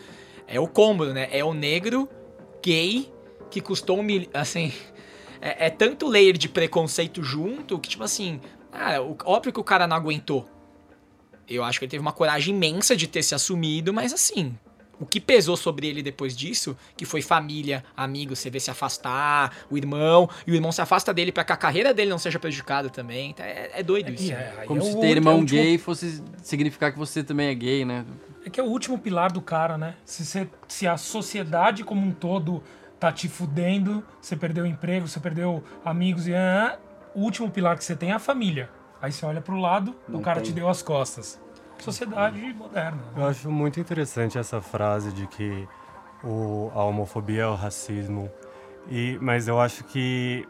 É 0.47 0.61
o 0.61 0.67
combo, 0.67 1.07
né, 1.07 1.29
é 1.31 1.45
o 1.45 1.55
negro 1.55 2.09
gay 2.63 3.11
que 3.51 3.61
custou 3.61 3.99
um 3.99 4.03
milhão, 4.03 4.29
assim, 4.35 4.73
é, 5.41 5.67
é 5.67 5.71
tanto 5.71 6.07
layer 6.07 6.37
de 6.37 6.49
preconceito 6.49 7.23
junto 7.23 7.79
que, 7.79 7.89
tipo 7.89 8.05
assim, 8.05 8.41
cara, 8.71 9.03
óbvio 9.25 9.53
que 9.53 9.61
o 9.61 9.65
cara 9.65 9.87
não 9.87 9.97
aguentou. 9.97 10.49
Eu 11.49 11.65
acho 11.65 11.79
que 11.79 11.85
ele 11.85 11.91
teve 11.91 12.01
uma 12.01 12.13
coragem 12.13 12.55
imensa 12.55 12.95
de 12.95 13.09
ter 13.09 13.23
se 13.23 13.35
assumido, 13.35 13.93
mas 13.93 14.13
assim, 14.13 14.57
o 15.01 15.07
que 15.07 15.19
pesou 15.21 15.57
sobre 15.57 15.89
ele 15.89 16.03
depois 16.03 16.37
disso, 16.37 16.77
que 16.97 17.05
foi 17.07 17.23
família, 17.23 17.83
amigos, 17.97 18.39
você 18.39 18.51
vê 18.51 18.61
se 18.61 18.71
afastar, 18.71 19.57
o 19.71 19.77
irmão, 19.79 20.29
e 20.47 20.53
o 20.53 20.55
irmão 20.55 20.71
se 20.71 20.81
afasta 20.83 21.13
dele 21.13 21.33
pra 21.33 21.43
que 21.43 21.53
a 21.53 21.57
carreira 21.57 21.93
dele 21.95 22.11
não 22.11 22.19
seja 22.19 22.39
prejudicada 22.39 22.91
também. 22.91 23.31
Então, 23.31 23.45
É, 23.47 23.71
é 23.81 23.83
doido 23.83 24.13
isso. 24.13 24.25
E 24.25 24.33
é- 24.33 24.55
aí 24.59 24.67
Como 24.67 24.81
é 24.81 24.85
se 24.85 24.95
o- 24.97 25.01
ter 25.01 25.07
é 25.07 25.11
irmão 25.11 25.39
último- 25.39 25.61
gay 25.63 25.79
fosse 25.79 26.23
significar 26.43 26.93
que 26.93 26.99
você 26.99 27.25
também 27.25 27.49
é 27.49 27.55
gay, 27.55 27.85
né? 27.85 28.05
É 28.45 28.51
que 28.51 28.61
é 28.61 28.63
o 28.63 28.67
último 28.67 28.99
pilar 28.99 29.33
do 29.33 29.41
cara, 29.41 29.77
né? 29.79 29.95
Se, 30.05 30.25
você- 30.25 30.49
se 30.69 30.87
a 30.87 30.97
sociedade 30.97 31.83
como 31.85 32.07
um 32.07 32.13
todo 32.13 32.63
tá 32.99 33.11
te 33.11 33.29
fudendo, 33.29 34.05
você 34.21 34.37
perdeu 34.37 34.65
o 34.65 34.67
emprego, 34.67 35.09
você 35.09 35.19
perdeu 35.21 35.65
amigos 35.85 36.29
e. 36.29 36.35
ah, 36.35 36.79
o 37.15 37.21
último 37.23 37.51
pilar 37.51 37.77
que 37.77 37.85
você 37.85 37.97
tem 37.97 38.11
é 38.11 38.15
a 38.15 38.19
família. 38.19 38.69
Aí 39.03 39.11
você 39.11 39.25
olha 39.25 39.41
pro 39.41 39.57
lado, 39.57 39.97
Não 40.07 40.21
o 40.21 40.23
cara 40.23 40.41
tem. 40.41 40.51
te 40.51 40.55
deu 40.55 40.69
as 40.69 40.83
costas. 40.83 41.41
Sociedade 41.83 42.41
moderna. 42.55 43.01
Eu 43.17 43.27
acho 43.27 43.51
muito 43.51 43.81
interessante 43.81 44.39
essa 44.39 44.61
frase 44.61 45.13
de 45.13 45.27
que 45.27 45.69
o, 46.23 46.71
a 46.75 46.85
homofobia 46.85 47.43
é 47.43 47.47
o 47.47 47.55
racismo. 47.55 48.31
E, 48.89 49.19
mas 49.21 49.49
eu 49.49 49.61
acho 49.61 49.85
que 49.85 50.47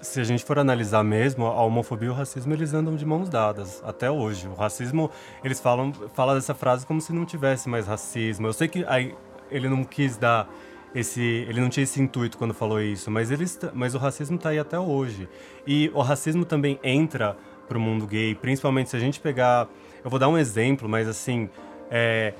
se 0.00 0.20
a 0.20 0.24
gente 0.24 0.44
for 0.44 0.58
analisar 0.58 1.02
mesmo, 1.02 1.46
a 1.46 1.62
homofobia 1.62 2.08
e 2.08 2.10
o 2.10 2.14
racismo 2.14 2.52
eles 2.52 2.74
andam 2.74 2.94
de 2.94 3.04
mãos 3.04 3.28
dadas 3.28 3.82
até 3.84 4.10
hoje. 4.10 4.46
O 4.46 4.54
racismo, 4.54 5.10
eles 5.42 5.58
falam, 5.60 5.92
falam 6.12 6.34
dessa 6.34 6.54
frase 6.54 6.86
como 6.86 7.00
se 7.00 7.12
não 7.12 7.24
tivesse 7.24 7.68
mais 7.68 7.86
racismo. 7.86 8.46
Eu 8.46 8.52
sei 8.52 8.68
que 8.68 8.84
aí, 8.86 9.14
ele 9.50 9.68
não 9.68 9.82
quis 9.82 10.16
dar 10.16 10.48
esse, 10.94 11.20
ele 11.20 11.60
não 11.60 11.68
tinha 11.68 11.82
esse 11.82 12.00
intuito 12.00 12.38
quando 12.38 12.54
falou 12.54 12.80
isso, 12.80 13.10
mas 13.10 13.30
ele, 13.30 13.44
mas 13.72 13.94
o 13.94 13.98
racismo 13.98 14.36
está 14.36 14.50
aí 14.50 14.58
até 14.58 14.78
hoje. 14.78 15.28
E 15.66 15.90
o 15.94 16.02
racismo 16.02 16.44
também 16.44 16.78
entra 16.82 17.36
pro 17.66 17.80
mundo 17.80 18.06
gay, 18.06 18.34
principalmente 18.34 18.90
se 18.90 18.96
a 18.96 19.00
gente 19.00 19.18
pegar, 19.20 19.68
eu 20.04 20.10
vou 20.10 20.18
dar 20.18 20.28
um 20.28 20.36
exemplo, 20.38 20.88
mas 20.88 21.08
assim, 21.08 21.48
é, 21.90 22.34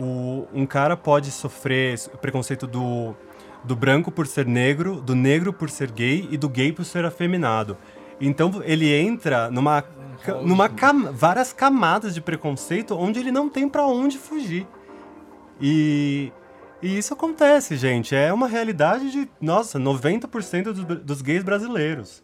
o- 0.00 0.46
um 0.52 0.64
cara 0.66 0.96
pode 0.96 1.30
sofrer 1.30 1.98
preconceito 2.20 2.66
do, 2.66 3.14
do 3.62 3.76
branco 3.76 4.10
por 4.10 4.26
ser 4.26 4.46
negro, 4.46 5.00
do 5.00 5.14
negro 5.14 5.52
por 5.52 5.68
ser 5.70 5.90
gay 5.90 6.26
e 6.30 6.36
do 6.36 6.48
gay 6.48 6.72
por 6.72 6.84
ser 6.84 7.04
afeminado. 7.04 7.76
Então 8.20 8.62
ele 8.64 8.92
entra 8.92 9.50
numa, 9.50 9.84
numa 10.42 10.68
cam- 10.68 11.12
várias 11.12 11.52
camadas 11.52 12.14
de 12.14 12.20
preconceito 12.20 12.96
onde 12.96 13.18
ele 13.20 13.30
não 13.32 13.48
tem 13.48 13.68
pra 13.68 13.86
onde 13.86 14.18
fugir. 14.18 14.66
E, 15.60 16.32
e 16.82 16.98
isso 16.98 17.12
acontece, 17.14 17.76
gente. 17.76 18.14
É 18.14 18.32
uma 18.32 18.46
realidade 18.48 19.10
de, 19.10 19.28
nossa, 19.40 19.78
90% 19.78 20.64
dos, 20.72 20.84
dos 21.02 21.22
gays 21.22 21.42
brasileiros. 21.42 22.22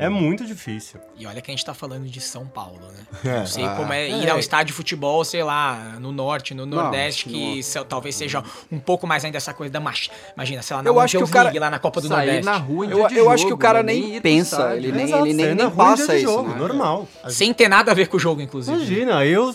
É 0.00 0.08
muito 0.08 0.44
difícil. 0.46 1.00
E 1.16 1.26
olha 1.26 1.42
que 1.42 1.50
a 1.50 1.52
gente 1.52 1.64
tá 1.64 1.74
falando 1.74 2.04
de 2.06 2.20
São 2.20 2.46
Paulo, 2.46 2.78
né? 2.96 3.04
É. 3.32 3.38
Não 3.40 3.46
sei 3.46 3.64
Ah, 3.64 3.74
como 3.74 3.92
é 3.92 4.08
ir 4.08 4.28
é. 4.28 4.30
ao 4.30 4.38
estádio 4.38 4.66
de 4.66 4.72
futebol, 4.72 5.24
sei 5.24 5.42
lá, 5.42 5.96
no 5.98 6.12
norte, 6.12 6.54
no 6.54 6.64
nordeste, 6.64 7.28
acho 7.28 7.36
que 7.36 7.56
não. 7.56 7.62
se- 7.64 7.84
talvez 7.84 8.14
seja 8.14 8.44
um 8.70 8.78
pouco 8.78 9.08
mais 9.08 9.24
ainda 9.24 9.36
essa 9.38 9.52
coisa 9.52 9.72
da 9.72 9.80
mach... 9.80 10.08
Imagina, 10.36 10.62
sei 10.62 10.76
lá, 10.76 10.82
na 10.84 10.88
Eu 10.90 11.00
acho 11.00 11.18
que 11.18 11.24
o 11.24 11.28
cara- 11.28 11.44
League, 11.46 11.58
lá 11.58 11.68
na 11.68 11.80
Copa 11.80 12.00
do 12.00 12.06
Sair 12.06 12.26
Nordeste. 12.26 12.44
na 12.44 12.56
rua 12.58 12.86
em 12.86 12.90
Eu, 12.90 13.08
eu 13.08 13.28
acho 13.30 13.42
que 13.42 13.46
o 13.48 13.50
jogo, 13.50 13.60
cara 13.62 13.82
né? 13.82 13.92
nem 13.92 14.20
pensa, 14.20 14.56
estádio. 14.56 14.76
ele 14.76 14.92
nem, 14.92 15.04
Exato, 15.06 15.26
ele 15.26 15.34
nem, 15.34 15.54
nem 15.56 15.70
passa 15.70 16.14
isso, 16.16 16.22
jogo, 16.32 16.48
né? 16.50 16.54
normal. 16.56 17.08
Sem 17.28 17.52
ter 17.52 17.68
nada 17.68 17.90
a 17.90 17.94
ver 17.94 18.06
com 18.06 18.16
o 18.16 18.20
jogo, 18.20 18.40
inclusive. 18.40 18.76
Imagina, 18.76 19.24
eu 19.26 19.52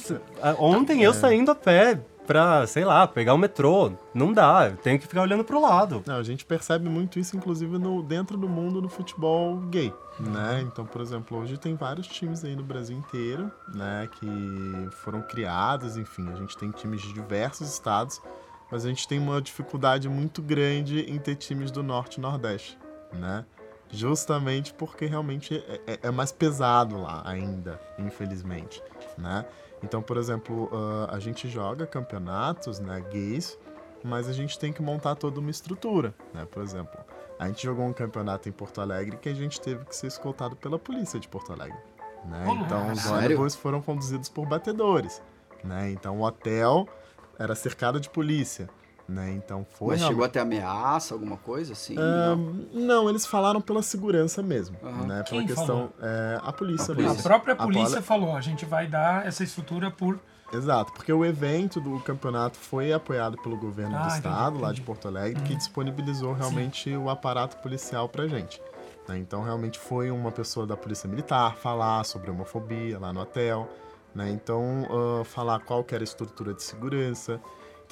ontem 0.59 1.03
eu 1.03 1.13
saindo 1.13 1.51
a 1.51 1.55
pé 1.55 1.97
pra, 2.25 2.65
sei 2.67 2.85
lá, 2.85 3.07
pegar 3.07 3.33
o 3.33 3.37
metrô. 3.37 3.91
Não 4.13 4.31
dá, 4.33 4.69
eu 4.71 4.77
tenho 4.77 4.99
que 4.99 5.07
ficar 5.07 5.21
olhando 5.21 5.43
pro 5.43 5.59
lado. 5.61 6.03
Não, 6.05 6.15
a 6.17 6.23
gente 6.23 6.45
percebe 6.45 6.87
muito 6.89 7.19
isso, 7.19 7.35
inclusive, 7.35 7.77
no, 7.77 8.01
dentro 8.03 8.37
do 8.37 8.47
mundo 8.49 8.81
do 8.81 8.89
futebol 8.89 9.57
gay, 9.69 9.93
né? 10.19 10.61
Então, 10.65 10.85
por 10.85 11.01
exemplo, 11.01 11.37
hoje 11.37 11.57
tem 11.57 11.75
vários 11.75 12.07
times 12.07 12.43
aí 12.43 12.55
no 12.55 12.63
Brasil 12.63 12.97
inteiro, 12.97 13.51
né? 13.73 14.07
Que 14.19 14.87
foram 14.91 15.21
criados, 15.21 15.97
enfim, 15.97 16.29
a 16.31 16.35
gente 16.35 16.57
tem 16.57 16.71
times 16.71 17.01
de 17.01 17.13
diversos 17.13 17.71
estados, 17.71 18.21
mas 18.71 18.85
a 18.85 18.89
gente 18.89 19.07
tem 19.07 19.19
uma 19.19 19.41
dificuldade 19.41 20.07
muito 20.09 20.41
grande 20.41 21.01
em 21.01 21.19
ter 21.19 21.35
times 21.35 21.69
do 21.71 21.83
Norte 21.83 22.17
e 22.17 22.21
Nordeste, 22.21 22.77
né? 23.13 23.45
Justamente 23.91 24.73
porque 24.73 25.05
realmente 25.05 25.63
é, 25.67 25.93
é- 25.93 25.99
é 26.03 26.11
mais 26.11 26.31
pesado 26.31 26.99
lá 26.99 27.21
ainda, 27.25 27.79
infelizmente, 27.99 28.81
né? 29.17 29.45
Então, 29.83 30.01
por 30.01 30.17
exemplo, 30.17 30.69
ah, 30.73 31.09
a 31.15 31.19
gente 31.19 31.47
joga 31.49 31.85
campeonatos, 31.85 32.79
né, 32.79 33.03
gays, 33.11 33.57
mas 34.03 34.27
a 34.27 34.33
gente 34.33 34.57
tem 34.57 34.71
que 34.73 34.81
montar 34.81 35.15
toda 35.15 35.39
uma 35.39 35.51
estrutura, 35.51 36.13
né? 36.33 36.45
Por 36.49 36.63
exemplo, 36.63 36.97
a 37.39 37.47
gente 37.47 37.63
jogou 37.63 37.85
um 37.85 37.93
campeonato 37.93 38.49
em 38.49 38.51
Porto 38.51 38.81
Alegre 38.81 39.17
que 39.17 39.29
a 39.29 39.33
gente 39.33 39.59
teve 39.61 39.85
que 39.85 39.95
ser 39.95 40.07
escoltado 40.07 40.55
pela 40.55 40.77
polícia 40.79 41.19
de 41.19 41.27
Porto 41.27 41.53
Alegre, 41.53 41.77
né? 42.25 42.45
Oh, 42.47 42.53
Então 42.53 42.91
os 42.91 43.05
ônibus 43.05 43.55
foram 43.55 43.81
conduzidos 43.81 44.29
por 44.29 44.45
batedores, 44.45 45.21
né? 45.63 45.89
Então 45.91 46.19
o 46.19 46.23
hotel 46.23 46.87
era 47.39 47.55
cercado 47.55 47.99
de 47.99 48.09
polícia, 48.09 48.69
né? 49.07 49.31
Então 49.33 49.65
foi 49.69 49.89
Mas 49.89 49.99
realmente- 49.99 50.13
chegou 50.15 50.25
a 50.25 50.29
ter 50.29 50.39
ameaça, 50.39 51.13
alguma 51.13 51.37
coisa 51.37 51.73
assim? 51.73 51.95
Não. 51.95 52.35
não, 52.73 53.09
eles 53.09 53.25
falaram 53.25 53.59
pela 53.61 53.81
segurança 53.81 54.41
mesmo, 54.41 54.77
Aham. 54.83 55.07
né? 55.07 55.23
Pela 55.23 55.39
Quem 55.41 55.47
questão 55.47 55.65
falou? 55.65 55.93
é, 56.01 56.39
a 56.41 56.53
polícia 56.53 56.93
A 56.93 56.97
mesmo. 56.97 57.19
A 57.19 57.23
própria 57.23 57.53
A 57.53 57.57
polícia 57.57 57.89
bola- 57.89 58.01
falou, 58.01 58.35
a 58.35 58.41
gente 58.41 58.65
vai 58.65 58.87
dar 58.87 59.25
essa 59.25 59.43
estrutura 59.43 59.91
por... 59.91 60.19
Exato, 60.53 60.93
porque 60.93 61.11
o 61.11 61.25
evento 61.25 61.81
do 61.81 61.99
campeonato 62.01 62.57
foi 62.59 62.93
apoiado 62.93 63.37
pelo 63.41 63.57
governo 63.57 63.95
Ah, 63.95 63.99
do 64.01 64.05
entendi, 64.05 64.17
estado, 64.17 64.53
lá 64.59 64.67
entendi. 64.67 64.81
de 64.81 64.81
Porto 64.85 65.07
Alegre, 65.07 65.41
que 65.41 65.55
disponibilizou 65.55 66.31
realmente 66.33 66.95
o 66.95 67.09
aparato 67.09 67.57
policial 67.57 68.07
pra 68.07 68.27
gente. 68.27 68.61
né? 69.07 69.17
Então, 69.17 69.43
realmente 69.43 69.77
foi 69.79 70.09
uma 70.11 70.31
pessoa 70.31 70.65
da 70.65 70.77
Polícia 70.77 71.09
Militar 71.09 71.55
falar 71.57 72.05
sobre 72.05 72.29
homofobia 72.31 72.97
lá 72.99 73.11
no 73.11 73.19
hotel, 73.21 73.67
né? 74.15 74.29
Então, 74.29 74.87
ah, 74.89 75.25
falar 75.25 75.59
qual 75.59 75.83
que 75.83 75.93
era 75.95 76.03
a 76.03 76.05
estrutura 76.05 76.53
de 76.53 76.61
segurança. 76.63 77.41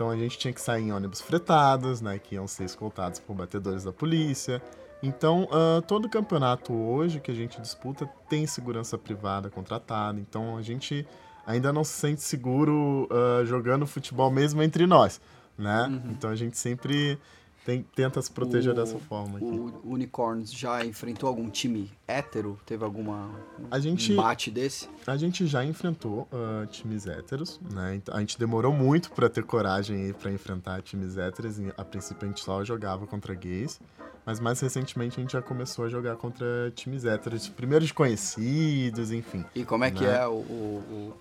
Então, 0.01 0.09
a 0.09 0.17
gente 0.17 0.35
tinha 0.35 0.51
que 0.51 0.59
sair 0.59 0.85
em 0.85 0.91
ônibus 0.91 1.21
fretados, 1.21 2.01
né? 2.01 2.17
Que 2.17 2.33
iam 2.33 2.47
ser 2.47 2.63
escoltados 2.63 3.19
por 3.19 3.35
batedores 3.35 3.83
da 3.83 3.93
polícia. 3.93 4.59
Então, 5.03 5.47
ah, 5.51 5.79
todo 5.87 6.09
campeonato 6.09 6.73
hoje 6.73 7.19
que 7.19 7.29
a 7.29 7.35
gente 7.35 7.61
disputa 7.61 8.09
tem 8.27 8.47
segurança 8.47 8.97
privada 8.97 9.47
contratada. 9.47 10.19
Então, 10.19 10.57
a 10.57 10.63
gente 10.63 11.05
ainda 11.45 11.71
não 11.71 11.83
se 11.83 11.91
sente 11.91 12.23
seguro 12.23 13.07
ah, 13.11 13.45
jogando 13.45 13.85
futebol 13.85 14.31
mesmo 14.31 14.63
entre 14.63 14.87
nós, 14.87 15.21
né? 15.55 15.87
Então, 16.09 16.31
a 16.31 16.35
gente 16.35 16.57
sempre 16.57 17.19
tem- 17.65 17.85
tenta 17.95 18.21
se 18.21 18.31
proteger 18.31 18.71
O- 18.73 18.75
dessa 18.75 18.97
forma 18.99 19.37
aqui. 19.37 19.45
O 19.45 19.81
Unicorns 19.93 20.51
já 20.51 20.85
enfrentou 20.85 21.27
algum 21.29 21.49
time 21.49 21.91
hétero? 22.07 22.59
Teve 22.65 22.83
alguma 22.83 23.29
A 23.69 23.79
gente- 23.79 24.11
embate 24.11 24.49
desse? 24.51 24.89
A 25.05 25.15
gente 25.17 25.45
já 25.47 25.63
enfrentou 25.63 26.27
ah, 26.31 26.65
times 26.67 27.05
héteros, 27.07 27.59
né? 27.71 28.01
A 28.11 28.19
gente 28.19 28.37
demorou 28.39 28.73
muito 28.73 29.11
pra 29.11 29.29
ter 29.29 29.43
coragem 29.43 30.13
pra 30.13 30.31
enfrentar 30.31 30.81
times 30.81 31.17
héteros. 31.17 31.57
A 31.77 31.85
princípio 31.85 32.25
a 32.25 32.27
gente 32.27 32.41
só 32.43 32.63
jogava 32.63 33.05
contra 33.07 33.33
gays, 33.33 33.79
mas 34.25 34.39
mais 34.39 34.59
recentemente 34.59 35.19
a 35.19 35.21
gente 35.21 35.33
já 35.33 35.41
começou 35.41 35.85
a 35.85 35.89
jogar 35.89 36.15
contra 36.17 36.71
times 36.75 37.05
héteros, 37.05 37.47
primeiro 37.49 37.83
desconhecidos, 37.83 39.11
enfim. 39.11 39.45
E 39.55 39.63
como 39.63 39.83
é 39.83 39.91
que 39.91 40.03
Né? 40.03 40.21
é 40.21 40.27
o, 40.27 40.31
o- 40.33 41.13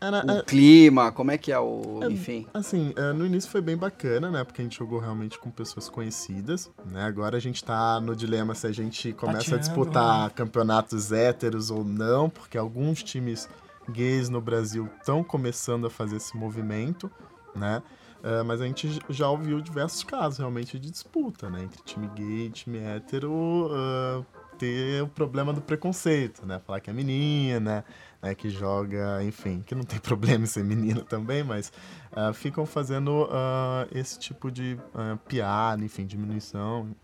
Era, 0.00 0.24
o- 0.24 0.44
clima? 0.44 1.10
Como 1.10 1.30
é 1.30 1.38
que 1.38 1.50
é 1.50 1.58
o. 1.58 2.00
É, 2.02 2.06
Enfim. 2.06 2.46
Assim, 2.52 2.92
é, 2.96 3.12
no 3.12 3.24
início 3.24 3.50
foi 3.50 3.60
bem 3.60 3.76
bacana, 3.76 4.30
né? 4.30 4.44
Porque 4.44 4.60
a 4.60 4.64
gente 4.64 4.78
jogou 4.78 4.98
realmente 4.98 5.38
com 5.38 5.50
pessoas 5.50 5.88
conhecidas, 5.88 6.70
né? 6.84 7.04
Agora 7.04 7.36
a 7.36 7.40
gente 7.40 7.64
tá 7.64 8.00
no 8.00 8.14
dilema 8.14 8.54
se 8.54 8.66
a 8.66 8.72
gente 8.72 9.12
começa 9.14 9.54
a 9.54 9.58
disputar 9.58 10.30
campeonatos 10.30 11.12
héteros 11.12 11.70
ou 11.70 11.82
não, 11.84 12.28
porque 12.28 12.58
alguns 12.58 13.02
times 13.02 13.48
gays 13.88 14.28
no 14.28 14.40
Brasil 14.40 14.88
estão 14.98 15.22
começando 15.24 15.86
a 15.86 15.90
fazer 15.90 16.16
esse 16.16 16.36
movimento, 16.36 17.10
né? 17.54 17.82
É, 18.22 18.42
mas 18.42 18.60
a 18.60 18.66
gente 18.66 18.98
já 19.10 19.28
ouviu 19.28 19.60
diversos 19.60 20.02
casos 20.02 20.38
realmente 20.38 20.78
de 20.78 20.90
disputa, 20.90 21.48
né? 21.48 21.62
Entre 21.62 21.80
time 21.84 22.08
gay 22.14 22.46
e 22.46 22.50
time 22.50 22.78
hétero 22.78 23.68
ah, 23.72 24.22
ter 24.58 25.02
o 25.02 25.08
problema 25.08 25.52
do 25.52 25.60
preconceito, 25.60 26.46
né? 26.46 26.58
Falar 26.58 26.80
que 26.80 26.90
é 26.90 26.92
menina, 26.92 27.84
né? 28.22 28.34
Que 28.34 28.50
joga, 28.50 29.22
enfim, 29.22 29.62
que 29.64 29.74
não 29.74 29.84
tem 29.84 29.98
problema 30.00 30.44
em 30.44 30.46
ser 30.46 30.64
menina 30.64 31.02
também, 31.02 31.42
mas 31.42 31.72
ah, 32.12 32.32
ficam 32.32 32.64
fazendo 32.66 33.28
ah, 33.30 33.86
esse 33.92 34.18
tipo 34.18 34.50
de 34.50 34.78
ah, 34.94 35.18
piada, 35.28 35.84
enfim, 35.84 36.06
diminuição, 36.06 36.94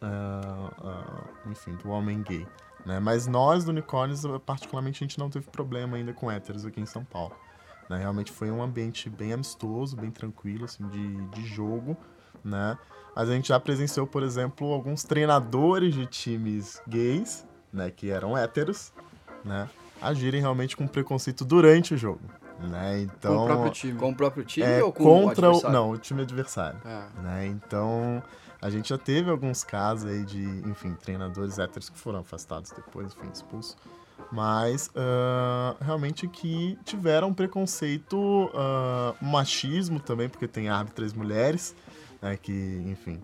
enfim, 1.50 1.76
do 1.76 1.90
homem 1.90 2.22
gay. 2.22 2.46
Né? 2.84 2.98
Mas 2.98 3.26
nós 3.26 3.64
do 3.64 3.70
Unicórnios, 3.70 4.22
particularmente, 4.44 5.04
a 5.04 5.06
gente 5.06 5.18
não 5.18 5.30
teve 5.30 5.48
problema 5.50 5.96
ainda 5.96 6.12
com 6.12 6.30
héteros 6.30 6.64
aqui 6.64 6.80
em 6.80 6.86
São 6.86 7.04
Paulo. 7.04 7.36
né? 7.88 7.98
Realmente 7.98 8.32
foi 8.32 8.50
um 8.50 8.62
ambiente 8.62 9.08
bem 9.08 9.32
amistoso, 9.32 9.96
bem 9.96 10.10
tranquilo, 10.10 10.64
assim, 10.64 10.88
de, 10.88 11.26
de 11.28 11.46
jogo, 11.46 11.96
né? 12.44 12.76
Mas 13.14 13.28
a 13.28 13.32
gente 13.34 13.48
já 13.48 13.60
presenciou, 13.60 14.06
por 14.06 14.22
exemplo, 14.22 14.72
alguns 14.72 15.04
treinadores 15.04 15.94
de 15.94 16.06
times 16.06 16.80
gays, 16.88 17.46
né, 17.72 17.90
que 17.90 18.10
eram 18.10 18.36
héteros, 18.36 18.92
né, 19.44 19.68
agirem 20.00 20.40
realmente 20.40 20.76
com 20.76 20.86
preconceito 20.86 21.44
durante 21.44 21.92
o 21.94 21.96
jogo, 21.98 22.20
né? 22.58 23.00
Então, 23.02 23.36
Com 23.36 23.42
o 23.42 23.46
próprio 23.46 23.70
time. 23.72 23.98
Com 23.98 24.10
o 24.10 24.14
próprio 24.14 24.44
time 24.44 24.66
é, 24.66 24.82
ou 24.82 24.92
com 24.92 25.04
contra 25.04 25.46
o 25.46 25.50
adversário? 25.50 25.76
não, 25.76 25.90
o 25.90 25.98
time 25.98 26.22
adversário, 26.22 26.78
É. 26.86 27.02
né? 27.22 27.46
Então, 27.46 28.22
a 28.62 28.70
gente 28.70 28.88
já 28.88 28.98
teve 28.98 29.30
alguns 29.30 29.62
casos 29.62 30.10
aí 30.10 30.24
de, 30.24 30.42
enfim, 30.68 30.94
treinadores 30.94 31.58
héteros 31.58 31.88
que 31.90 31.98
foram 31.98 32.20
afastados 32.20 32.70
depois, 32.70 33.08
enfim, 33.14 33.28
expulsos. 33.32 33.76
Mas, 34.30 34.90
ah, 34.96 35.74
realmente 35.80 36.26
que 36.26 36.78
tiveram 36.84 37.34
preconceito, 37.34 38.50
ah, 38.54 39.14
machismo 39.20 40.00
também, 40.00 40.28
porque 40.28 40.48
tem 40.48 40.68
árbitras 40.70 41.12
mulheres, 41.12 41.74
né, 42.22 42.36
que, 42.36 42.82
enfim, 42.86 43.20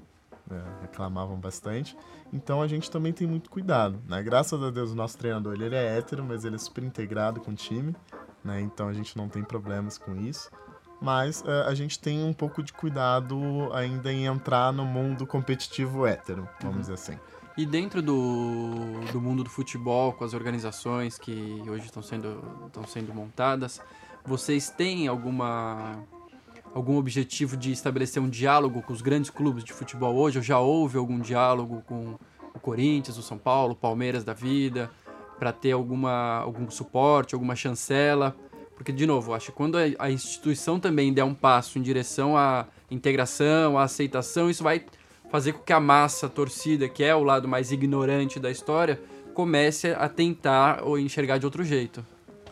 é, 0.50 0.82
reclamavam 0.82 1.38
bastante. 1.38 1.96
Então 2.32 2.60
a 2.60 2.66
gente 2.66 2.90
também 2.90 3.12
tem 3.12 3.26
muito 3.26 3.48
cuidado, 3.48 3.98
né? 4.06 4.22
Graças 4.22 4.62
a 4.62 4.70
Deus 4.70 4.90
o 4.90 4.94
nosso 4.94 5.16
treinador 5.16 5.54
ele 5.54 5.74
é 5.74 5.96
hétero, 5.96 6.24
mas 6.24 6.44
ele 6.44 6.56
é 6.56 6.58
super 6.58 6.82
integrado 6.82 7.40
com 7.40 7.52
o 7.52 7.54
time, 7.54 7.94
né? 8.44 8.60
Então 8.60 8.88
a 8.88 8.92
gente 8.92 9.16
não 9.16 9.28
tem 9.28 9.42
problemas 9.42 9.96
com 9.96 10.16
isso. 10.16 10.50
Mas 11.00 11.44
eh, 11.46 11.64
a 11.66 11.74
gente 11.74 11.98
tem 11.98 12.24
um 12.24 12.32
pouco 12.32 12.60
de 12.60 12.72
cuidado 12.72 13.38
ainda 13.72 14.12
em 14.12 14.26
entrar 14.26 14.72
no 14.72 14.84
mundo 14.84 15.26
competitivo 15.26 16.04
hétero, 16.04 16.48
vamos 16.60 16.80
dizer 16.80 16.94
assim. 16.94 17.18
E 17.56 17.64
dentro 17.64 18.02
do, 18.02 19.00
do 19.12 19.20
mundo 19.20 19.44
do 19.44 19.50
futebol, 19.50 20.12
com 20.12 20.24
as 20.24 20.34
organizações 20.34 21.16
que 21.16 21.62
hoje 21.68 21.86
estão 21.86 22.02
sendo, 22.02 22.42
estão 22.66 22.84
sendo 22.84 23.14
montadas, 23.14 23.80
vocês 24.24 24.70
têm 24.70 25.06
alguma 25.08 26.02
algum 26.74 26.96
objetivo 26.96 27.56
de 27.56 27.72
estabelecer 27.72 28.22
um 28.22 28.28
diálogo 28.28 28.82
com 28.82 28.92
os 28.92 29.02
grandes 29.02 29.30
clubes 29.30 29.64
de 29.64 29.72
futebol 29.72 30.14
hoje? 30.16 30.38
Ou 30.38 30.44
já 30.44 30.58
houve 30.58 30.98
algum 30.98 31.18
diálogo 31.18 31.82
com 31.86 32.18
o 32.54 32.60
Corinthians, 32.60 33.18
o 33.18 33.22
São 33.22 33.38
Paulo, 33.38 33.72
o 33.72 33.76
Palmeiras 33.76 34.24
da 34.24 34.32
vida, 34.32 34.90
para 35.38 35.52
ter 35.52 35.72
alguma, 35.72 36.38
algum 36.38 36.70
suporte, 36.70 37.34
alguma 37.34 37.56
chancela? 37.56 38.36
Porque, 38.74 38.92
de 38.92 39.06
novo, 39.06 39.34
acho 39.34 39.46
que 39.46 39.52
quando 39.52 39.76
a, 39.76 39.82
a 39.98 40.10
instituição 40.10 40.78
também 40.78 41.12
der 41.12 41.24
um 41.24 41.34
passo 41.34 41.78
em 41.78 41.82
direção 41.82 42.36
à 42.36 42.66
integração, 42.90 43.76
à 43.76 43.82
aceitação, 43.82 44.48
isso 44.48 44.62
vai 44.62 44.84
fazer 45.30 45.52
com 45.52 45.62
que 45.62 45.72
a 45.72 45.80
massa 45.80 46.26
a 46.26 46.28
torcida, 46.28 46.88
que 46.88 47.02
é 47.02 47.14
o 47.14 47.22
lado 47.22 47.48
mais 47.48 47.72
ignorante 47.72 48.38
da 48.38 48.50
história, 48.50 49.00
comece 49.34 49.92
a 49.92 50.08
tentar 50.08 50.82
ou 50.82 50.98
enxergar 50.98 51.38
de 51.38 51.44
outro 51.44 51.64
jeito. 51.64 52.04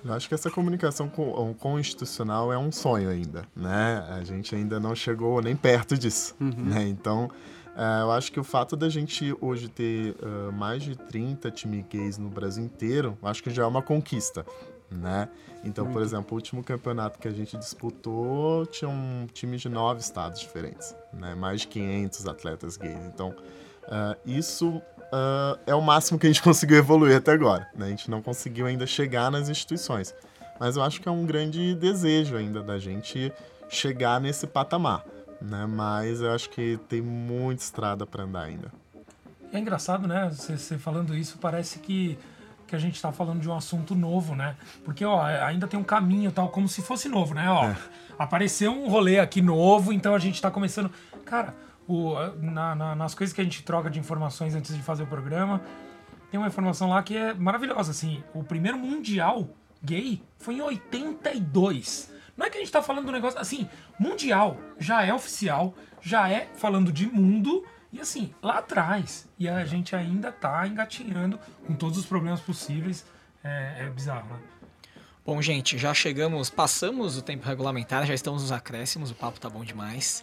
Eu 0.06 0.14
acho 0.14 0.28
que 0.28 0.34
essa 0.34 0.50
comunicação 0.50 1.08
com, 1.08 1.54
com 1.54 1.74
o 1.74 1.80
institucional 1.80 2.52
é 2.52 2.58
um 2.58 2.70
sonho 2.70 3.08
ainda, 3.08 3.44
né? 3.54 4.06
A 4.08 4.22
gente 4.22 4.54
ainda 4.54 4.78
não 4.78 4.94
chegou 4.94 5.40
nem 5.42 5.56
perto 5.56 5.96
disso, 5.98 6.34
né? 6.40 6.86
Então, 6.86 7.30
eh, 7.76 8.00
eu 8.02 8.12
acho 8.12 8.30
que 8.30 8.38
o 8.38 8.44
fato 8.44 8.76
da 8.76 8.88
gente 8.88 9.36
hoje 9.40 9.68
ter 9.68 10.14
eh, 10.20 10.50
mais 10.52 10.82
de 10.82 10.96
30 10.96 11.50
times 11.50 11.84
gays 11.90 12.18
no 12.18 12.28
Brasil 12.28 12.64
inteiro, 12.64 13.18
eu 13.20 13.28
acho 13.28 13.42
que 13.42 13.50
já 13.50 13.64
é 13.64 13.66
uma 13.66 13.82
conquista, 13.82 14.46
né? 14.90 15.28
Então, 15.64 15.90
por 15.90 16.00
exemplo, 16.00 16.32
o 16.32 16.34
último 16.36 16.62
campeonato 16.62 17.18
que 17.18 17.26
a 17.26 17.32
gente 17.32 17.56
disputou 17.56 18.64
tinha 18.66 18.88
um 18.88 19.26
time 19.32 19.56
de 19.56 19.68
nove 19.68 20.00
estados 20.00 20.40
diferentes, 20.40 20.94
né? 21.12 21.34
Mais 21.34 21.62
de 21.62 21.68
500 21.68 22.28
atletas 22.28 22.76
gays. 22.76 23.04
Então, 23.06 23.34
ah, 23.88 24.16
isso 24.24 24.80
uh, 25.12 25.58
é 25.66 25.74
o 25.74 25.80
máximo 25.80 26.18
que 26.18 26.26
a 26.26 26.30
gente 26.30 26.42
conseguiu 26.44 26.78
evoluir 26.78 27.16
até 27.16 27.32
agora. 27.32 27.68
Né? 27.74 27.86
A 27.86 27.88
gente 27.90 28.10
não 28.10 28.22
conseguiu 28.22 28.66
ainda 28.66 28.86
chegar 28.86 29.30
nas 29.30 29.48
instituições. 29.48 30.14
Mas 30.58 30.76
eu 30.76 30.82
acho 30.82 31.00
que 31.00 31.08
é 31.08 31.12
um 31.12 31.26
grande 31.26 31.74
desejo 31.74 32.36
ainda 32.36 32.62
da 32.62 32.78
gente 32.78 33.32
chegar 33.68 34.20
nesse 34.20 34.46
patamar. 34.46 35.04
Né? 35.40 35.66
Mas 35.66 36.20
eu 36.20 36.32
acho 36.32 36.48
que 36.50 36.78
tem 36.88 37.00
muita 37.02 37.62
estrada 37.62 38.06
para 38.06 38.24
andar 38.24 38.42
ainda. 38.42 38.72
É 39.52 39.58
engraçado, 39.58 40.08
né? 40.08 40.30
Você 40.32 40.76
falando 40.76 41.14
isso, 41.14 41.38
parece 41.38 41.78
que, 41.78 42.18
que 42.66 42.74
a 42.74 42.78
gente 42.78 42.96
está 42.96 43.12
falando 43.12 43.40
de 43.40 43.48
um 43.48 43.54
assunto 43.54 43.94
novo, 43.94 44.34
né? 44.34 44.56
Porque, 44.84 45.04
ó, 45.04 45.22
ainda 45.22 45.66
tem 45.68 45.78
um 45.78 45.84
caminho 45.84 46.32
tal, 46.32 46.48
como 46.48 46.68
se 46.68 46.82
fosse 46.82 47.08
novo, 47.08 47.32
né? 47.32 47.48
Ó, 47.48 47.66
é. 47.66 47.76
apareceu 48.18 48.72
um 48.72 48.88
rolê 48.88 49.18
aqui 49.20 49.40
novo, 49.40 49.92
então 49.92 50.14
a 50.14 50.18
gente 50.18 50.34
está 50.34 50.50
começando. 50.50 50.90
Cara, 51.24 51.54
o, 51.86 52.14
na, 52.40 52.74
na, 52.74 52.94
nas 52.94 53.14
coisas 53.14 53.34
que 53.34 53.40
a 53.40 53.44
gente 53.44 53.62
troca 53.62 53.90
de 53.90 53.98
informações 53.98 54.54
antes 54.54 54.74
de 54.74 54.82
fazer 54.82 55.04
o 55.04 55.06
programa, 55.06 55.62
tem 56.30 56.38
uma 56.38 56.48
informação 56.48 56.88
lá 56.88 57.02
que 57.02 57.16
é 57.16 57.34
maravilhosa, 57.34 57.90
assim. 57.90 58.22
O 58.34 58.42
primeiro 58.42 58.78
mundial 58.78 59.48
gay 59.82 60.22
foi 60.38 60.54
em 60.54 60.60
82. 60.60 62.12
Não 62.36 62.46
é 62.46 62.50
que 62.50 62.58
a 62.58 62.60
gente 62.60 62.72
tá 62.72 62.82
falando 62.82 63.06
do 63.06 63.12
negócio 63.12 63.38
assim, 63.40 63.68
mundial, 63.98 64.58
já 64.78 65.04
é 65.04 65.14
oficial, 65.14 65.74
já 66.02 66.28
é 66.28 66.48
falando 66.56 66.92
de 66.92 67.06
mundo, 67.06 67.64
e 67.92 68.00
assim, 68.00 68.34
lá 68.42 68.58
atrás. 68.58 69.28
E 69.38 69.48
a 69.48 69.64
gente 69.64 69.96
ainda 69.96 70.30
tá 70.30 70.66
engatinhando 70.66 71.38
com 71.66 71.74
todos 71.74 71.96
os 71.96 72.04
problemas 72.04 72.40
possíveis. 72.40 73.06
É, 73.42 73.84
é 73.86 73.88
bizarro, 73.88 74.28
né? 74.28 74.40
Bom, 75.24 75.40
gente, 75.42 75.76
já 75.78 75.92
chegamos, 75.92 76.50
passamos 76.50 77.16
o 77.16 77.22
tempo 77.22 77.44
regulamentar, 77.46 78.06
já 78.06 78.14
estamos 78.14 78.42
nos 78.42 78.52
acréscimos, 78.52 79.10
o 79.10 79.14
papo 79.14 79.40
tá 79.40 79.50
bom 79.50 79.64
demais. 79.64 80.22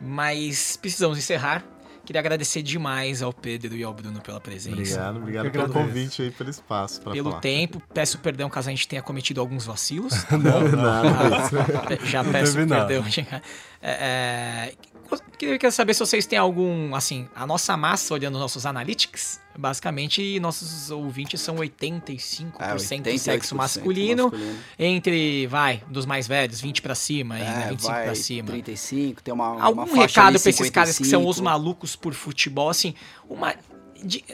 Mas 0.00 0.76
precisamos 0.76 1.18
encerrar. 1.18 1.64
Queria 2.04 2.20
agradecer 2.20 2.62
demais 2.62 3.22
ao 3.22 3.32
Pedro 3.32 3.76
e 3.76 3.84
ao 3.84 3.92
Bruno 3.94 4.20
pela 4.20 4.40
presença. 4.40 4.74
Obrigado, 4.74 5.16
obrigado 5.18 5.50
pelo 5.50 5.68
convite 5.70 6.22
aí, 6.22 6.30
pelo 6.30 6.50
espaço. 6.50 7.00
Pelo 7.02 7.30
falar. 7.30 7.40
tempo, 7.40 7.80
peço 7.94 8.18
perdão 8.18 8.50
caso 8.50 8.68
a 8.68 8.72
gente 8.72 8.88
tenha 8.88 9.02
cometido 9.02 9.40
alguns 9.40 9.64
vacilos. 9.66 10.12
não, 10.32 10.60
não, 10.60 10.76
nada. 10.76 11.98
Já 12.04 12.24
peço 12.24 12.54
perdão. 12.54 13.04
É, 13.82 13.92
é, 13.92 14.74
queria 15.18 15.70
saber 15.70 15.94
se 15.94 16.00
vocês 16.00 16.26
têm 16.26 16.38
algum, 16.38 16.94
assim, 16.94 17.28
a 17.34 17.46
nossa 17.46 17.76
massa, 17.76 18.12
olhando 18.12 18.38
nossos 18.38 18.66
analytics, 18.66 19.40
basicamente 19.58 20.38
nossos 20.38 20.90
ouvintes 20.90 21.40
são 21.40 21.56
85% 21.56 23.06
é, 23.06 23.18
sexo 23.18 23.54
masculino, 23.54 24.30
masculino, 24.30 24.58
entre, 24.78 25.46
vai, 25.46 25.82
dos 25.88 26.06
mais 26.06 26.28
velhos, 26.28 26.60
20 26.60 26.82
para 26.82 26.94
cima, 26.94 27.38
é, 27.38 27.42
né, 27.42 27.66
25 27.70 27.92
para 27.92 28.14
cima. 28.14 28.48
35, 28.48 29.22
tem 29.22 29.34
uma 29.34 29.62
Algum 29.62 29.84
uma 29.84 29.96
recado 29.96 30.38
para 30.38 30.50
esses 30.50 30.70
caras 30.70 30.98
que 30.98 31.06
são 31.06 31.26
os 31.26 31.40
malucos 31.40 31.96
por 31.96 32.12
futebol, 32.14 32.68
assim, 32.68 32.94
uma 33.28 33.54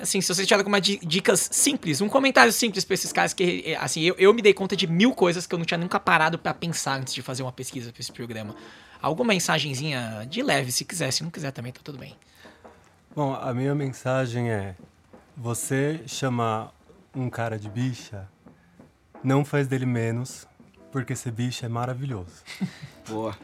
assim, 0.01 0.21
se 0.21 0.33
vocês 0.33 0.47
tiverem 0.47 0.61
algumas 0.61 0.81
dicas 0.81 1.49
simples, 1.51 2.01
um 2.01 2.09
comentário 2.09 2.53
simples 2.53 2.85
para 2.85 2.95
esses 2.95 3.13
caras 3.13 3.35
que, 3.35 3.77
assim, 3.81 4.01
eu, 4.01 4.15
eu 4.17 4.33
me 4.33 4.41
dei 4.41 4.55
conta 4.55 4.77
de 4.77 4.87
mil 4.87 5.13
coisas 5.13 5.45
que 5.45 5.53
eu 5.53 5.59
não 5.59 5.67
tinha 5.67 5.79
nunca 5.79 5.99
parado 5.99 6.39
para 6.39 6.55
pensar 6.55 7.01
antes 7.01 7.13
de 7.13 7.21
fazer 7.21 7.43
uma 7.43 7.51
pesquisa 7.51 7.93
para 7.93 8.01
esse 8.01 8.13
programa 8.13 8.55
alguma 9.01 9.33
mensagenzinha 9.33 10.27
de 10.29 10.43
leve, 10.43 10.73
se 10.73 10.85
quiser. 10.85 11.13
Se 11.13 11.23
não 11.23 11.31
quiser 11.31 11.53
também, 11.53 11.73
tá 11.73 11.81
tudo 11.83 11.99
bem. 11.99 12.15
Bom, 13.15 13.35
a 13.35 13.55
minha 13.55 13.75
mensagem 13.75 14.51
é: 14.51 14.75
você 15.37 16.03
chamar 16.07 16.73
um 17.15 17.31
cara 17.31 17.59
de 17.59 17.69
bicha 17.69 18.29
não 19.25 19.45
faz 19.45 19.67
dele 19.67 19.87
menos, 19.87 20.47
porque 20.93 21.17
ser 21.17 21.33
bicha 21.33 21.67
é 21.67 21.69
maravilhoso. 21.69 22.43
Boa. 23.09 23.37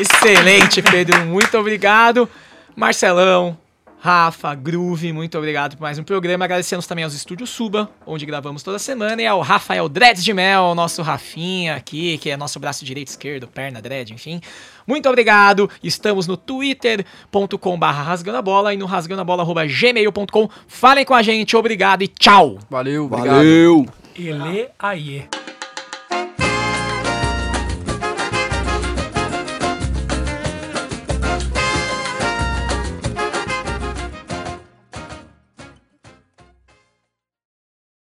Excelente, 0.00 0.82
Pedro. 0.82 1.24
Muito 1.24 1.56
obrigado. 1.56 2.28
Marcelão, 2.76 3.56
Rafa, 4.04 4.54
Groove, 4.54 5.14
muito 5.14 5.38
obrigado 5.38 5.78
por 5.78 5.82
mais 5.82 5.98
um 5.98 6.04
programa. 6.04 6.44
Agradecemos 6.44 6.86
também 6.86 7.04
aos 7.04 7.14
estúdios 7.14 7.48
Suba, 7.48 7.88
onde 8.06 8.26
gravamos 8.26 8.62
toda 8.62 8.78
semana, 8.78 9.22
e 9.22 9.26
ao 9.26 9.40
Rafael 9.40 9.88
Dreads 9.88 10.22
de 10.22 10.34
Mel, 10.34 10.74
nosso 10.74 11.00
Rafinha 11.00 11.76
aqui, 11.76 12.18
que 12.18 12.28
é 12.28 12.36
nosso 12.36 12.60
braço 12.60 12.84
direito 12.84 13.08
esquerdo, 13.08 13.48
perna 13.48 13.80
dread, 13.80 14.12
enfim. 14.12 14.42
Muito 14.86 15.08
obrigado. 15.08 15.70
Estamos 15.82 16.26
no 16.26 16.36
twitter.com.br 16.36 17.86
rasgando 17.86 18.36
a 18.36 18.42
bola 18.42 18.74
e 18.74 18.76
no 18.76 18.84
rasgandoabola.gmail.com. 18.84 20.50
Falem 20.68 21.06
com 21.06 21.14
a 21.14 21.22
gente, 21.22 21.56
obrigado 21.56 22.02
e 22.02 22.08
tchau. 22.08 22.58
Valeu, 22.68 23.06
obrigado. 23.06 23.36
Valeu. 23.36 23.86
Ele 24.14 24.68
aie. 24.78 25.26